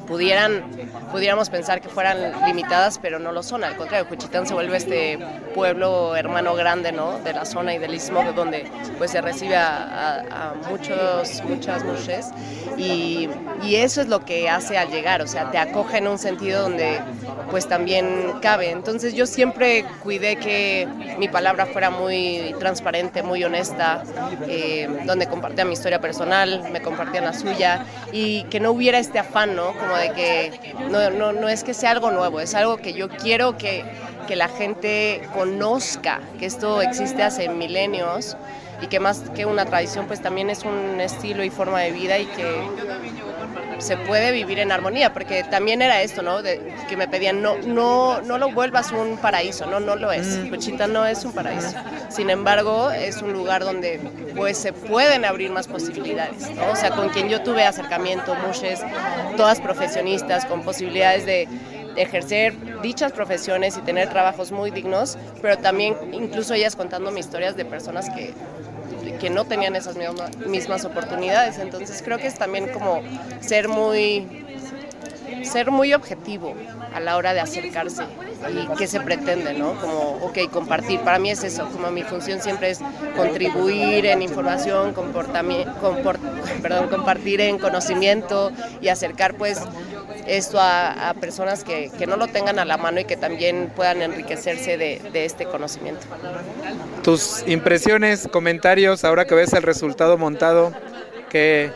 pudieran, 0.06 0.64
pudiéramos 1.10 1.50
pensar 1.50 1.80
que 1.80 1.88
fueran 1.88 2.32
limitadas, 2.46 2.98
pero 2.98 3.18
no 3.18 3.32
lo 3.32 3.42
son. 3.42 3.64
Al 3.64 3.76
contrario, 3.76 4.06
Juchitán 4.08 4.46
se 4.46 4.54
vuelve 4.54 4.76
este 4.76 5.18
pueblo 5.54 6.16
hermano 6.16 6.54
grande 6.54 6.92
¿no? 6.92 7.18
de 7.20 7.32
la 7.32 7.44
zona 7.44 7.74
y 7.74 7.78
del 7.78 7.94
istmo, 7.94 8.22
donde 8.32 8.70
pues, 8.98 9.10
se 9.10 9.20
recibe 9.20 9.56
a, 9.56 9.76
a, 9.76 10.50
a 10.50 10.54
muchos, 10.68 11.42
muchas 11.44 11.84
mujeres. 11.84 12.30
Y, 12.76 13.28
y, 13.62 13.76
eso 13.76 14.00
es 14.00 14.08
lo 14.08 14.24
que 14.24 14.48
hace 14.48 14.76
al 14.78 14.90
llegar, 14.90 15.22
o 15.22 15.26
sea, 15.26 15.50
te 15.50 15.58
acoge 15.58 15.98
en 15.98 16.08
un 16.08 16.18
sentido 16.18 16.62
donde 16.62 17.00
pues 17.50 17.68
también 17.68 18.32
cabe. 18.42 18.70
Entonces 18.70 19.14
yo 19.14 19.26
siempre 19.26 19.84
cuidé 20.02 20.36
que 20.36 20.88
mi 21.18 21.28
palabra 21.28 21.66
fuera 21.66 21.90
muy 21.90 22.54
transparente, 22.58 23.22
muy 23.22 23.44
honesta, 23.44 24.02
eh, 24.48 24.88
donde 25.04 25.28
compartía 25.28 25.64
mi 25.64 25.74
historia 25.74 26.00
personal, 26.00 26.68
me 26.72 26.82
compartían 26.82 27.24
la 27.24 27.32
suya 27.32 27.86
y 28.12 28.44
que 28.44 28.60
no 28.60 28.72
hubiera 28.72 28.98
este 28.98 29.18
afán, 29.18 29.54
¿no? 29.54 29.72
Como 29.72 29.93
de 29.96 30.10
que 30.12 30.74
no, 30.90 31.10
no, 31.10 31.32
no 31.32 31.48
es 31.48 31.64
que 31.64 31.74
sea 31.74 31.90
algo 31.90 32.10
nuevo, 32.10 32.40
es 32.40 32.54
algo 32.54 32.76
que 32.76 32.92
yo 32.92 33.08
quiero 33.08 33.56
que, 33.56 33.84
que 34.26 34.36
la 34.36 34.48
gente 34.48 35.22
conozca, 35.32 36.20
que 36.38 36.46
esto 36.46 36.82
existe 36.82 37.22
hace 37.22 37.48
milenios 37.48 38.36
y 38.80 38.86
que 38.86 39.00
más 39.00 39.20
que 39.34 39.46
una 39.46 39.64
tradición 39.64 40.06
pues 40.06 40.20
también 40.20 40.50
es 40.50 40.64
un 40.64 41.00
estilo 41.00 41.44
y 41.44 41.50
forma 41.50 41.80
de 41.80 41.92
vida 41.92 42.18
y 42.18 42.26
que 42.26 42.62
se 43.84 43.98
puede 43.98 44.32
vivir 44.32 44.58
en 44.58 44.72
armonía, 44.72 45.12
porque 45.12 45.44
también 45.44 45.82
era 45.82 46.00
esto, 46.00 46.22
¿no? 46.22 46.42
De, 46.42 46.74
que 46.88 46.96
me 46.96 47.06
pedían, 47.06 47.42
no, 47.42 47.58
no, 47.58 48.22
no 48.22 48.38
lo 48.38 48.50
vuelvas 48.50 48.92
un 48.92 49.18
paraíso, 49.18 49.66
no, 49.66 49.78
no 49.78 49.94
lo 49.96 50.10
es. 50.10 50.40
Cochita 50.48 50.86
no 50.86 51.04
es 51.04 51.24
un 51.24 51.32
paraíso. 51.32 51.76
Sin 52.08 52.30
embargo, 52.30 52.90
es 52.90 53.20
un 53.20 53.32
lugar 53.32 53.62
donde 53.62 54.00
pues 54.34 54.56
se 54.56 54.72
pueden 54.72 55.24
abrir 55.24 55.50
más 55.50 55.68
posibilidades, 55.68 56.50
¿no? 56.50 56.72
O 56.72 56.76
sea, 56.76 56.90
con 56.90 57.10
quien 57.10 57.28
yo 57.28 57.42
tuve 57.42 57.64
acercamiento, 57.64 58.34
muchas, 58.34 58.82
todas 59.36 59.60
profesionistas, 59.60 60.46
con 60.46 60.62
posibilidades 60.62 61.26
de 61.26 61.48
ejercer 61.96 62.80
dichas 62.82 63.12
profesiones 63.12 63.76
y 63.76 63.80
tener 63.82 64.08
trabajos 64.08 64.50
muy 64.50 64.70
dignos, 64.70 65.16
pero 65.40 65.58
también 65.58 65.96
incluso 66.12 66.54
ellas 66.54 66.74
contando 66.74 67.16
historias 67.16 67.56
de 67.56 67.64
personas 67.64 68.10
que 68.10 68.34
que 69.24 69.30
no 69.30 69.46
tenían 69.46 69.74
esas 69.74 69.96
mismas, 70.46 70.84
oportunidades. 70.84 71.58
Entonces 71.58 72.02
creo 72.04 72.18
que 72.18 72.26
es 72.26 72.34
también 72.34 72.68
como 72.68 73.00
ser 73.40 73.68
muy 73.68 74.44
ser 75.44 75.70
muy 75.70 75.94
objetivo 75.94 76.54
a 76.92 77.00
la 77.00 77.16
hora 77.16 77.32
de 77.32 77.40
acercarse 77.40 78.02
y 78.52 78.76
qué 78.76 78.86
se 78.86 79.00
pretende, 79.00 79.54
¿no? 79.54 79.80
Como, 79.80 80.18
ok, 80.22 80.50
compartir. 80.50 81.00
Para 81.00 81.18
mí 81.18 81.30
es 81.30 81.42
eso, 81.42 81.66
como 81.70 81.90
mi 81.90 82.02
función 82.02 82.42
siempre 82.42 82.68
es 82.70 82.80
contribuir 83.16 84.04
en 84.04 84.20
información, 84.20 84.92
comport, 84.92 85.30
compartir 86.90 87.40
en 87.40 87.58
conocimiento 87.58 88.52
y 88.82 88.88
acercar 88.88 89.34
pues 89.36 89.58
esto 90.26 90.58
a, 90.60 91.14
personas 91.20 91.64
que, 91.64 91.90
que, 91.98 92.06
no 92.06 92.16
lo 92.16 92.28
tengan 92.28 92.58
a 92.58 92.64
la 92.64 92.76
mano 92.76 93.00
y 93.00 93.04
que 93.04 93.16
también 93.16 93.70
puedan 93.74 94.02
enriquecerse 94.02 94.76
de, 94.76 95.00
de 95.12 95.24
este 95.24 95.46
conocimiento. 95.46 96.06
Tus 97.02 97.44
impresiones, 97.46 98.28
comentarios, 98.30 99.04
ahora 99.04 99.24
que 99.24 99.34
ves 99.34 99.52
el 99.52 99.62
resultado 99.62 100.18
montado, 100.18 100.72
¿qué 101.30 101.70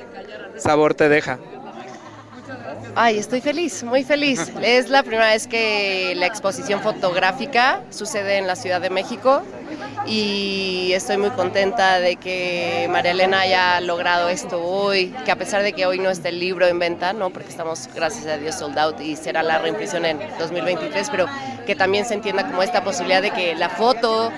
sabor 0.57 0.95
te 0.95 1.09
deja? 1.09 1.39
Ay, 3.01 3.17
estoy 3.17 3.41
feliz, 3.41 3.85
muy 3.85 4.03
feliz. 4.03 4.51
Es 4.61 4.89
la 4.89 5.05
primera 5.05 5.29
vez 5.29 5.47
que 5.47 6.15
la 6.17 6.27
exposición 6.27 6.81
fotográfica 6.81 7.81
sucede 7.91 8.39
en 8.39 8.49
la 8.49 8.57
Ciudad 8.57 8.81
de 8.81 8.91
México 8.91 9.43
y 10.05 10.91
estoy 10.95 11.17
muy 11.17 11.31
contenta 11.31 12.01
de 12.01 12.17
que 12.17 12.89
María 12.91 13.13
Elena 13.13 13.43
haya 13.43 13.81
logrado 13.81 14.29
esto 14.29 14.61
hoy, 14.61 15.15
que 15.25 15.31
a 15.31 15.37
pesar 15.37 15.63
de 15.63 15.75
que 15.75 15.87
hoy 15.87 16.01
no 16.01 16.11
está 16.11 16.29
el 16.29 16.41
libro 16.41 16.67
en 16.67 16.81
venta, 16.81 17.13
¿no? 17.13 17.31
porque 17.31 17.51
estamos, 17.51 17.89
gracias 17.95 18.27
a 18.27 18.37
Dios, 18.37 18.57
sold 18.57 18.77
out 18.77 19.01
y 19.01 19.15
será 19.15 19.45
la 19.45 19.59
reimpresión 19.59 20.05
en 20.05 20.19
2023, 20.37 21.09
pero 21.11 21.27
que 21.67 21.77
también 21.77 22.05
se 22.05 22.15
entienda 22.15 22.49
como 22.49 22.65
esta 22.65 22.83
posibilidad 22.83 23.23
de 23.23 23.31
que 23.31 23.55
la 23.55 23.69
foto 23.69 24.33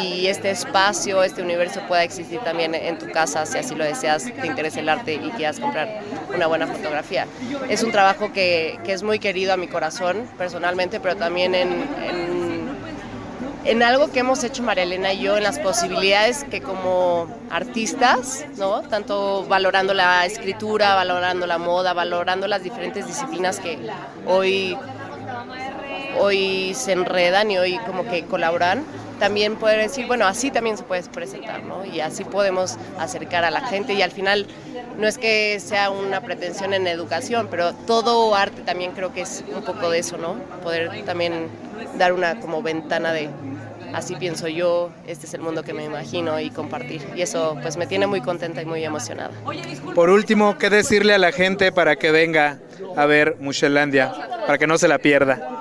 y 0.00 0.26
este 0.26 0.50
espacio, 0.50 1.22
este 1.22 1.42
universo 1.42 1.80
pueda 1.88 2.02
existir 2.02 2.40
también 2.40 2.74
en 2.74 2.98
tu 2.98 3.10
casa 3.10 3.46
si 3.46 3.58
así 3.58 3.74
lo 3.74 3.84
deseas, 3.84 4.24
te 4.24 4.46
interesa 4.46 4.80
el 4.80 4.88
arte 4.88 5.14
y 5.14 5.30
quieras 5.30 5.58
comprar 5.60 6.00
una 6.34 6.46
buena 6.46 6.66
fotografía. 6.66 7.26
Es 7.68 7.82
un 7.82 7.92
trabajo 7.92 8.32
que, 8.32 8.78
que 8.84 8.92
es 8.92 9.02
muy 9.02 9.18
querido 9.18 9.52
a 9.52 9.56
mi 9.56 9.68
corazón 9.68 10.28
personalmente, 10.36 11.00
pero 11.00 11.16
también 11.16 11.54
en, 11.54 11.68
en, 12.02 12.68
en, 13.64 13.82
algo 13.82 14.10
que 14.10 14.20
hemos 14.20 14.42
hecho 14.44 14.62
María 14.62 14.84
Elena 14.84 15.12
y 15.12 15.22
yo, 15.22 15.36
en 15.36 15.42
las 15.42 15.58
posibilidades 15.58 16.44
que 16.44 16.60
como 16.60 17.28
artistas, 17.50 18.44
¿no? 18.56 18.82
tanto 18.82 19.46
valorando 19.48 19.94
la 19.94 20.26
escritura, 20.26 20.94
valorando 20.94 21.46
la 21.46 21.58
moda, 21.58 21.92
valorando 21.92 22.46
las 22.48 22.62
diferentes 22.62 23.06
disciplinas 23.06 23.60
que 23.60 23.78
hoy, 24.26 24.76
hoy 26.18 26.74
se 26.74 26.92
enredan 26.92 27.50
y 27.50 27.58
hoy 27.58 27.78
como 27.86 28.04
que 28.04 28.24
colaboran, 28.24 28.84
también 29.18 29.56
poder 29.56 29.80
decir, 29.80 30.06
bueno, 30.06 30.26
así 30.26 30.50
también 30.50 30.76
se 30.76 30.82
puede 30.82 31.02
presentar, 31.04 31.62
¿no? 31.62 31.84
Y 31.84 32.00
así 32.00 32.24
podemos 32.24 32.76
acercar 32.98 33.44
a 33.44 33.50
la 33.50 33.62
gente 33.62 33.94
y 33.94 34.02
al 34.02 34.10
final 34.10 34.46
no 34.98 35.06
es 35.06 35.18
que 35.18 35.58
sea 35.60 35.90
una 35.90 36.20
pretensión 36.20 36.74
en 36.74 36.86
educación, 36.86 37.48
pero 37.50 37.72
todo 37.72 38.34
arte 38.34 38.62
también 38.62 38.92
creo 38.92 39.12
que 39.12 39.22
es 39.22 39.44
un 39.54 39.62
poco 39.62 39.90
de 39.90 39.98
eso, 39.98 40.16
¿no? 40.16 40.34
Poder 40.62 41.04
también 41.04 41.48
dar 41.98 42.12
una 42.12 42.40
como 42.40 42.62
ventana 42.62 43.12
de 43.12 43.28
así 43.92 44.14
pienso 44.16 44.48
yo, 44.48 44.90
este 45.06 45.26
es 45.26 45.34
el 45.34 45.40
mundo 45.40 45.62
que 45.62 45.72
me 45.72 45.84
imagino 45.84 46.38
y 46.40 46.50
compartir. 46.50 47.02
Y 47.14 47.22
eso 47.22 47.56
pues 47.62 47.76
me 47.76 47.86
tiene 47.86 48.06
muy 48.06 48.20
contenta 48.20 48.62
y 48.62 48.66
muy 48.66 48.84
emocionada. 48.84 49.30
Por 49.94 50.10
último, 50.10 50.58
¿qué 50.58 50.70
decirle 50.70 51.14
a 51.14 51.18
la 51.18 51.32
gente 51.32 51.72
para 51.72 51.96
que 51.96 52.10
venga 52.10 52.58
a 52.96 53.06
ver 53.06 53.36
Mushelandia, 53.40 54.12
para 54.46 54.58
que 54.58 54.66
no 54.66 54.78
se 54.78 54.88
la 54.88 54.98
pierda? 54.98 55.55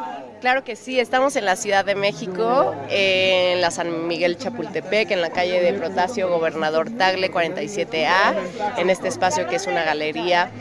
Claro 0.46 0.64
que 0.64 0.76
sí, 0.76 1.00
estamos 1.00 1.36
en 1.38 1.44
la 1.44 1.56
Ciudad 1.56 1.84
de 1.84 1.96
México, 1.96 2.76
en 2.92 3.62
la 3.62 3.72
San 3.72 4.08
Miguel 4.08 4.38
Chapultepec, 4.38 5.10
en 5.10 5.22
la 5.22 5.32
calle 5.32 5.60
de 5.60 5.74
Protasio 5.74 6.30
Gobernador 6.30 6.92
Tagle 6.92 7.32
47A, 7.32 8.36
en 8.78 8.92
este 8.92 9.08
espacio 9.08 9.48
que 9.48 9.56
es 9.56 9.66
una 9.66 9.84
galería. 9.84 10.52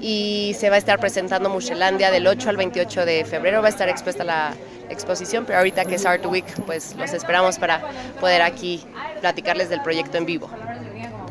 Y 0.00 0.56
se 0.58 0.70
va 0.70 0.76
a 0.76 0.78
estar 0.78 0.98
presentando 0.98 1.50
Mushelandia 1.50 2.10
del 2.10 2.26
8 2.26 2.48
al 2.48 2.56
28 2.56 3.04
de 3.04 3.26
febrero, 3.26 3.60
va 3.60 3.66
a 3.66 3.68
estar 3.68 3.90
expuesta 3.90 4.24
la 4.24 4.54
exposición, 4.88 5.44
pero 5.44 5.58
ahorita 5.58 5.84
que 5.84 5.96
es 5.96 6.06
Art 6.06 6.24
Week, 6.24 6.46
pues 6.64 6.96
los 6.96 7.12
esperamos 7.12 7.58
para 7.58 7.82
poder 8.20 8.40
aquí 8.40 8.82
platicarles 9.20 9.68
del 9.68 9.82
proyecto 9.82 10.16
en 10.16 10.24
vivo. 10.24 10.48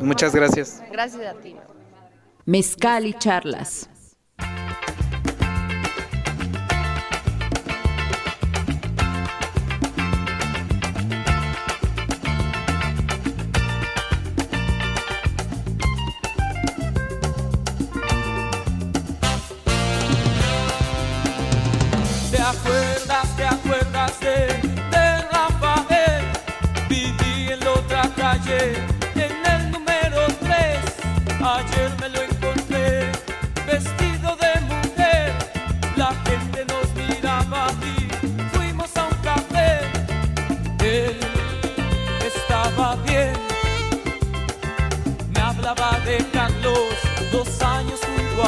Muchas 0.01 0.35
gracias. 0.35 0.83
Gracias 0.91 1.25
a 1.25 1.33
ti. 1.41 1.55
Mezcal 2.45 3.07
y 3.07 3.15
charlas. 3.15 3.89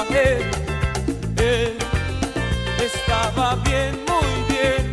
Él. 0.10 0.42
Él 1.38 1.78
estaba 2.80 3.56
bien, 3.64 4.00
muy 4.08 4.54
bien. 4.54 4.92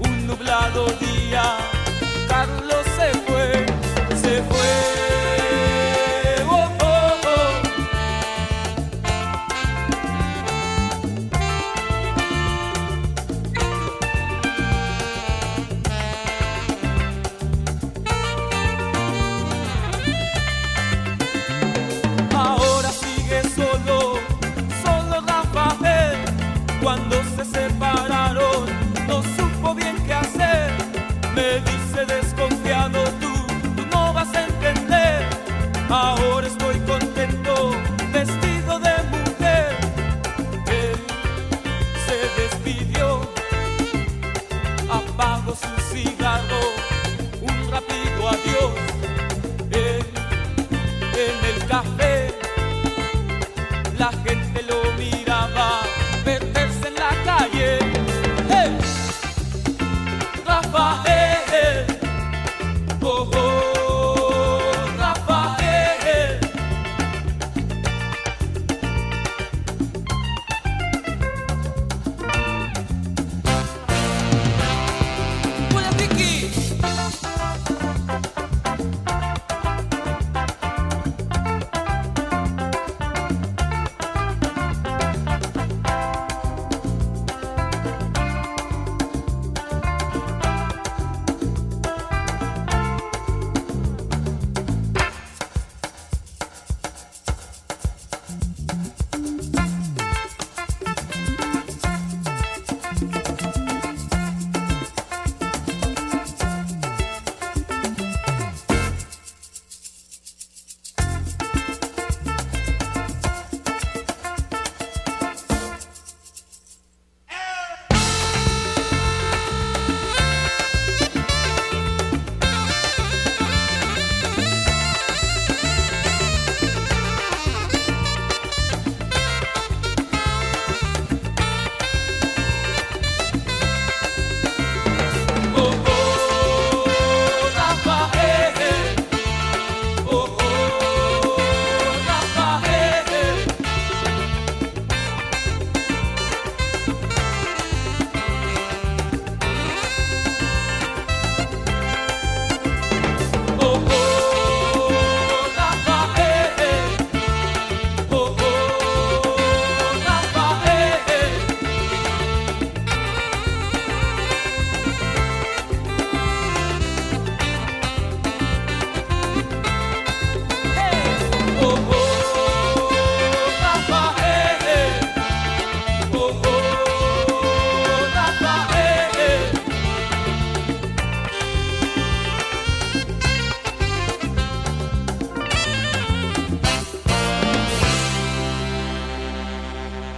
Un 0.00 0.26
nublado 0.26 0.86
día, 1.00 1.56
Carlos 2.28 2.84
se 2.96 3.18
fue, 3.26 3.66
se 4.22 4.42
fue. 4.42 5.17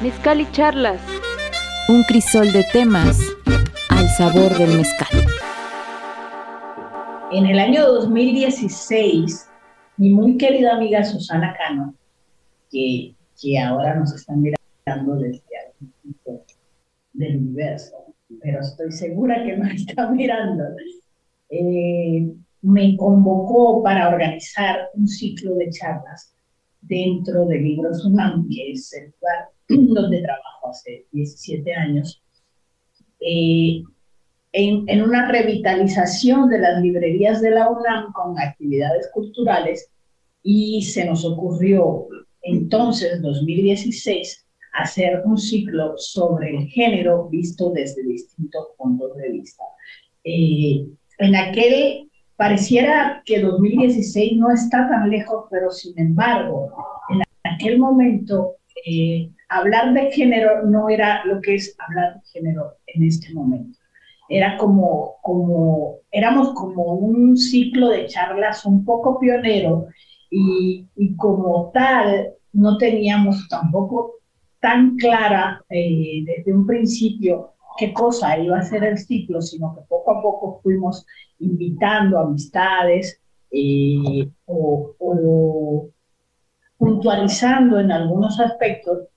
Mezcal 0.03 0.41
y 0.41 0.51
charlas. 0.51 0.99
Un 1.91 2.03
crisol 2.05 2.51
de 2.53 2.65
temas 2.73 3.21
al 3.91 4.09
sabor 4.09 4.57
del 4.57 4.79
mezcal. 4.79 5.09
En 7.31 7.45
el 7.45 7.59
año 7.59 7.87
2016, 7.87 9.47
mi 9.99 10.09
muy 10.09 10.39
querida 10.39 10.77
amiga 10.77 11.05
Susana 11.05 11.55
Cano, 11.55 11.95
que, 12.71 13.15
que 13.39 13.59
ahora 13.59 13.95
nos 13.97 14.15
está 14.15 14.33
mirando 14.35 15.17
desde 15.17 15.43
algún 15.67 15.93
punto 16.03 16.45
del 17.13 17.37
universo, 17.37 18.15
pero 18.41 18.61
estoy 18.61 18.93
segura 18.93 19.45
que 19.45 19.55
nos 19.59 19.71
está 19.75 20.11
mirando, 20.11 20.65
eh, 21.51 22.27
me 22.63 22.97
convocó 22.97 23.83
para 23.83 24.09
organizar 24.09 24.89
un 24.95 25.07
ciclo 25.07 25.57
de 25.57 25.69
charlas 25.69 26.35
dentro 26.83 27.47
de 27.47 27.59
Libros 27.59 28.05
UNAM, 28.05 28.49
que 28.49 28.73
es 28.73 28.93
el 28.95 29.13
lugar 29.13 29.49
donde 29.69 30.23
trabajo 30.23 30.69
hace 30.71 31.07
17 31.13 31.75
años, 31.75 32.23
eh, 33.21 33.83
en, 34.53 34.89
en, 34.89 35.03
una 35.03 35.31
revitalización 35.31 36.49
de 36.49 36.59
las 36.59 36.83
librerías 36.83 37.41
de 37.41 37.51
la 37.51 37.69
UNAM 37.71 38.13
con 38.13 38.39
actividades 38.39 39.09
culturales 39.13 39.91
y 40.43 40.83
se 40.83 41.05
nos 41.05 41.25
ocurrió 41.25 42.09
entonces, 42.43 43.21
2016, 43.21 44.47
hacer 44.73 45.23
un 45.25 45.37
ciclo 45.37 45.95
sobre 45.99 46.57
el 46.57 46.69
género 46.69 47.29
visto 47.29 47.71
desde 47.71 48.03
distintos 48.05 48.69
puntos 48.79 49.17
de 49.17 49.31
vista. 49.31 49.65
Eh, 50.25 50.87
en 51.19 51.37
aquel 51.37 52.10
pareciera 52.41 53.23
que 53.27 53.39
2016 53.39 54.39
no 54.39 54.51
está 54.51 54.89
tan 54.89 55.11
lejos, 55.11 55.45
pero 55.51 55.71
sin 55.71 55.93
embargo, 55.99 56.73
en 57.11 57.21
aquel 57.45 57.79
momento 57.79 58.55
eh, 58.87 59.31
hablar 59.51 59.93
de 59.93 60.11
género 60.11 60.65
no 60.65 60.89
era 60.89 61.23
lo 61.27 61.43
que 61.43 61.57
es 61.57 61.77
hablar 61.79 62.15
de 62.15 62.21
género 62.33 62.77
en 62.87 63.03
este 63.05 63.35
momento. 63.35 63.79
Era 64.31 64.57
como, 64.57 65.17
como, 65.21 65.97
éramos 66.11 66.55
como 66.55 66.95
un 66.95 67.37
ciclo 67.37 67.91
de 67.91 68.07
charlas 68.07 68.65
un 68.65 68.87
poco 68.87 69.21
pionero 69.21 69.89
y, 70.31 70.87
y 70.97 71.17
como 71.17 71.71
tal 71.75 72.33
no 72.55 72.79
teníamos 72.79 73.49
tampoco 73.51 74.15
tan 74.61 74.97
clara 74.97 75.63
eh, 75.69 76.25
desde 76.25 76.55
un 76.55 76.65
principio 76.65 77.53
qué 77.81 77.95
cosa 77.95 78.39
iba 78.39 78.59
a 78.59 78.63
ser 78.63 78.85
el 78.85 78.99
ciclo, 78.99 79.41
sino 79.41 79.75
que 79.75 79.81
poco 79.89 80.11
a 80.11 80.23
poco 80.23 80.61
fuimos 80.63 81.07
invitando 81.39 82.19
amistades 82.19 83.19
eh, 83.51 84.29
o, 84.45 85.89
puntualizando 86.77 87.81
en 87.81 87.91
algunos 87.91 88.39
aspectos 88.39 89.09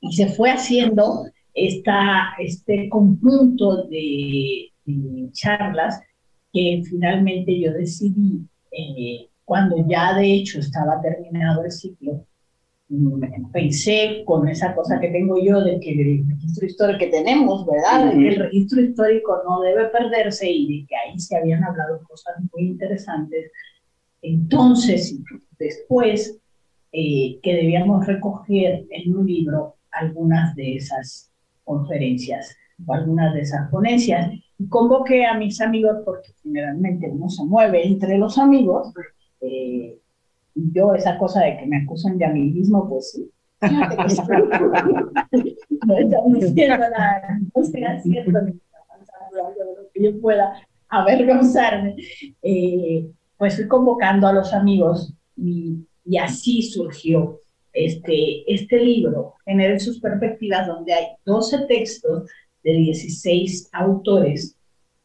y 0.00 0.12
se 0.12 0.28
fue 0.28 0.50
haciendo 0.50 1.24
esta, 1.52 2.34
este 2.38 2.88
conjunto 2.88 3.88
de, 3.88 4.72
charlas 5.32 6.00
que 6.50 6.82
finalmente 6.88 7.60
yo 7.60 7.72
decidí 7.72 8.40
eh, 8.70 9.28
cuando 9.44 9.76
ya 9.86 10.14
de 10.14 10.32
hecho 10.32 10.60
estaba 10.60 11.02
terminado 11.02 11.62
el 11.64 11.70
ciclo, 11.70 12.24
pensé 13.52 14.22
con 14.24 14.48
esa 14.48 14.74
cosa 14.74 14.98
que 14.98 15.08
tengo 15.08 15.38
yo 15.38 15.60
de 15.60 15.78
que 15.78 15.90
el 15.90 16.26
registro 16.26 16.66
histórico 16.66 16.98
que 16.98 17.06
tenemos, 17.08 17.66
¿verdad? 17.66 18.12
el 18.12 18.36
registro 18.36 18.80
histórico 18.80 19.42
no 19.46 19.60
debe 19.60 19.86
perderse 19.88 20.50
y 20.50 20.80
de 20.80 20.86
que 20.86 20.96
ahí 20.96 21.18
se 21.18 21.36
habían 21.36 21.64
hablado 21.64 22.00
cosas 22.08 22.36
muy 22.52 22.68
interesantes. 22.68 23.50
Entonces, 24.22 25.18
después, 25.58 26.38
eh, 26.92 27.38
que 27.42 27.54
debíamos 27.54 28.06
recoger 28.06 28.86
en 28.90 29.14
un 29.14 29.26
libro 29.26 29.76
algunas 29.90 30.54
de 30.56 30.76
esas 30.76 31.30
conferencias 31.64 32.56
o 32.86 32.94
algunas 32.94 33.34
de 33.34 33.40
esas 33.40 33.70
ponencias. 33.70 34.32
Y 34.58 34.68
convoqué 34.68 35.26
a 35.26 35.34
mis 35.34 35.60
amigos, 35.60 35.98
porque 36.04 36.32
generalmente 36.42 37.08
uno 37.08 37.28
se 37.28 37.44
mueve 37.44 37.86
entre 37.86 38.16
los 38.16 38.38
amigos, 38.38 38.92
eh, 39.40 39.98
yo 40.72 40.94
esa 40.94 41.18
cosa 41.18 41.42
de 41.42 41.58
que 41.58 41.66
me 41.66 41.78
acusan 41.78 42.18
de 42.18 42.24
amiguismo, 42.24 42.88
pues 42.88 43.12
sí. 43.12 43.30
no 43.60 43.68
están 45.98 46.32
diciendo 46.32 46.78
nada, 46.78 47.40
no 47.54 47.64
sea 47.64 48.00
cierto 48.00 48.40
ni 48.42 48.52
está 48.52 48.78
pasando 48.88 49.46
algo 49.48 49.64
de 49.64 49.82
lo 49.82 49.90
que 49.92 50.02
yo 50.02 50.20
pueda 50.20 50.62
avergonzarme. 50.88 51.96
Eh, 52.42 53.10
pues 53.36 53.56
fui 53.56 53.66
convocando 53.68 54.26
a 54.26 54.32
los 54.32 54.52
amigos 54.52 55.12
y, 55.36 55.86
y 56.04 56.18
así 56.18 56.62
surgió 56.62 57.40
este, 57.72 58.52
este 58.52 58.80
libro, 58.80 59.34
Genere 59.44 59.78
sus 59.78 60.00
perspectivas, 60.00 60.66
donde 60.66 60.92
hay 60.92 61.06
12 61.24 61.66
textos 61.66 62.28
de 62.64 62.72
16 62.72 63.70
autores, 63.72 64.56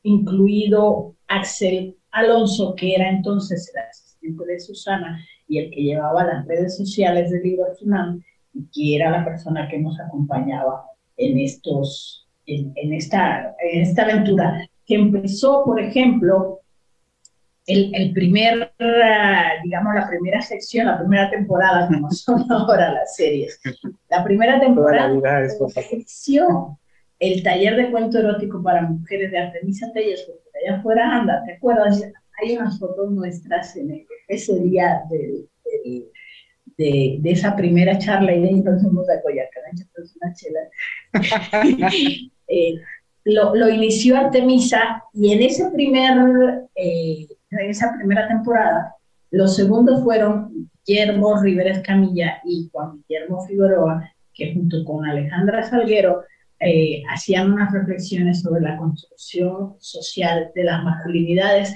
incluido 0.02 1.16
Axel 1.28 1.96
Alonso, 2.12 2.74
que 2.76 2.96
era 2.96 3.10
entonces 3.10 3.72
el 3.74 3.82
asistente 3.82 4.46
de 4.46 4.60
Susana 4.60 5.24
y 5.54 5.60
el 5.60 5.70
que 5.70 5.84
llevaba 5.84 6.24
las 6.24 6.48
redes 6.48 6.76
sociales 6.76 7.30
del 7.30 7.44
libro 7.44 7.66
final, 7.76 8.24
y 8.54 8.66
que 8.74 8.96
era 8.96 9.12
la 9.12 9.24
persona 9.24 9.68
que 9.70 9.78
nos 9.78 10.00
acompañaba 10.00 10.84
en, 11.16 11.38
estos, 11.38 12.28
en, 12.48 12.74
esta, 12.92 13.56
en 13.60 13.82
esta 13.82 14.02
aventura, 14.02 14.68
que 14.84 14.96
empezó, 14.96 15.64
por 15.64 15.80
ejemplo, 15.80 16.62
el, 17.68 17.94
el, 17.94 18.14
primer, 18.14 18.74
digamos, 19.64 19.94
la 19.94 20.08
primera 20.10 20.42
sección, 20.42 20.88
la 20.88 20.98
primera 20.98 21.30
temporada, 21.30 21.88
como 21.94 22.10
son 22.10 22.52
ahora 22.52 22.92
las 22.92 23.16
series. 23.16 23.62
La 24.10 24.24
primera 24.24 24.60
temporada 24.60 25.14
inició 25.92 26.80
el 27.20 27.44
taller 27.44 27.76
de 27.76 27.92
cuento 27.92 28.18
erótico 28.18 28.64
para 28.64 28.82
mujeres 28.82 29.30
de 29.30 29.38
Artemisa 29.38 29.92
Telles, 29.94 30.24
porque 30.24 30.68
allá 30.68 30.80
afuera 30.80 31.16
anda, 31.16 31.44
¿te 31.46 31.54
acuerdas? 31.54 32.02
Hay 32.42 32.58
unas 32.58 32.80
fotos 32.80 33.12
nuestras 33.12 33.76
en 33.76 34.06
ese 34.28 34.60
día 34.60 35.02
de, 35.10 35.48
de, 36.78 37.20
de, 37.22 37.32
esa 37.32 37.56
primera 37.56 37.98
charla 37.98 38.34
y 38.34 38.42
de 38.42 38.50
entonces 38.50 38.92
nos 38.92 39.08
de 39.08 39.22
Coyacán, 39.22 39.64
una 40.22 40.34
chela. 40.34 40.60
eh, 42.48 42.76
lo, 43.26 43.56
lo, 43.56 43.70
inició 43.70 44.18
Artemisa 44.18 45.04
y 45.14 45.34
en 45.34 45.44
ese 45.44 45.70
primer, 45.72 46.68
eh, 46.76 47.28
en 47.52 47.70
esa 47.70 47.94
primera 47.98 48.28
temporada, 48.28 48.96
los 49.32 49.56
segundos 49.56 50.04
fueron 50.04 50.70
Guillermo 50.86 51.42
Rivera 51.42 51.82
Camilla 51.82 52.42
y 52.44 52.70
Juan 52.72 53.04
Guillermo 53.08 53.46
Figueroa, 53.46 54.12
que 54.34 54.54
junto 54.54 54.84
con 54.84 55.06
Alejandra 55.06 55.64
Salguero 55.64 56.24
eh, 56.60 57.04
hacían 57.10 57.52
unas 57.52 57.72
reflexiones 57.74 58.42
sobre 58.42 58.62
la 58.62 58.78
construcción 58.78 59.76
social 59.80 60.52
de 60.56 60.64
las 60.64 60.84
masculinidades 60.84 61.76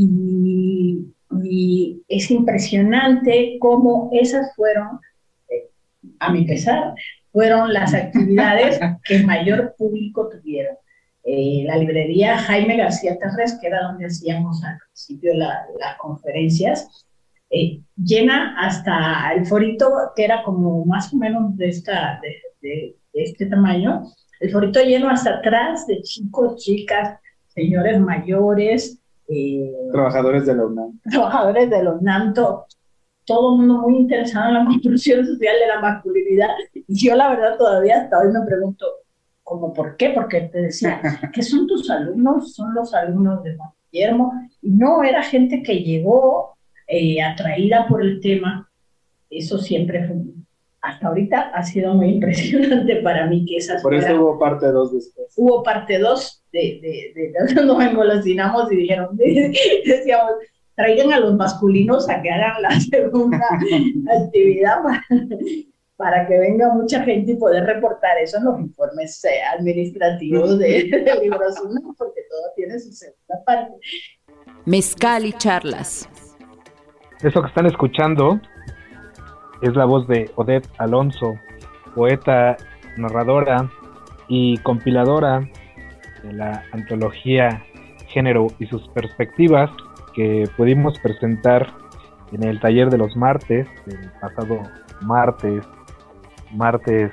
y, 0.00 1.12
y 1.42 2.02
es 2.08 2.30
impresionante 2.30 3.56
cómo 3.60 4.10
esas 4.12 4.54
fueron, 4.54 5.00
eh, 5.48 5.68
a 6.20 6.30
mi 6.30 6.44
pesar, 6.44 6.94
fueron 7.32 7.72
las 7.72 7.94
actividades 7.94 8.78
que 9.04 9.24
mayor 9.24 9.74
público 9.76 10.28
tuvieron. 10.28 10.76
Eh, 11.24 11.64
la 11.66 11.76
librería 11.76 12.38
Jaime 12.38 12.76
García 12.76 13.18
Terres, 13.18 13.58
que 13.60 13.66
era 13.66 13.82
donde 13.82 14.06
hacíamos 14.06 14.64
al 14.64 14.78
principio 14.78 15.34
las 15.34 15.96
conferencias, 15.98 17.04
llena 17.96 18.54
hasta 18.58 19.32
el 19.34 19.46
forito, 19.46 19.90
que 20.14 20.24
era 20.24 20.42
como 20.42 20.84
más 20.84 21.12
o 21.12 21.16
menos 21.16 21.56
de, 21.56 21.68
esta, 21.68 22.20
de, 22.62 22.96
este 23.12 23.46
tamaño, 23.46 24.04
el 24.40 24.50
forito 24.50 24.80
lleno 24.80 25.10
hasta 25.10 25.36
atrás 25.36 25.86
de 25.86 26.00
chicos, 26.02 26.62
chicas, 26.62 27.18
señores 27.48 28.00
mayores. 28.00 28.97
Eh, 29.28 29.72
trabajadores 29.92 30.46
de 30.46 30.54
la 30.54 30.66
UNAM. 30.66 31.00
Trabajadores 31.10 31.70
de 31.70 31.82
la 31.82 31.92
UNAM, 31.92 32.34
todo, 32.34 32.66
todo 33.26 33.52
el 33.52 33.58
mundo 33.60 33.82
muy 33.82 33.98
interesado 33.98 34.48
en 34.48 34.54
la 34.54 34.64
construcción 34.66 35.26
social 35.26 35.54
de 35.60 35.66
la 35.66 35.80
masculinidad. 35.80 36.48
Y 36.74 37.06
yo 37.06 37.14
la 37.14 37.28
verdad 37.28 37.58
todavía 37.58 38.02
hasta 38.02 38.18
hoy 38.18 38.32
me 38.32 38.46
pregunto, 38.46 38.86
¿cómo 39.42 39.72
por 39.72 39.96
qué? 39.96 40.10
Porque 40.10 40.42
te 40.42 40.62
decía, 40.62 41.00
¿qué 41.32 41.42
son 41.42 41.66
tus 41.66 41.90
alumnos? 41.90 42.54
Son 42.54 42.74
los 42.74 42.94
alumnos 42.94 43.42
de 43.42 43.56
Juan 43.56 43.70
Guillermo. 43.92 44.32
Y 44.62 44.70
no, 44.70 45.02
era 45.02 45.22
gente 45.22 45.62
que 45.62 45.82
llegó 45.82 46.56
eh, 46.86 47.22
atraída 47.22 47.86
por 47.86 48.02
el 48.02 48.20
tema. 48.20 48.70
Eso 49.28 49.58
siempre 49.58 50.06
fue 50.06 50.16
hasta 50.80 51.08
ahorita 51.08 51.50
ha 51.54 51.62
sido 51.62 51.94
muy 51.94 52.08
impresionante 52.14 52.96
para 52.96 53.26
mí 53.26 53.44
que 53.46 53.56
esas 53.56 53.82
Por 53.82 53.94
eso 53.94 54.14
hubo 54.20 54.38
parte 54.38 54.66
2 54.66 54.92
después. 54.92 55.34
Hubo 55.36 55.62
parte 55.62 55.98
2 55.98 56.44
de, 56.52 56.58
de, 56.82 57.12
de, 57.14 57.54
de 57.54 57.54
nos 57.64 57.82
engolosinamos 57.82 58.70
y 58.72 58.76
dijeron, 58.76 59.16
decíamos, 59.16 60.32
traigan 60.74 61.12
a 61.12 61.20
los 61.20 61.34
masculinos 61.34 62.08
a 62.08 62.22
que 62.22 62.30
hagan 62.30 62.62
la 62.62 62.80
segunda 62.80 63.48
actividad 64.22 64.82
para, 64.82 65.04
para, 65.96 66.28
que 66.28 66.38
venga 66.38 66.72
mucha 66.72 67.02
gente 67.02 67.32
y 67.32 67.36
poder 67.36 67.64
reportar 67.64 68.16
eso 68.18 68.38
en 68.38 68.44
los 68.44 68.60
informes 68.60 69.24
eh, 69.24 69.42
administrativos 69.58 70.58
de, 70.58 70.84
de 70.84 71.20
Libros 71.20 71.56
porque 71.98 72.20
todo 72.30 72.42
tiene 72.54 72.78
su 72.78 72.92
segunda 72.92 73.44
parte. 73.44 73.74
Mezcal 74.64 75.24
y 75.26 75.32
charlas. 75.32 76.08
Eso 77.22 77.42
que 77.42 77.48
están 77.48 77.66
escuchando 77.66 78.40
es 79.60 79.74
la 79.74 79.84
voz 79.84 80.06
de 80.06 80.30
Odette 80.36 80.68
Alonso, 80.78 81.38
poeta, 81.94 82.56
narradora 82.96 83.68
y 84.28 84.58
compiladora 84.58 85.48
de 86.22 86.32
la 86.32 86.62
antología 86.72 87.62
Género 88.08 88.46
y 88.58 88.66
sus 88.66 88.86
perspectivas 88.88 89.70
que 90.14 90.48
pudimos 90.56 90.98
presentar 91.00 91.66
en 92.32 92.42
el 92.42 92.60
taller 92.60 92.90
de 92.90 92.98
los 92.98 93.16
martes, 93.16 93.66
el 93.86 94.10
pasado 94.20 94.62
martes, 95.02 95.64
martes 96.52 97.12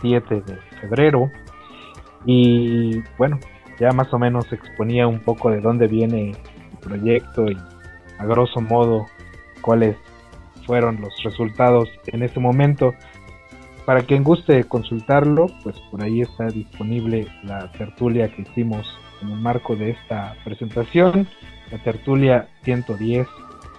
7 0.00 0.42
de 0.42 0.56
febrero. 0.80 1.30
Y 2.24 3.02
bueno, 3.18 3.38
ya 3.78 3.90
más 3.90 4.12
o 4.12 4.18
menos 4.18 4.52
exponía 4.52 5.06
un 5.06 5.20
poco 5.20 5.50
de 5.50 5.60
dónde 5.60 5.86
viene 5.86 6.30
el 6.30 6.78
proyecto 6.78 7.46
y 7.50 7.56
a 8.18 8.24
grosso 8.26 8.60
modo 8.60 9.06
cuáles 9.60 9.96
fueron 10.66 11.00
los 11.00 11.12
resultados 11.22 11.88
en 12.06 12.22
este 12.22 12.40
momento. 12.40 12.94
Para 13.84 14.02
quien 14.02 14.22
guste 14.22 14.64
consultarlo, 14.64 15.46
pues 15.62 15.76
por 15.90 16.02
ahí 16.02 16.20
está 16.20 16.46
disponible 16.46 17.26
la 17.42 17.70
tertulia 17.72 18.28
que 18.28 18.42
hicimos 18.42 18.86
en 19.20 19.30
el 19.30 19.38
marco 19.38 19.74
de 19.74 19.90
esta 19.90 20.36
presentación, 20.44 21.26
la 21.70 21.78
tertulia 21.82 22.48
110. 22.62 23.26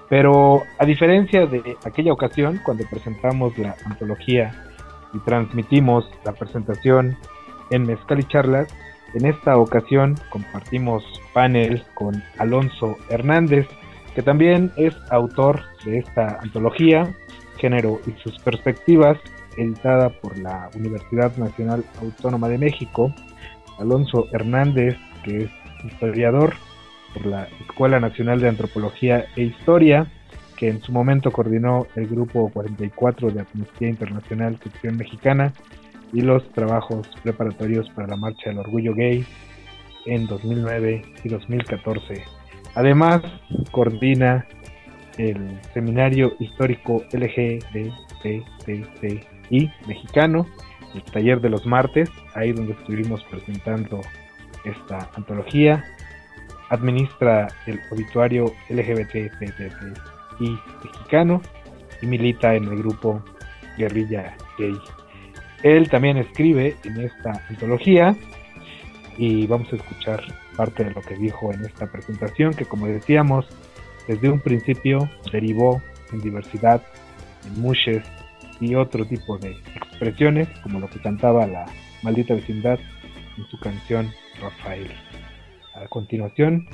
Pero 0.10 0.62
a 0.78 0.86
diferencia 0.86 1.46
de 1.46 1.78
aquella 1.86 2.12
ocasión, 2.12 2.60
cuando 2.66 2.84
presentamos 2.90 3.58
la 3.58 3.76
antología 3.86 4.54
y 5.14 5.20
transmitimos 5.20 6.10
la 6.26 6.34
presentación 6.34 7.18
en 7.70 7.84
Mezcal 7.84 8.20
y 8.20 8.24
Charlas, 8.24 8.68
en 9.14 9.26
esta 9.26 9.58
ocasión 9.58 10.16
compartimos 10.30 11.04
panel 11.34 11.84
con 11.94 12.22
Alonso 12.40 12.98
Hernández, 13.10 13.68
que 14.16 14.22
también 14.22 14.72
es 14.76 14.96
autor 15.10 15.62
de 15.86 16.00
esta 16.00 16.40
antología, 16.42 17.14
Género 17.58 18.00
y 18.06 18.12
sus 18.22 18.38
perspectivas, 18.40 19.18
editada 19.58 20.10
por 20.10 20.38
la 20.38 20.70
Universidad 20.76 21.36
Nacional 21.38 21.84
Autónoma 22.02 22.50
de 22.50 22.58
México, 22.58 23.14
Alonso 23.80 24.28
Hernández, 24.32 24.98
que 25.24 25.44
es 25.44 25.52
historiador 25.86 26.54
por 27.14 27.26
la 27.26 27.48
Escuela 27.62 28.00
Nacional 28.00 28.40
de 28.40 28.50
Antropología 28.50 29.26
e 29.36 29.44
Historia, 29.44 30.08
que 30.58 30.70
en 30.70 30.82
su 30.82 30.92
momento 30.92 31.32
coordinó 31.32 31.88
el 31.96 32.08
Grupo 32.08 32.50
44 32.50 33.32
de 33.32 33.42
Amnistía 33.42 33.90
Internacional 33.90 34.58
Sección 34.62 34.98
Mexicana 34.98 35.54
y 36.12 36.22
los 36.22 36.48
trabajos 36.52 37.08
preparatorios 37.24 37.90
para 37.92 38.08
la 38.08 38.16
Marcha 38.16 38.50
del 38.50 38.60
Orgullo 38.60 38.94
Gay 38.94 39.26
en 40.06 40.28
2009 40.28 41.02
y 41.24 41.30
2014 41.30 42.24
Además, 42.76 43.22
coordina 43.72 44.46
el 45.18 45.60
Seminario 45.74 46.34
Histórico 46.40 47.04
LGBTCI 47.12 47.62
mexicano, 49.88 50.48
el 50.96 51.04
taller 51.04 51.40
de 51.42 51.50
los 51.50 51.66
martes, 51.66 52.10
ahí 52.34 52.52
donde 52.52 52.74
estuvimos 52.74 53.24
presentando 53.26 54.02
esta 54.66 55.10
antología. 55.16 55.84
Administra 56.70 57.48
el 57.68 57.80
obituario 57.92 58.54
LGBT 58.70 59.16
y 60.40 60.58
mexicano 60.84 61.42
y 62.02 62.08
milita 62.08 62.56
en 62.56 62.64
el 62.64 62.78
grupo 62.80 63.24
Guerrilla 63.78 64.36
Gay. 64.58 64.76
Él 65.62 65.90
también 65.90 66.18
escribe 66.18 66.76
en 66.84 67.02
esta 67.02 67.32
antología 67.50 68.16
y 69.18 69.48
vamos 69.48 69.72
a 69.72 69.76
escuchar 69.76 70.22
parte 70.56 70.84
de 70.84 70.92
lo 70.92 71.02
que 71.02 71.16
dijo 71.16 71.54
en 71.54 71.66
esta 71.66 71.88
presentación 71.88 72.54
que 72.54 72.66
como 72.66 72.88
decíamos 72.88 73.46
desde 74.08 74.30
un 74.30 74.40
principio 74.40 75.10
derivó 75.32 75.82
en 76.12 76.22
diversidad, 76.22 76.82
en 77.46 77.62
mushes 77.62 78.04
y 78.60 78.76
otro 78.76 79.06
tipo 79.06 79.38
de 79.38 79.52
expresiones 79.76 80.48
como 80.62 80.80
lo 80.80 80.90
que 80.90 81.00
cantaba 81.00 81.48
la 81.48 81.66
maldita 82.02 82.34
vecindad 82.34 82.80
en 83.38 83.46
su 83.46 83.60
canción 83.60 84.10
Rafael. 84.42 84.92
A 85.76 85.88
continuación, 85.88 86.68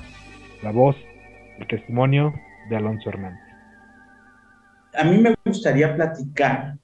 la 0.61 0.71
voz, 0.71 0.95
el 1.59 1.67
testimonio 1.67 2.33
de 2.69 2.77
Alonso 2.77 3.09
Hernández. 3.09 3.39
A 4.95 5.03
mí 5.03 5.19
me 5.19 5.35
gustaría 5.45 5.95
platicar 5.95 6.77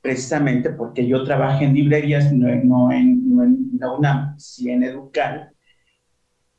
precisamente 0.00 0.70
porque 0.70 1.06
yo 1.06 1.22
trabajo 1.24 1.62
en 1.62 1.74
librerías, 1.74 2.32
no, 2.32 2.48
no 2.64 2.90
en 2.90 3.17
la 3.78 3.92
UNAM, 3.92 4.38
sí 4.38 4.70
en 4.70 4.82
Educal, 4.82 5.50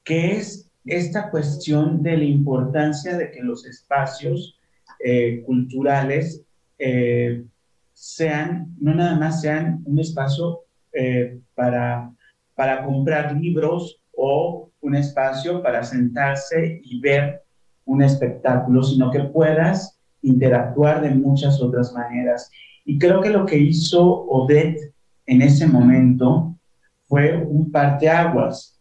que 0.03 0.38
es 0.38 0.72
esta 0.86 1.30
cuestión 1.30 2.01
de 2.01 2.17
la 2.17 2.24
importancia 2.24 3.17
de 3.17 3.32
que 3.32 3.41
los 3.41 3.65
espacios 3.65 4.57
eh, 5.03 5.43
culturales 5.45 6.43
eh, 6.78 7.45
sean, 7.93 8.76
no 8.80 8.95
nada 8.95 9.17
más 9.17 9.41
sean 9.41 9.82
un 9.86 9.99
espacio 9.99 10.61
eh, 10.93 11.39
para, 11.53 12.11
para 12.55 12.84
comprar 12.84 13.36
libros 13.36 14.01
o 14.15 14.72
un 14.82 14.95
espacio 14.95 15.61
para 15.61 15.84
sentarse 15.84 16.82
y 16.84 16.99
ver 17.01 17.43
un 17.86 18.01
espectáculo, 18.01 18.84
sino 18.84 19.11
que 19.11 19.20
puedas 19.20 19.99
interactuar 20.22 21.01
de 21.01 21.11
muchas 21.11 21.61
otras 21.61 21.93
maneras. 21.93 22.49
Y 22.86 22.97
creo 22.97 23.22
que 23.22 23.30
lo 23.30 23.45
que 23.45 23.57
hizo 23.57 24.03
Odette 24.03 24.93
en 25.26 25.41
ese 25.41 25.67
momento 25.67 26.59
fue 27.10 27.36
un 27.36 27.72
parteaguas. 27.72 28.80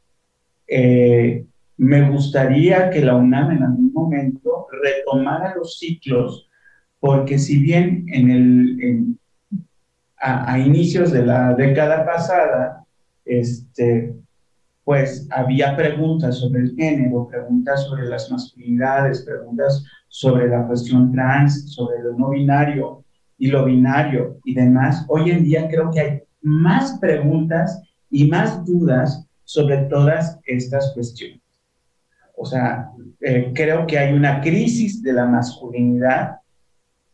Eh, 0.69 1.47
me 1.79 2.11
gustaría 2.11 2.91
que 2.91 3.01
la 3.01 3.17
UNAM 3.17 3.53
en 3.53 3.63
algún 3.63 3.93
momento 3.93 4.67
retomara 4.83 5.55
los 5.57 5.79
ciclos, 5.79 6.49
porque 7.01 7.39
si 7.39 7.59
bien 7.59 8.05
en 8.09 8.31
el, 8.31 9.19
a, 10.19 10.59
inicios 10.59 11.11
de 11.11 11.25
la 11.25 11.55
década 11.55 12.05
pasada, 12.05 12.85
este, 13.25 14.15
pues 14.85 15.27
había 15.31 15.75
preguntas 15.75 16.37
sobre 16.39 16.63
el 16.63 16.77
género, 16.77 17.29
preguntas 17.29 17.85
sobre 17.85 18.09
las 18.09 18.31
masculinidades, 18.31 19.23
preguntas 19.23 19.85
sobre 20.09 20.49
la 20.49 20.67
cuestión 20.67 21.13
trans, 21.13 21.73
sobre 21.73 22.03
lo 22.03 22.13
no 22.13 22.31
binario 22.31 23.05
y 23.39 23.47
lo 23.47 23.65
binario 23.65 24.39
y 24.45 24.55
demás. 24.55 25.07
Hoy 25.09 25.31
en 25.31 25.45
día 25.45 25.69
creo 25.69 25.91
que 25.91 26.01
hay 26.01 26.23
más 26.43 26.99
preguntas 26.99 27.83
y 28.11 28.29
más 28.29 28.65
dudas 28.65 29.27
sobre 29.45 29.79
todas 29.85 30.39
estas 30.45 30.93
cuestiones. 30.95 31.41
O 32.37 32.47
sea, 32.47 32.91
eh, 33.21 33.53
creo 33.55 33.87
que 33.87 33.99
hay 33.99 34.13
una 34.13 34.41
crisis 34.41 35.03
de 35.03 35.13
la 35.13 35.27
masculinidad. 35.27 36.37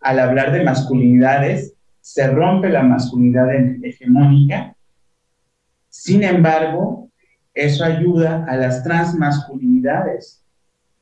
Al 0.01 0.18
hablar 0.18 0.53
de 0.53 0.62
masculinidades, 0.62 1.74
se 2.01 2.26
rompe 2.28 2.68
la 2.68 2.82
masculinidad 2.82 3.49
hegemónica. 3.82 4.76
Sin 5.88 6.22
embargo, 6.22 7.09
eso 7.55 7.84
ayuda 7.84 8.45
a 8.47 8.57
las 8.57 8.82
transmasculinidades, 8.82 10.45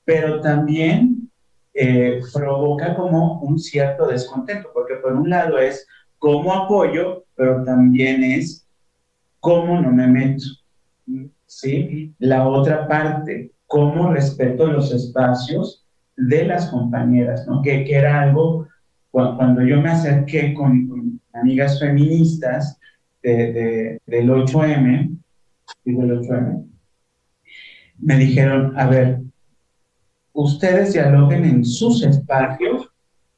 pero 0.05 0.41
también 0.41 1.31
eh, 1.75 2.21
provoca 2.33 2.95
como 2.95 3.41
un 3.41 3.59
cierto 3.59 4.07
descontento, 4.07 4.69
porque 4.73 4.97
por 4.97 5.15
un 5.15 5.31
lado 5.31 5.59
es 5.59 5.87
cómo 6.19 6.53
apoyo, 6.53 7.25
pero 7.35 7.65
también 7.65 8.23
es 8.23 8.62
cómo 9.43 9.81
no 9.81 9.91
me 9.91 10.07
meto. 10.07 10.45
¿sí? 11.47 12.15
La 12.21 12.47
otra 12.49 12.87
parte, 12.87 13.51
cómo 13.67 14.13
respeto 14.13 14.69
los 14.69 14.93
espacios 14.93 15.85
de 16.17 16.45
las 16.45 16.69
compañeras, 16.71 17.45
¿no? 17.49 17.61
Que, 17.61 17.85
que 17.85 17.97
era 17.97 18.23
algo, 18.23 18.69
cuando, 19.11 19.63
yo 19.63 19.81
me 19.81 19.91
acerqué 19.91 20.55
con, 20.55 21.21
amigas 21.35 21.81
feministas 21.81 22.79
de, 23.23 24.01
del 24.07 24.31
8M, 24.31 25.19
del 25.85 25.97
8M, 25.97 26.65
me 27.99 28.17
dijeron, 28.17 28.79
a 28.79 28.87
ver, 28.87 29.23
ustedes 30.33 30.93
dialoguen 30.93 31.45
en 31.45 31.65
sus 31.65 32.05
espacios 32.05 32.91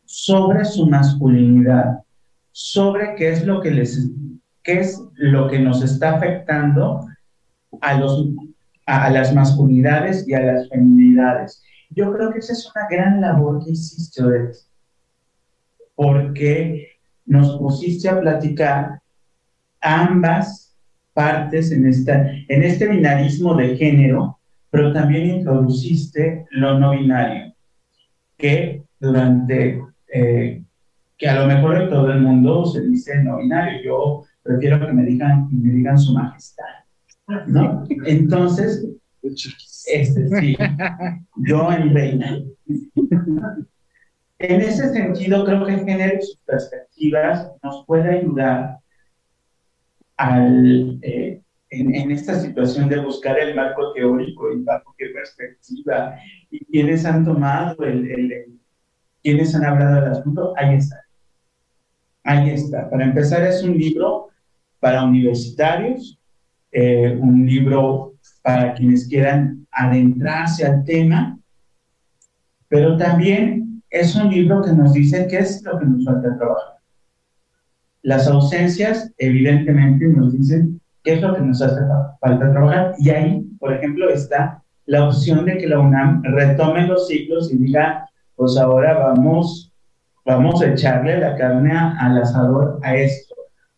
sobre 0.04 0.64
su 0.66 0.86
masculinidad, 0.86 2.00
sobre 2.52 3.14
qué 3.14 3.30
es 3.30 3.46
lo 3.46 3.62
que 3.62 3.70
les, 3.70 4.10
qué 4.64 4.80
es 4.80 5.00
lo 5.14 5.48
que 5.48 5.60
nos 5.60 5.82
está 5.82 6.16
afectando 6.16 7.06
a, 7.80 7.98
los, 7.98 8.28
a, 8.86 9.10
las 9.10 9.32
masculinidades 9.34 10.26
y 10.26 10.34
a 10.34 10.40
las 10.40 10.68
feminidades. 10.70 11.62
Yo 11.90 12.12
creo 12.12 12.32
que 12.32 12.38
esa 12.38 12.54
es 12.54 12.72
una 12.74 12.88
gran 12.88 13.20
labor 13.20 13.62
que 13.62 13.72
hiciste, 13.72 14.22
porque 15.94 16.88
nos 17.26 17.56
pusiste 17.58 18.08
a 18.08 18.20
platicar 18.20 19.00
ambas 19.80 20.74
partes 21.12 21.70
en, 21.70 21.86
esta, 21.86 22.30
en 22.48 22.62
este 22.62 22.88
binarismo 22.88 23.54
de 23.54 23.76
género, 23.76 24.38
pero 24.70 24.92
también 24.92 25.26
introduciste 25.26 26.46
lo 26.50 26.78
no 26.78 26.92
binario, 26.92 27.54
que 28.36 28.82
durante, 28.98 29.80
eh, 30.12 30.62
que 31.16 31.28
a 31.28 31.40
lo 31.40 31.46
mejor 31.46 31.82
en 31.82 31.90
todo 31.90 32.10
el 32.10 32.20
mundo 32.20 32.64
se 32.64 32.80
dice 32.80 33.22
no 33.22 33.36
binario, 33.36 33.82
yo 33.84 34.24
prefiero 34.44 34.78
que 34.78 34.92
me 34.92 35.04
digan, 35.04 35.48
me 35.50 35.72
digan 35.72 35.98
su 35.98 36.12
majestad. 36.12 36.64
¿no? 37.46 37.84
Entonces, 38.06 38.86
este 39.86 40.28
sí, 40.28 40.56
yo 41.36 41.72
en 41.72 41.94
reina. 41.94 42.42
En 44.38 44.60
ese 44.60 44.92
sentido, 44.92 45.44
creo 45.44 45.64
que 45.64 45.78
género 45.78 46.20
sus 46.20 46.36
perspectivas 46.44 47.50
nos 47.62 47.84
puede 47.86 48.18
ayudar 48.18 48.78
al, 50.16 50.98
eh, 51.02 51.40
en, 51.70 52.10
esta 52.10 52.34
situación 52.34 52.88
de 52.88 53.00
buscar 53.00 53.38
el 53.38 53.54
marco 53.54 53.92
teórico 53.94 54.52
y 54.52 54.62
bajo 54.62 54.94
qué 54.98 55.06
perspectiva 55.08 56.16
y 56.50 56.62
quiénes 56.66 57.06
han 57.06 57.24
tomado 57.24 57.82
el, 57.84 58.10
el, 58.10 58.60
quiénes 59.22 59.54
han 59.54 59.64
hablado 59.64 60.02
del 60.02 60.12
asunto, 60.12 60.52
ahí 60.56 60.76
está. 60.76 61.00
Ahí 62.24 62.50
está. 62.50 62.90
Para 62.90 63.04
empezar, 63.04 63.42
es 63.46 63.62
un 63.62 63.78
libro 63.78 64.30
para 64.84 65.02
universitarios 65.02 66.20
eh, 66.70 67.16
un 67.18 67.46
libro 67.46 68.12
para 68.42 68.74
quienes 68.74 69.08
quieran 69.08 69.66
adentrarse 69.72 70.66
al 70.66 70.84
tema, 70.84 71.38
pero 72.68 72.98
también 72.98 73.82
es 73.88 74.14
un 74.14 74.28
libro 74.28 74.60
que 74.60 74.72
nos 74.72 74.92
dice 74.92 75.26
qué 75.26 75.38
es 75.38 75.62
lo 75.62 75.78
que 75.78 75.86
nos 75.86 76.04
falta 76.04 76.36
trabajar. 76.36 76.74
Las 78.02 78.28
ausencias, 78.28 79.10
evidentemente, 79.16 80.04
nos 80.06 80.34
dicen 80.36 80.78
qué 81.02 81.14
es 81.14 81.22
lo 81.22 81.34
que 81.34 81.40
nos 81.40 81.62
hace 81.62 81.80
falta 82.20 82.52
trabajar. 82.52 82.94
Y 82.98 83.08
ahí, 83.08 83.40
por 83.58 83.72
ejemplo, 83.72 84.10
está 84.10 84.62
la 84.84 85.08
opción 85.08 85.46
de 85.46 85.56
que 85.56 85.66
la 85.66 85.78
UNAM 85.78 86.22
retome 86.24 86.86
los 86.86 87.08
ciclos 87.08 87.50
y 87.50 87.56
diga, 87.56 88.06
pues 88.36 88.58
ahora 88.58 88.98
vamos, 88.98 89.72
vamos 90.26 90.60
a 90.60 90.72
echarle 90.72 91.20
la 91.20 91.36
carne 91.36 91.72
al 91.72 92.18
asador 92.18 92.80
a 92.82 92.94
esto. 92.96 93.34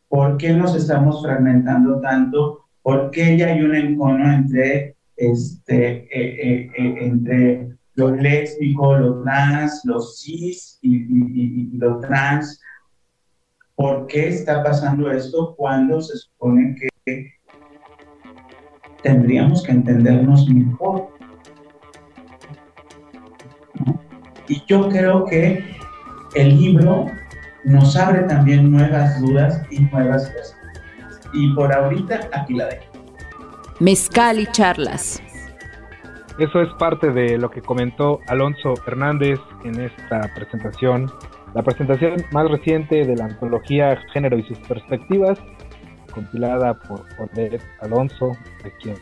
¿Por 0.09 0.37
qué 0.37 0.53
nos 0.53 0.75
estamos 0.75 1.23
fragmentando 1.23 2.01
tanto? 2.01 2.67
porque 2.87 3.37
ya 3.37 3.49
hay 3.49 3.63
un 3.63 3.75
encono 3.75 4.33
entre, 4.33 4.95
este, 5.17 6.05
eh, 6.05 6.09
eh, 6.13 6.71
eh, 6.79 6.95
entre 7.01 7.77
lo 7.95 8.15
lésbico, 8.15 8.97
lo 8.97 9.25
trans, 9.25 9.81
los 9.83 10.21
cis 10.21 10.79
y, 10.83 10.99
y, 10.99 11.77
lo 11.79 11.99
trans. 11.99 12.61
¿Por 13.75 14.07
qué 14.07 14.29
está 14.29 14.63
pasando 14.63 15.11
esto 15.11 15.57
cuando 15.57 16.01
se 16.01 16.17
supone 16.17 16.77
que 16.77 17.33
tendríamos 19.03 19.65
que 19.65 19.73
entendernos 19.73 20.49
mejor? 20.49 21.09
Y 24.47 24.63
yo 24.69 24.89
creo 24.91 25.25
que 25.25 25.75
el 26.37 26.57
libro 26.57 27.07
nos 27.67 27.97
abre 27.97 28.23
también 28.23 28.71
nuevas 28.71 29.21
dudas 29.21 29.61
y 29.71 29.81
nuevas 29.81 30.31
cosas 30.31 30.57
y 31.33 31.53
por 31.55 31.73
ahorita 31.73 32.31
aquí 32.33 32.55
la 32.55 32.67
dejo. 32.67 32.85
Mezcal 33.81 34.39
y 34.39 34.47
charlas. 34.47 35.21
Eso 36.39 36.63
es 36.63 36.69
parte 36.79 37.11
de 37.11 37.39
lo 37.39 37.51
que 37.51 37.61
comentó 37.61 38.21
Alonso 38.29 38.75
Hernández 38.87 39.41
en 39.65 39.81
esta 39.81 40.31
presentación, 40.35 41.11
la 41.55 41.63
presentación 41.63 42.25
más 42.31 42.49
reciente 42.49 43.05
de 43.05 43.17
la 43.17 43.25
antología 43.25 43.99
Género 44.13 44.39
y 44.39 44.45
sus 44.45 44.59
perspectivas, 44.61 45.39
compilada 46.13 46.75
por 46.75 47.05
Odette 47.19 47.63
Alonso, 47.81 48.33
a 48.65 48.71
quien 48.81 48.97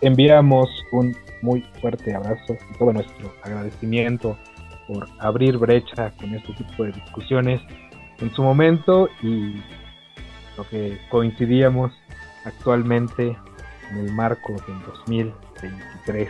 enviamos 0.00 0.68
un 0.92 1.14
muy 1.42 1.62
fuerte 1.80 2.14
abrazo 2.14 2.56
y 2.74 2.78
todo 2.78 2.92
nuestro 2.92 3.32
agradecimiento 3.42 4.36
por 4.86 5.08
abrir 5.18 5.58
brecha 5.58 6.12
con 6.18 6.34
este 6.34 6.52
tipo 6.54 6.84
de 6.84 6.92
discusiones 6.92 7.60
en 8.18 8.32
su 8.32 8.42
momento 8.42 9.08
y 9.22 9.62
lo 10.56 10.64
que 10.68 10.98
coincidíamos 11.10 11.92
actualmente 12.44 13.36
en 13.90 13.98
el 13.98 14.12
marco 14.12 14.52
del 14.52 14.80
2023. 14.86 16.28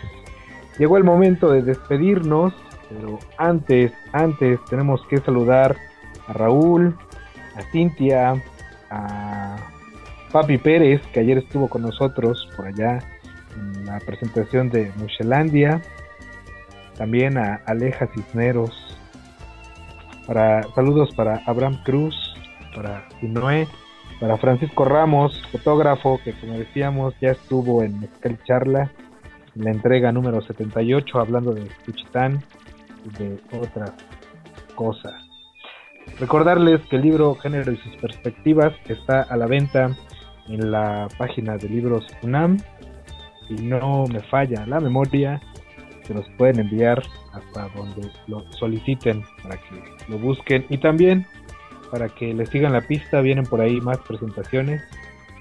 Llegó 0.78 0.96
el 0.96 1.04
momento 1.04 1.50
de 1.50 1.62
despedirnos, 1.62 2.52
pero 2.88 3.18
antes, 3.38 3.92
antes 4.12 4.58
tenemos 4.68 5.00
que 5.08 5.18
saludar 5.18 5.76
a 6.28 6.32
Raúl, 6.32 6.96
a 7.56 7.62
Cintia, 7.72 8.42
a 8.90 9.56
Papi 10.32 10.58
Pérez, 10.58 11.00
que 11.12 11.20
ayer 11.20 11.38
estuvo 11.38 11.68
con 11.68 11.82
nosotros 11.82 12.48
por 12.56 12.66
allá 12.66 12.98
en 13.56 13.86
la 13.86 13.98
presentación 14.00 14.68
de 14.68 14.92
Muchelandia, 14.96 15.80
también 16.96 17.38
a 17.38 17.60
Aleja 17.66 18.08
Cisneros, 18.14 18.70
para 20.26 20.62
saludos 20.74 21.14
para 21.14 21.42
Abraham 21.46 21.78
Cruz, 21.84 22.14
para 22.74 23.06
Noé, 23.22 23.68
para 24.20 24.36
Francisco 24.38 24.84
Ramos, 24.84 25.40
fotógrafo 25.52 26.20
que 26.24 26.32
como 26.32 26.54
decíamos 26.54 27.14
ya 27.20 27.30
estuvo 27.30 27.82
en 27.82 28.00
Mezcal 28.00 28.38
Charla, 28.44 28.90
en 29.54 29.64
la 29.64 29.70
entrega 29.70 30.12
número 30.12 30.40
78 30.42 31.18
hablando 31.20 31.52
de 31.52 31.68
Cuchitán 31.84 32.42
y 33.04 33.22
de 33.22 33.40
otras 33.52 33.92
cosas. 34.74 35.14
Recordarles 36.18 36.80
que 36.88 36.96
el 36.96 37.02
libro 37.02 37.34
Género 37.34 37.72
y 37.72 37.76
sus 37.76 37.96
perspectivas 37.96 38.72
está 38.88 39.22
a 39.22 39.36
la 39.36 39.46
venta 39.46 39.96
en 40.48 40.70
la 40.70 41.08
página 41.18 41.56
de 41.56 41.68
libros 41.68 42.06
UNAM 42.22 42.58
y 43.48 43.54
no 43.54 44.04
me 44.06 44.20
falla 44.20 44.66
la 44.66 44.80
memoria, 44.80 45.40
se 46.06 46.14
los 46.14 46.28
pueden 46.38 46.60
enviar 46.60 47.02
hasta 47.32 47.68
donde 47.76 48.08
lo 48.26 48.40
soliciten 48.52 49.24
para 49.42 49.56
que 49.56 49.82
lo 50.08 50.18
busquen 50.18 50.64
y 50.68 50.78
también 50.78 51.26
para 51.90 52.08
que 52.08 52.32
les 52.34 52.48
sigan 52.48 52.72
la 52.72 52.80
pista, 52.80 53.20
vienen 53.20 53.44
por 53.44 53.60
ahí 53.60 53.80
más 53.80 53.98
presentaciones, 53.98 54.82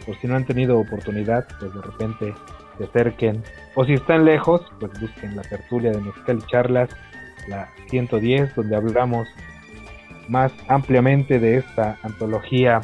por 0.06 0.16
si 0.20 0.28
no 0.28 0.36
han 0.36 0.46
tenido 0.46 0.80
oportunidad, 0.80 1.48
pues 1.60 1.74
de 1.74 1.82
repente 1.82 2.34
se 2.78 2.84
acerquen, 2.84 3.44
o 3.74 3.86
si 3.86 3.94
están 3.94 4.26
lejos, 4.26 4.62
pues 4.80 4.92
busquen 5.00 5.36
la 5.36 5.42
tertulia 5.44 5.92
de 5.92 6.02
Mezcal 6.02 6.46
Charlas, 6.48 6.90
la 7.48 7.70
110, 7.90 8.56
donde 8.56 8.76
hablamos 8.76 9.28
más 10.28 10.52
ampliamente 10.68 11.40
de 11.40 11.58
esta 11.58 11.98
antología. 12.04 12.82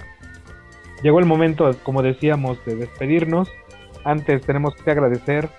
Llegó 1.04 1.20
el 1.20 1.26
momento, 1.26 1.72
como 1.84 2.02
decíamos, 2.02 2.64
de 2.66 2.76
despedirnos. 2.76 3.50
Antes 4.04 4.44
tenemos 4.46 4.76
que 4.76 4.92
agradecer 4.92 5.50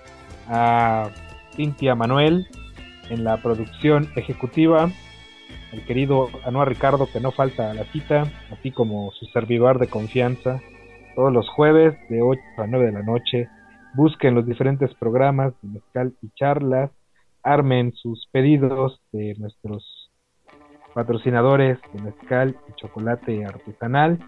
a 0.49 1.11
Cintia 1.55 1.95
Manuel 1.95 2.47
en 3.11 3.25
la 3.25 3.37
producción 3.39 4.09
ejecutiva, 4.17 4.91
el 5.73 5.85
querido 5.85 6.29
Anuar 6.45 6.69
Ricardo 6.69 7.09
que 7.13 7.21
no 7.21 7.31
falta 7.31 7.71
a 7.71 7.75
la 7.75 7.85
cita, 7.85 8.31
así 8.51 8.71
como 8.71 9.11
su 9.13 9.27
servidor 9.27 9.79
de 9.79 9.89
confianza, 9.89 10.61
todos 11.15 11.33
los 11.33 11.49
jueves 11.49 11.97
de 12.09 12.23
8 12.23 12.41
a 12.59 12.67
9 12.67 12.87
de 12.87 12.93
la 12.93 13.03
noche. 13.03 13.49
Busquen 13.95 14.35
los 14.35 14.47
diferentes 14.47 14.95
programas 14.95 15.53
de 15.63 15.69
mezcal 15.69 16.15
y 16.23 16.31
charlas, 16.31 16.91
armen 17.43 17.93
sus 17.93 18.27
pedidos 18.33 19.01
de 19.13 19.35
nuestros 19.39 20.11
patrocinadores 20.95 21.79
de 21.93 22.03
mezcal 22.03 22.57
y 22.69 22.73
chocolate 22.75 23.45
artesanal 23.45 24.19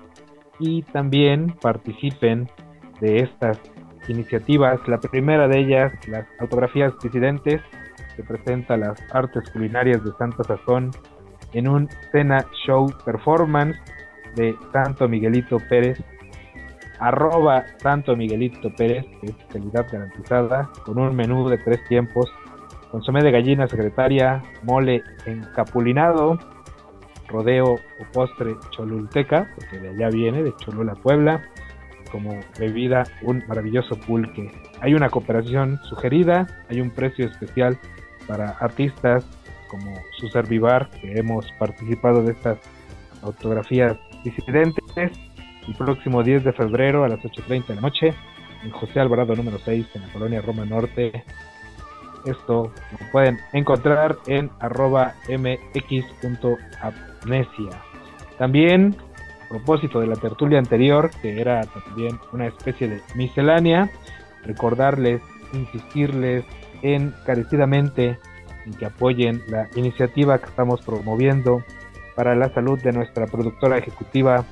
y 0.59 0.83
también 0.83 1.55
participen 1.61 2.49
de 3.01 3.21
estas 3.21 3.59
iniciativas. 4.09 4.87
La 4.89 4.99
primera 4.99 5.49
de 5.49 5.59
ellas, 5.59 5.93
las 6.09 6.27
autografías 6.39 6.93
disidentes, 7.03 7.61
que 8.17 8.23
presenta 8.23 8.77
las 8.77 9.01
artes 9.13 9.49
culinarias 9.51 10.05
de 10.05 10.13
Santa 10.19 10.45
Sazón 10.45 10.91
en 11.53 11.69
un 11.69 11.89
cena 12.13 12.45
show 12.67 12.87
performance 13.05 13.77
de 14.37 14.55
Santo 14.73 15.09
Miguelito 15.09 15.59
Pérez, 15.69 16.03
arroba 16.99 17.65
Santo 17.79 18.17
Miguelito 18.17 18.71
Pérez, 18.75 19.05
que 19.21 19.27
es 19.27 19.37
calidad 19.53 19.87
garantizada, 19.91 20.71
con 20.85 20.99
un 20.99 21.15
menú 21.15 21.49
de 21.49 21.59
tres 21.59 21.85
tiempos, 21.89 22.33
consomé 22.91 23.23
de 23.23 23.31
gallina 23.31 23.67
secretaria, 23.67 24.43
mole 24.63 25.03
encapulinado, 25.27 26.39
rodeo 27.29 27.75
o 27.75 28.13
postre 28.13 28.55
cholulteca, 28.71 29.51
porque 29.55 29.79
de 29.79 29.89
allá 29.91 30.09
viene, 30.11 30.43
de 30.43 30.55
Cholula, 30.57 30.95
Puebla, 30.95 31.43
como 32.15 32.39
bebida 32.61 33.03
un 33.23 33.43
maravilloso 33.49 33.99
pulque. 33.99 34.53
Hay 34.81 34.95
una 34.95 35.11
cooperación 35.11 35.81
sugerida, 35.89 36.47
hay 36.71 36.81
un 36.81 36.91
precio 36.91 37.27
especial 37.27 37.77
para 38.29 38.51
artistas 38.51 39.27
como 39.69 39.99
su 40.17 40.31
Vivar, 40.49 40.89
que 40.91 41.19
hemos 41.19 41.51
participado 41.59 42.23
de 42.23 42.31
estas 42.31 42.59
autografías 43.23 43.97
disidentes. 44.23 44.85
El 45.67 45.75
próximo 45.77 46.23
10 46.23 46.45
de 46.45 46.53
febrero 46.53 47.03
a 47.03 47.09
las 47.09 47.19
8.30 47.19 47.67
de 47.67 47.75
la 47.75 47.81
noche, 47.81 48.15
en 48.63 48.71
José 48.71 49.01
Alvarado 49.01 49.35
número 49.35 49.59
6, 49.59 49.85
en 49.95 50.03
la 50.03 50.13
colonia 50.13 50.41
Roma 50.41 50.65
Norte, 50.65 51.25
esto 52.27 52.71
lo 52.93 53.11
pueden 53.11 53.41
encontrar 53.53 54.19
en 54.29 54.53
arroba 54.61 55.15
mx.amnesia. 55.29 56.61
También, 58.39 58.95
propósito 59.55 60.01
de 60.01 60.09
la 60.09 60.17
tertulia 60.17 60.59
anterior, 60.59 61.11
que 61.23 61.41
era 61.41 61.63
también 61.63 62.19
una 62.33 62.47
especie 62.47 62.89
de 62.89 63.01
miscelánea, 63.15 63.89
recordarles, 64.43 65.23
insistirles 65.53 66.45
encarecidamente 66.83 68.19
en 68.67 68.75
que 68.75 68.87
apoyen 68.87 69.43
la 69.47 69.69
iniciativa 69.77 70.39
que 70.39 70.47
estamos 70.47 70.81
promoviendo 70.81 71.63
para 72.17 72.35
la 72.35 72.53
salud 72.53 72.81
de 72.83 72.93
nuestra 72.93 73.27
productora 73.27 73.79
ejecutiva 73.79 74.45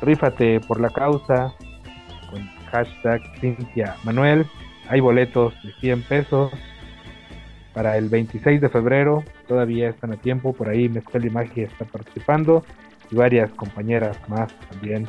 Rífate 0.00 0.60
por 0.60 0.80
la 0.80 0.90
causa 0.90 1.54
con 2.30 2.46
hashtag 2.70 3.20
Cintia 3.40 3.96
Manuel. 4.04 4.46
Hay 4.88 5.00
boletos 5.00 5.54
de 5.62 5.72
100 5.80 6.02
pesos 6.02 6.52
para 7.74 7.98
el 7.98 8.08
26 8.08 8.60
de 8.60 8.68
febrero. 8.68 9.22
Todavía 9.48 9.90
están 9.90 10.12
a 10.12 10.16
tiempo. 10.16 10.52
Por 10.52 10.68
ahí 10.68 10.88
Mezcal 10.88 11.24
y 11.24 11.30
Magia 11.30 11.66
está 11.66 11.84
participando 11.84 12.62
y 13.10 13.16
varias 13.16 13.50
compañeras 13.52 14.18
más 14.28 14.52
también. 14.70 15.06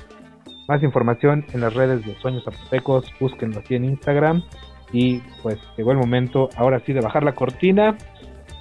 Más 0.68 0.84
información 0.84 1.46
en 1.54 1.62
las 1.62 1.74
redes 1.74 2.06
de 2.06 2.16
Sueños 2.20 2.44
Zapotecos. 2.44 3.12
Búsquenlo 3.20 3.60
aquí 3.60 3.76
en 3.76 3.86
Instagram. 3.86 4.44
Y 4.92 5.20
pues 5.42 5.58
llegó 5.78 5.92
el 5.92 5.98
momento 5.98 6.50
ahora 6.56 6.82
sí 6.86 6.94
de 6.94 7.02
bajar 7.02 7.24
la 7.24 7.34
cortina. 7.34 7.98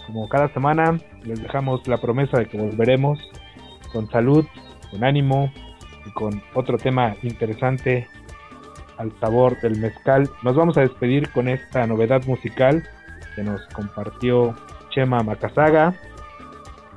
Como 0.06 0.28
cada 0.28 0.48
semana 0.52 0.98
les 1.24 1.42
dejamos 1.42 1.86
la 1.88 1.98
promesa 1.98 2.38
de 2.38 2.46
que 2.46 2.58
volveremos 2.58 3.18
con 3.92 4.08
salud, 4.08 4.44
con 4.90 5.02
ánimo 5.04 5.52
y 6.06 6.10
con 6.10 6.42
otro 6.54 6.78
tema 6.78 7.16
interesante 7.22 8.06
al 8.98 9.12
sabor 9.20 9.60
del 9.60 9.78
mezcal. 9.78 10.28
Nos 10.42 10.56
vamos 10.56 10.76
a 10.76 10.82
despedir 10.82 11.30
con 11.30 11.48
esta 11.48 11.86
novedad 11.86 12.24
musical 12.26 12.84
que 13.34 13.42
nos 13.42 13.60
compartió 13.74 14.54
Chema 14.90 15.22
Macasaga, 15.22 15.94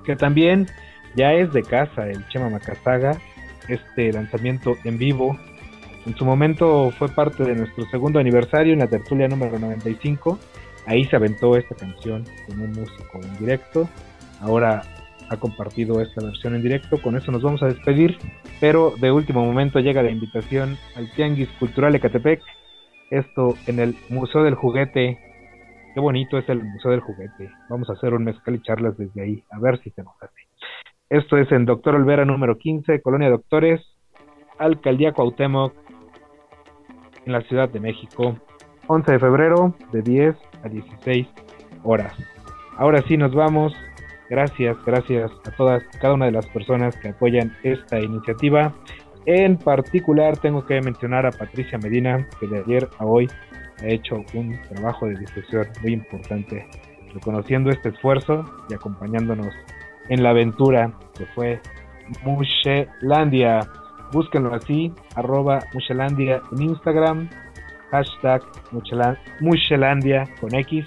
que 0.04 0.16
también 0.16 0.68
ya 1.16 1.34
es 1.34 1.52
de 1.54 1.64
casa 1.64 2.08
el 2.10 2.28
Chema 2.30 2.50
Macasaga, 2.50 3.18
este 3.68 4.12
lanzamiento 4.12 4.76
en 4.84 4.98
vivo. 4.98 5.38
En 6.06 6.16
su 6.16 6.26
momento 6.26 6.92
fue 6.98 7.10
parte 7.10 7.44
de 7.44 7.56
nuestro 7.56 7.86
segundo 7.90 8.20
aniversario 8.20 8.74
en 8.74 8.80
la 8.80 8.88
tertulia 8.88 9.28
número 9.28 9.60
95. 9.60 10.40
Ahí 10.86 11.06
se 11.06 11.16
aventó 11.16 11.56
esta 11.56 11.76
canción 11.76 12.26
con 12.48 12.62
un 12.62 12.72
músico 12.72 13.20
en 13.22 13.38
directo. 13.38 13.88
Ahora 14.42 14.82
ha 15.30 15.38
compartido 15.38 16.02
esta 16.02 16.24
versión 16.24 16.56
en 16.56 16.64
directo. 16.64 17.02
Con 17.02 17.16
eso 17.16 17.32
nos 17.32 17.44
vamos 17.44 17.62
a 17.62 17.68
despedir. 17.68 18.18
Pero 18.60 18.94
de 19.00 19.12
último 19.12 19.46
momento 19.46 19.80
llega 19.80 20.02
la 20.02 20.10
invitación 20.10 20.78
al 20.96 21.12
Tianguis 21.12 21.50
Cultural 21.60 21.94
Ecatepec. 21.96 22.42
Esto 23.12 23.56
en 23.68 23.80
el 23.80 23.96
Museo 24.10 24.44
del 24.44 24.56
Juguete 24.56 25.20
Qué 25.94 26.00
bonito 26.00 26.38
es 26.38 26.48
el 26.50 26.64
Museo 26.64 26.92
del 26.92 27.00
Juguete. 27.00 27.52
Vamos 27.68 27.90
a 27.90 27.94
hacer 27.94 28.14
un 28.14 28.24
mezcal 28.24 28.56
y 28.56 28.62
charlas 28.62 28.96
desde 28.98 29.22
ahí, 29.22 29.44
a 29.50 29.60
ver 29.60 29.82
si 29.82 29.90
se 29.90 30.04
nos 30.04 30.14
hace. 30.22 30.49
Esto 31.10 31.38
es 31.38 31.52
en 31.52 31.66
Doctor 31.66 31.96
Olvera 31.96 32.24
número 32.24 32.60
15, 32.60 33.02
Colonia 33.02 33.32
Doctores, 33.32 33.82
Alcaldía 34.60 35.12
Cuauhtémoc, 35.12 35.74
en 37.26 37.34
la 37.34 37.42
Ciudad 37.42 37.68
de 37.68 37.80
México. 37.80 38.38
11 38.86 39.14
de 39.14 39.20
febrero, 39.20 39.74
de 39.92 40.04
10 40.04 40.36
a 40.64 40.70
16 40.70 41.28
horas. 41.84 42.14
Ahora 42.78 43.02
sí 43.08 43.18
nos 43.18 43.34
vamos. 43.34 43.74
Gracias, 44.30 44.78
gracias 44.86 45.32
a 45.48 45.52
todas, 45.58 45.84
cada 46.00 46.14
una 46.14 46.26
de 46.26 46.32
las 46.32 46.46
personas 46.46 46.96
que 46.98 47.10
apoyan 47.10 47.58
esta 47.64 48.00
iniciativa. 48.00 48.76
En 49.26 49.58
particular 49.58 50.38
tengo 50.38 50.64
que 50.64 50.80
mencionar 50.80 51.26
a 51.26 51.32
Patricia 51.32 51.80
Medina, 51.80 52.28
que 52.40 52.46
de 52.46 52.60
ayer 52.60 52.88
a 53.00 53.06
hoy 53.08 53.28
ha 53.82 53.88
hecho 53.88 54.24
un 54.36 54.62
trabajo 54.70 55.08
de 55.08 55.16
difusión 55.16 55.66
muy 55.82 55.94
importante, 55.94 56.68
reconociendo 57.16 57.72
este 57.72 57.90
esfuerzo 57.90 58.46
y 58.70 58.76
acompañándonos 58.76 59.56
en 60.10 60.24
la 60.24 60.32
aventura 60.32 60.92
que 61.18 61.26
fue 61.28 61.62
Muchelandia. 62.24 63.62
Búsquenlo 64.12 64.54
así, 64.54 64.92
arroba 65.16 65.60
Muchelandia 65.74 66.42
en 66.52 66.62
Instagram, 66.64 67.30
hashtag 67.92 68.42
Muchelandia 69.42 70.28
con 70.42 70.54
X. 70.54 70.86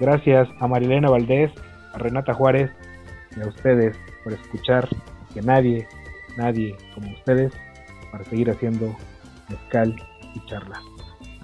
Gracias 0.00 0.48
a 0.58 0.66
Marilena 0.66 1.10
Valdés, 1.10 1.52
a 1.92 1.98
Renata 1.98 2.34
Juárez 2.34 2.70
y 3.36 3.40
a 3.40 3.48
ustedes 3.48 3.96
por 4.22 4.32
escuchar 4.32 4.88
que 5.32 5.42
nadie, 5.42 5.86
nadie 6.36 6.76
como 6.94 7.12
ustedes 7.12 7.52
para 8.10 8.24
seguir 8.24 8.50
haciendo 8.50 8.94
mezcal 9.48 9.94
y 10.34 10.46
charlas. 10.46 10.80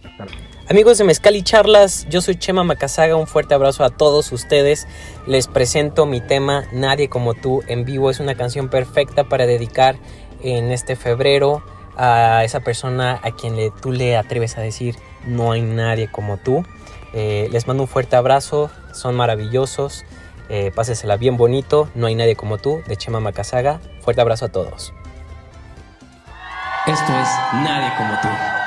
Hasta 0.05 0.24
luego. 0.24 0.59
Amigos 0.71 0.99
de 0.99 1.05
Mezcal 1.05 1.35
y 1.35 1.43
Charlas, 1.43 2.07
yo 2.11 2.21
soy 2.21 2.37
Chema 2.37 2.62
Macazaga, 2.62 3.16
un 3.16 3.27
fuerte 3.27 3.55
abrazo 3.55 3.83
a 3.83 3.91
todos 3.91 4.31
ustedes. 4.31 4.87
Les 5.27 5.49
presento 5.49 6.07
mi 6.07 6.21
tema 6.21 6.62
Nadie 6.71 7.09
como 7.09 7.35
tú 7.35 7.64
en 7.66 7.85
vivo. 7.85 8.09
Es 8.09 8.21
una 8.21 8.37
canción 8.37 8.68
perfecta 8.68 9.25
para 9.25 9.47
dedicar 9.47 9.97
en 10.45 10.71
este 10.71 10.95
febrero 10.95 11.64
a 11.97 12.45
esa 12.45 12.61
persona 12.61 13.18
a 13.25 13.33
quien 13.33 13.57
tú 13.83 13.91
le 13.91 14.16
atreves 14.16 14.59
a 14.59 14.61
decir 14.61 14.95
no 15.27 15.51
hay 15.51 15.62
nadie 15.62 16.09
como 16.09 16.37
tú. 16.37 16.64
Eh, 17.14 17.49
les 17.51 17.66
mando 17.66 17.83
un 17.83 17.89
fuerte 17.89 18.14
abrazo, 18.14 18.71
son 18.93 19.16
maravillosos. 19.16 20.05
Eh, 20.51 20.71
pásesela 20.73 21.16
bien 21.16 21.37
bonito, 21.37 21.91
no 21.97 22.07
hay 22.07 22.14
nadie 22.14 22.37
como 22.37 22.59
tú, 22.59 22.81
de 22.87 22.97
Chema 22.97 23.18
Macazaga. 23.18 23.81
Fuerte 24.03 24.21
abrazo 24.21 24.45
a 24.45 24.51
todos. 24.51 24.95
Esto 26.87 27.12
es 27.12 27.29
Nadie 27.55 27.93
como 27.97 28.21
tú. 28.21 28.59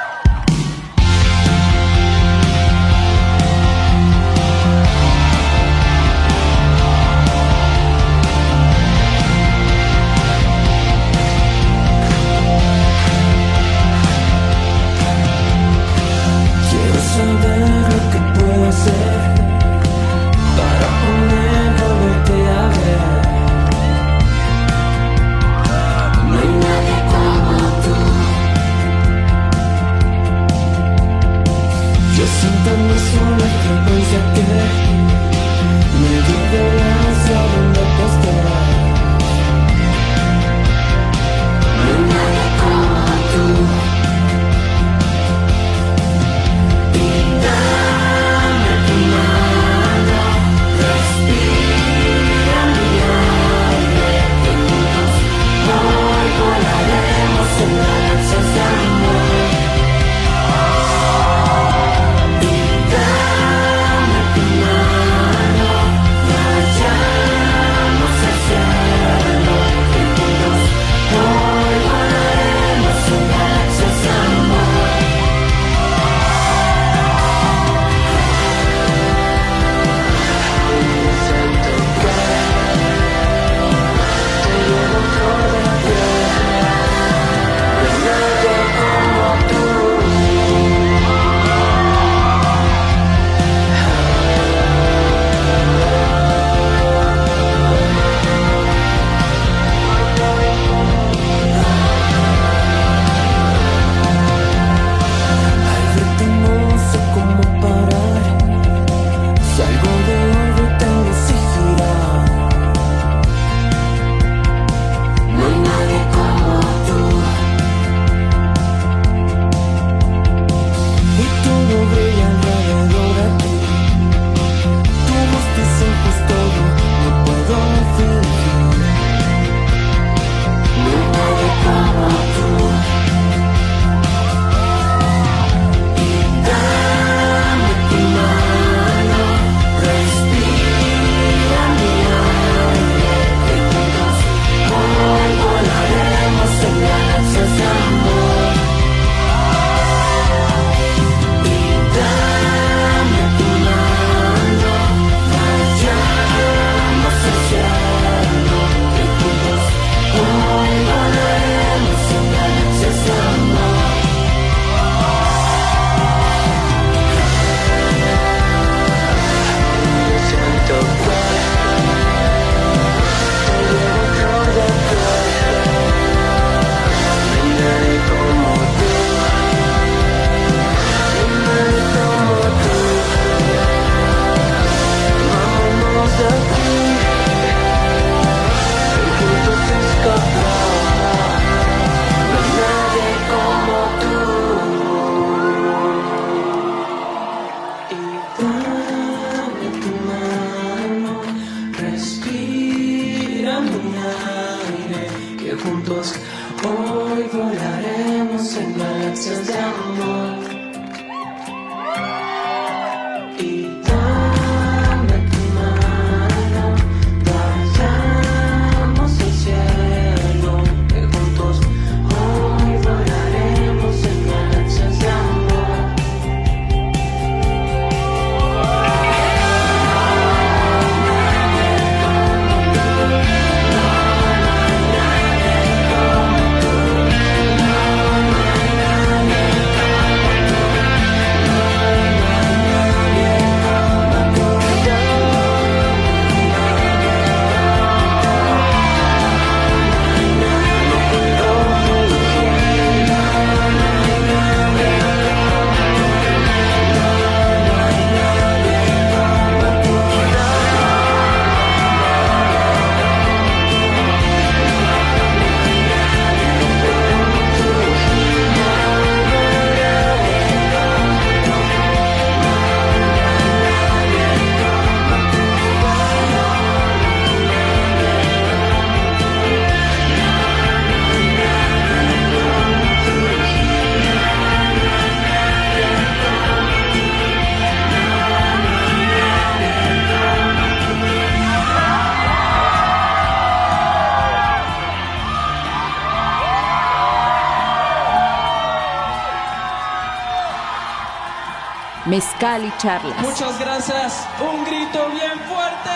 Mezcal 302.33 302.65
y 302.65 302.77
charlas. 302.77 303.21
Muchas 303.21 303.59
gracias. 303.59 304.27
Un 304.41 304.65
grito 304.65 305.09
bien 305.11 305.39
fuerte. 305.47 305.89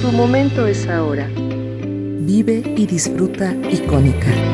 Tu 0.00 0.12
momento 0.12 0.66
es 0.66 0.88
ahora. 0.88 1.28
Vive 1.34 2.62
y 2.76 2.86
disfruta 2.86 3.52
icónica. 3.70 4.51